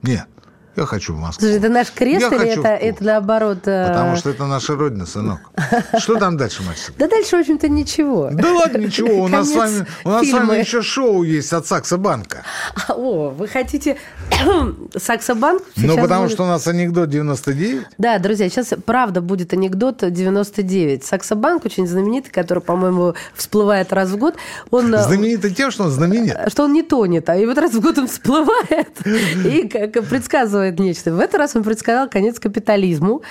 Нет. 0.02 0.26
Я 0.74 0.86
хочу 0.86 1.12
в 1.12 1.18
Москву. 1.18 1.40
Слушай, 1.46 1.58
это 1.58 1.68
наш 1.68 1.90
крест 1.92 2.22
Я 2.30 2.36
или 2.36 2.48
это, 2.48 2.68
это 2.68 3.04
наоборот? 3.04 3.58
э, 3.66 3.88
Потому 3.88 4.16
что 4.16 4.30
это 4.30 4.46
наша 4.46 4.74
родина, 4.74 5.04
сынок. 5.04 5.40
Что 5.98 6.16
там 6.16 6.36
дальше, 6.38 6.62
мальчик? 6.62 6.94
Да 6.98 7.08
дальше, 7.08 7.36
в 7.36 7.40
общем-то, 7.40 7.68
ничего. 7.68 8.30
Да 8.32 8.52
ладно, 8.52 8.78
ничего, 8.78 9.22
у 9.22 9.28
нас 9.28 9.50
с 9.50 9.54
вами, 9.54 9.86
у 10.04 10.08
нас 10.08 10.26
с 10.26 10.32
вами 10.32 10.58
еще 10.58 10.80
шоу 10.80 11.24
есть 11.24 11.52
от 11.52 11.66
Сакса 11.66 11.98
Банка. 11.98 12.42
А, 12.88 12.94
О, 12.94 13.28
вы 13.30 13.48
хотите 13.48 13.98
Саксобанк? 14.96 15.62
Ну, 15.76 15.82
Сейчас 15.92 16.00
потому 16.00 16.28
что 16.28 16.44
у 16.44 16.46
нас 16.46 16.66
анекдот 16.66 17.10
99. 17.10 17.82
Да, 17.98 18.18
друзья, 18.18 18.48
сейчас 18.48 18.72
правда 18.86 19.20
будет 19.20 19.52
анекдот 19.52 19.98
99. 20.10 21.04
Саксобанк 21.04 21.64
очень 21.64 21.86
знаменитый, 21.86 22.32
который, 22.32 22.60
по-моему, 22.60 23.14
всплывает 23.34 23.92
раз 23.92 24.10
в 24.10 24.16
год. 24.16 24.36
Он, 24.70 24.94
э, 24.94 25.02
Знаменитый 25.02 25.50
тем, 25.52 25.70
что 25.70 25.84
он 25.84 25.90
знаменит. 25.90 26.36
что 26.48 26.64
он 26.64 26.72
не 26.72 26.82
тонет, 26.82 27.28
а 27.28 27.36
и 27.36 27.44
вот 27.46 27.58
раз 27.58 27.72
в 27.72 27.80
год 27.80 27.98
он 27.98 28.08
всплывает 28.08 28.88
и 29.04 29.68
как 29.68 29.92
предсказывает 30.08 30.61
нечто. 30.70 31.12
В 31.12 31.20
этот 31.20 31.36
раз 31.36 31.56
он 31.56 31.62
предсказал 31.62 32.08
конец 32.08 32.38
капитализму, 32.38 33.22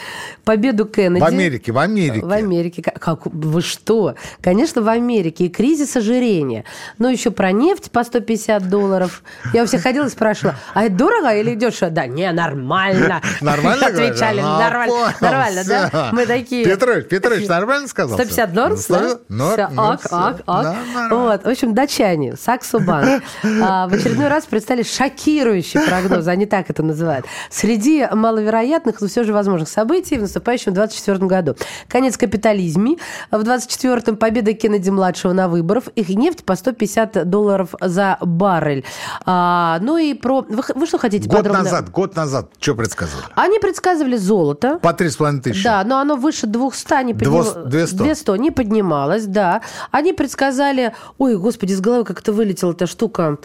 победу 0.43 0.85
Кеннеди. 0.85 1.21
В 1.21 1.25
Америке, 1.25 1.71
в 1.71 1.77
Америке. 1.77 2.25
В 2.25 2.31
Америке. 2.31 2.81
Как, 2.81 2.99
как- 2.99 3.25
вы 3.25 3.61
что? 3.61 4.15
Конечно, 4.41 4.81
в 4.81 4.89
Америке. 4.89 5.45
И 5.45 5.49
кризис 5.49 5.95
ожирения. 5.95 6.65
Но 6.97 7.09
еще 7.09 7.31
про 7.31 7.51
нефть 7.51 7.91
по 7.91 8.03
150 8.03 8.69
долларов. 8.69 9.23
Я 9.53 9.63
у 9.63 9.65
всех 9.65 9.81
ходила 9.83 10.05
и 10.05 10.09
спрашивала, 10.09 10.55
а 10.73 10.83
это 10.83 10.95
дорого 10.95 11.33
или 11.35 11.55
дешево? 11.55 11.91
Да, 11.91 12.07
не, 12.07 12.31
нормально. 12.31 13.21
Нормально 13.41 13.87
Отвечали? 13.87 14.41
Ну, 14.41 14.57
нормально. 14.57 15.13
Нормально, 15.21 15.63
да? 15.65 16.09
Мы 16.11 16.25
такие... 16.25 16.65
Петрович, 16.65 17.07
Петрович, 17.07 17.47
нормально 17.47 17.87
сказал? 17.87 18.17
150 18.17 18.53
долларов? 18.53 18.79
Сто- 18.79 18.99
да? 18.99 19.19
ну, 19.29 19.55
ну, 19.71 19.81
ок, 19.81 19.99
ок, 20.11 20.35
ок. 20.45 20.75
Вот, 21.09 21.43
в 21.43 21.47
общем, 21.47 21.73
датчане, 21.73 22.35
Саксо 22.35 22.79
Банк, 22.79 23.23
а, 23.43 23.87
в 23.87 23.93
очередной 23.93 24.27
раз 24.27 24.45
представили 24.45 24.83
шокирующий 24.83 25.79
прогноз, 25.81 26.27
они 26.27 26.45
так 26.45 26.69
это 26.69 26.83
называют, 26.83 27.20
среди 27.49 28.07
маловероятных, 28.11 29.01
но 29.01 29.07
все 29.07 29.23
же 29.23 29.33
возможных 29.33 29.69
событий 29.69 30.17
в 30.17 30.21
наступающем 30.21 30.73
24 30.73 31.17
году. 31.19 31.55
Конец 31.87 32.17
капитализме, 32.17 32.97
в 33.31 33.41
24-м 33.41 34.17
победа 34.17 34.53
Кеннеди-младшего 34.53 35.33
на 35.33 35.47
выборах, 35.47 35.85
их 35.95 36.09
нефть 36.09 36.43
по 36.43 36.55
150 36.55 37.29
долларов 37.29 37.75
за 37.81 38.17
баррель. 38.21 38.85
А, 39.25 39.79
ну 39.81 39.97
и 39.97 40.13
про... 40.13 40.41
Вы, 40.41 40.63
вы 40.75 40.85
что 40.85 40.97
хотите 40.97 41.27
Год 41.27 41.37
подробно? 41.37 41.63
назад, 41.63 41.89
год 41.89 42.15
назад, 42.15 42.51
что 42.59 42.75
предсказывали? 42.75 43.25
Они 43.35 43.59
предсказывали 43.59 44.17
золото. 44.17 44.79
По 44.79 44.89
3,5 44.89 45.41
тысячи. 45.41 45.63
Да, 45.63 45.83
но 45.83 45.99
оно 45.99 46.15
выше 46.15 46.47
200 46.47 47.03
не 47.03 47.13
поднималось. 47.13 47.53
200. 47.65 47.95
200 47.95 48.37
не 48.39 48.51
поднималось, 48.51 49.25
да. 49.25 49.61
Они 49.91 50.13
предсказали... 50.13 50.93
Ой, 51.17 51.37
господи, 51.37 51.73
из 51.73 51.81
головы 51.81 52.05
как-то 52.05 52.33
вылетела 52.33 52.71
эта 52.71 52.87
штука. 52.87 53.37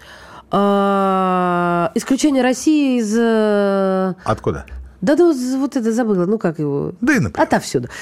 А, 0.59 1.93
Исключение 1.95 2.43
России 2.43 2.99
из... 2.99 3.15
э, 3.17 4.15
Откуда? 4.25 4.65
Да, 5.03 5.15
да, 5.17 5.25
вот 5.59 5.77
это 5.77 5.93
забыла. 5.93 6.25
Ну, 6.25 6.39
как 6.39 6.59
его? 6.59 6.93
Да 7.03 7.13
и 7.15 7.19
например. 7.19 7.47
Отовсюду. 7.47 7.89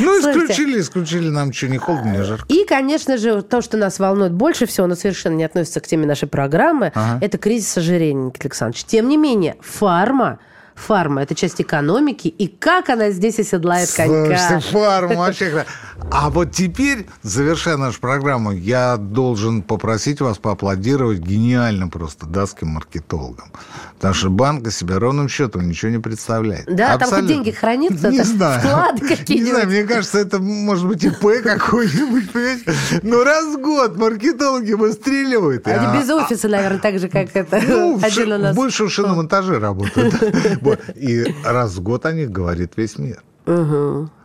Ну, 0.00 0.20
Слушайте. 0.20 0.52
исключили, 0.52 0.80
исключили, 0.80 1.28
нам 1.28 1.52
что, 1.52 1.68
не 1.68 1.78
холодно, 1.78 2.10
не 2.12 2.22
жарко. 2.22 2.44
И, 2.48 2.64
конечно 2.64 3.16
же, 3.16 3.42
то, 3.42 3.60
что 3.60 3.76
нас 3.76 3.98
волнует 3.98 4.32
больше 4.32 4.66
всего, 4.66 4.86
но 4.86 4.94
совершенно 4.96 5.34
не 5.34 5.44
относится 5.44 5.80
к 5.80 5.86
теме 5.86 6.06
нашей 6.06 6.26
программы, 6.28 6.90
Ага. 6.94 7.18
это 7.24 7.38
кризис 7.38 7.76
ожирения, 7.76 8.26
Никита 8.26 8.46
Александрович. 8.46 8.84
Тем 8.84 9.08
не 9.08 9.16
менее, 9.16 9.56
фарма, 9.60 10.38
фарма– 10.74 11.22
это 11.24 11.34
часть 11.34 11.60
экономики, 11.60 12.28
и 12.28 12.46
как 12.48 12.88
она 12.88 13.10
здесь 13.10 13.38
оседлает 13.38 13.90
конька. 13.92 14.36
Слушайте, 14.38 14.70
фарм 14.72 15.14
вообще... 15.16 15.64
А 16.10 16.28
вот 16.28 16.50
теперь, 16.52 17.06
завершая 17.22 17.76
нашу 17.76 17.98
программу, 18.00 18.52
я 18.52 18.96
должен 18.98 19.62
попросить 19.62 20.20
вас 20.20 20.36
поаплодировать 20.38 21.20
гениальным 21.20 21.88
просто 21.90 22.26
датским 22.26 22.68
маркетологам. 22.68 23.50
Потому 23.94 24.12
что 24.12 24.28
банк 24.28 24.66
из 24.66 24.76
себя 24.76 24.98
ровным 24.98 25.28
счетом 25.30 25.66
ничего 25.66 25.90
не 25.92 25.98
представляет. 25.98 26.66
Да, 26.66 26.88
там 26.88 26.92
хоть 26.98 27.02
Абсолютно. 27.04 27.28
деньги 27.34 27.50
хранятся, 27.52 28.10
Не 28.10 28.22
знаю. 28.22 28.60
вклады 28.60 29.02
Не 29.02 29.08
какие-нибудь. 29.16 29.50
знаю, 29.50 29.66
мне 29.68 29.84
кажется, 29.84 30.18
это 30.18 30.38
может 30.40 30.86
быть 30.86 31.04
ИП 31.04 31.20
какой-нибудь, 31.42 32.32
понимаете? 32.32 32.74
Но 33.02 33.24
раз 33.24 33.54
в 33.56 33.60
год 33.62 33.96
маркетологи 33.96 34.72
выстреливают. 34.72 35.66
Они 35.68 35.86
а- 35.86 35.96
без 35.98 36.10
офиса, 36.10 36.48
наверное, 36.48 36.80
так 36.80 36.98
же, 36.98 37.08
как 37.08 37.28
это 37.34 37.62
ну, 37.66 37.98
отдельно 38.02 38.34
у 38.36 38.38
нас. 38.40 38.56
больше 38.56 38.84
в 38.84 38.90
шиномонтаже 38.90 39.58
работают. 39.58 40.14
И 40.94 41.24
раз 41.44 41.74
в 41.74 41.82
год 41.82 42.06
о 42.06 42.12
них 42.12 42.30
говорит 42.30 42.72
весь 42.76 42.98
мир. 42.98 43.22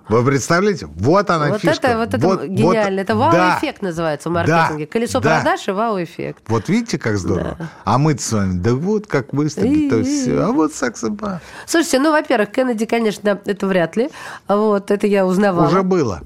Вы 0.10 0.26
представляете? 0.26 0.88
Вот 0.96 1.30
она 1.30 1.50
Вот 1.50 1.62
фишка. 1.62 1.86
это, 1.90 1.98
вот 2.00 2.14
это 2.16 2.26
Вот- 2.28 2.44
гениально. 2.44 2.96
вот- 2.96 3.02
это 3.04 3.14
да. 3.14 3.20
вау-эффект 3.20 3.84
называется 3.84 4.30
в 4.30 4.32
маркетинге. 4.32 4.86
Да. 4.88 4.92
Колесо 4.92 5.20
Да. 5.20 5.36
продаж 5.36 5.68
и 5.68 5.72
вау-эффект. 5.72 6.42
Вот 6.48 6.68
видите, 6.68 6.98
как 6.98 7.20
здорово. 7.20 7.70
А 7.86 8.00
мы 8.00 8.18
с 8.18 8.32
вами, 8.32 8.60
да 8.60 8.74
вот 8.74 9.06
как 9.06 9.34
выступить, 9.34 9.92
то 9.92 10.04
все. 10.04 10.40
А 10.40 10.48
вот 10.52 10.74
саксоба. 10.74 11.42
Слушайте, 11.68 12.00
ну, 12.00 12.12
во-первых, 12.12 12.50
Кеннеди, 12.50 12.88
конечно, 12.88 13.40
это 13.46 13.68
вряд 13.68 13.98
ли. 13.98 14.10
Вот, 14.48 14.90
это 14.90 15.06
я 15.06 15.28
узнавала. 15.28 15.68
Уже 15.68 15.84
было. 15.84 16.20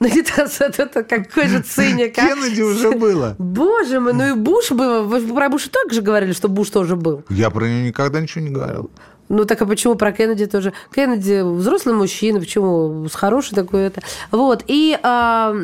Ну, 0.00 0.08
это, 0.08 0.48
это, 0.64 1.04
какой 1.04 1.46
же 1.46 1.62
циник, 1.62 2.18
а? 2.18 2.22
Кеннеди 2.26 2.62
уже 2.62 2.90
было. 2.96 3.36
Боже 3.38 4.00
мой, 4.00 4.12
ну 4.12 4.26
и 4.26 4.32
Буш 4.32 4.72
был. 4.72 5.04
Вы 5.04 5.20
про 5.32 5.48
Буша 5.48 5.70
так 5.70 5.92
же 5.92 6.02
говорили, 6.02 6.32
что 6.32 6.48
Буш 6.48 6.70
тоже 6.70 6.96
был. 6.96 7.22
Я 7.28 7.50
про 7.50 7.64
нее 7.66 7.86
никогда 7.86 8.20
ничего 8.20 8.42
не 8.42 8.50
говорил. 8.50 8.90
Ну, 9.30 9.44
так 9.44 9.62
а 9.62 9.66
почему 9.66 9.94
про 9.94 10.12
Кеннеди 10.12 10.46
тоже? 10.46 10.72
Кеннеди 10.94 11.42
взрослый 11.42 11.94
мужчина, 11.94 12.40
почему? 12.40 13.08
С 13.08 13.14
хороший 13.14 13.54
такой 13.54 13.82
это. 13.82 14.02
Вот, 14.32 14.64
и... 14.66 14.98
а, 15.02 15.54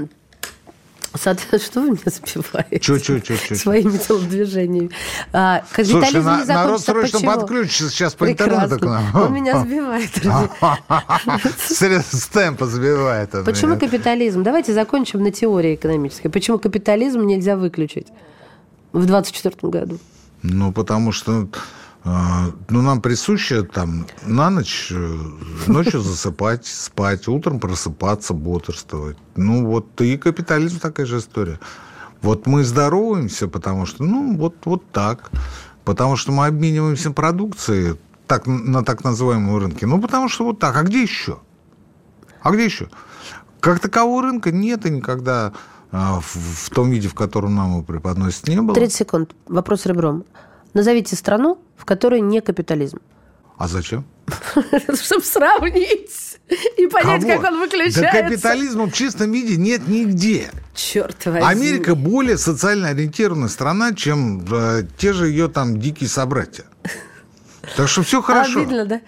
Соответственно, 1.19 1.59
что 1.65 1.81
вы 1.81 1.91
меня? 1.91 2.79
Чё, 2.79 2.99
чё, 2.99 3.19
чё, 3.21 3.37
чё, 3.37 3.47
чё? 3.49 3.55
Своими 3.55 3.97
телодвижениями. 3.97 4.91
А, 5.33 5.65
Слушай, 5.75 5.95
капитализм 5.95 6.27
на- 6.29 6.41
не 6.43 6.47
народ 6.47 6.81
срочно 6.81 7.19
Почему? 7.19 7.33
подключится 7.35 7.89
сейчас 7.91 8.15
по 8.15 8.31
интернету 8.31 8.77
к 8.77 8.81
Прекрасно. 8.81 9.11
нам. 9.13 9.23
Он 9.27 9.33
меня 9.33 9.61
сбивает. 9.65 10.11
С 12.13 12.27
темпа 12.29 12.67
забивает. 12.67 13.35
он 13.35 13.45
Почему 13.45 13.71
меня. 13.75 13.81
капитализм? 13.81 14.43
Давайте 14.43 14.73
закончим 14.75 15.23
на 15.23 15.31
теории 15.31 15.75
экономической. 15.75 16.29
Почему 16.29 16.59
капитализм 16.59 17.23
нельзя 17.27 17.57
выключить 17.57 18.09
в 18.93 19.07
2024 19.07 19.71
году? 19.71 19.99
Ну, 20.43 20.73
потому 20.73 21.13
что 21.13 21.49
ну, 22.69 22.83
нам 22.83 23.01
присуще 23.01 23.65
там 23.65 24.07
на 24.25 24.49
ночь, 24.49 24.93
э, 24.93 25.19
ночью 25.67 26.01
засыпать, 26.01 26.65
спать, 26.65 27.27
утром 27.27 27.59
просыпаться, 27.59 28.33
бодрствовать. 28.33 29.17
Ну, 29.35 29.67
вот 29.67 30.01
и 30.01 30.17
капитализм 30.17 30.79
такая 30.79 31.05
же 31.07 31.19
история. 31.19 31.59
Вот 32.23 32.47
мы 32.47 32.63
здороваемся, 32.63 33.49
потому 33.49 33.87
что, 33.87 34.05
ну, 34.05 34.37
вот, 34.37 34.55
вот 34.65 34.89
так. 34.93 35.31
Потому 35.85 36.17
что 36.17 36.31
мы 36.31 36.47
обмениваемся 36.47 37.11
продукцией 37.11 37.99
так, 38.29 38.47
на 38.47 38.85
так 38.85 39.03
называемом 39.03 39.57
рынке. 39.59 39.87
Ну, 39.87 40.01
потому 40.01 40.29
что 40.29 40.45
вот 40.45 40.61
так. 40.61 40.77
А 40.77 40.83
где 40.83 41.03
еще? 41.03 41.39
А 42.41 42.53
где 42.53 42.67
еще? 42.67 42.89
Как 43.59 43.81
такового 43.81 44.23
рынка 44.23 44.53
нет 44.53 44.87
и 44.87 44.91
никогда 44.91 45.53
а, 45.91 46.21
в 46.21 46.71
том 46.71 46.91
виде, 46.91 47.09
в 47.09 47.15
котором 47.15 47.57
нам 47.57 47.73
его 47.73 47.83
преподносят, 47.83 48.47
не 48.47 48.61
было. 48.61 48.75
30 48.75 48.95
секунд. 48.95 49.35
Вопрос 49.47 49.87
ребром. 49.87 50.25
Назовите 50.77 51.17
страну, 51.17 51.59
в 51.75 51.87
которой 51.87 52.21
не 52.21 52.43
капитализм. 52.43 52.99
А 53.57 53.67
зачем? 53.67 54.05
Чтобы 54.95 55.25
сравнить 55.25 56.39
и 56.77 56.87
понять, 56.87 57.23
Кого? 57.23 57.41
как 57.41 57.53
он 57.53 57.61
выключается. 57.61 58.03
Да 58.03 58.11
капитализма 58.11 58.85
в 58.85 58.93
чистом 58.93 59.33
виде 59.33 59.57
нет 59.57 59.89
нигде. 59.89 60.51
Черт 60.75 61.25
возьми. 61.25 61.41
Америка 61.41 61.95
более 61.95 62.37
социально 62.37 62.89
ориентированная 62.89 63.49
страна, 63.49 63.95
чем 63.95 64.45
э, 64.53 64.83
те 64.99 65.15
же 65.15 65.29
ее 65.29 65.49
там 65.49 65.81
дикие 65.81 66.11
собратья. 66.11 66.67
Так 67.75 67.89
что 67.89 68.03
все 68.03 68.21
хорошо. 68.23 68.61
Обидно, 68.61 68.85
да? 68.85 69.01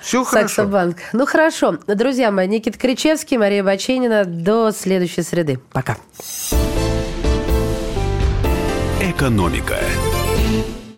Все 0.00 0.24
хорошо. 0.24 0.48
Саксобанк. 0.48 0.96
Ну 1.12 1.26
хорошо. 1.26 1.76
Друзья 1.86 2.30
мои, 2.30 2.48
Никита 2.48 2.78
Кричевский, 2.78 3.36
Мария 3.36 3.62
Баченина. 3.62 4.24
До 4.24 4.70
следующей 4.70 5.20
среды. 5.20 5.60
Пока. 5.72 5.98
«Экономика». 9.02 9.76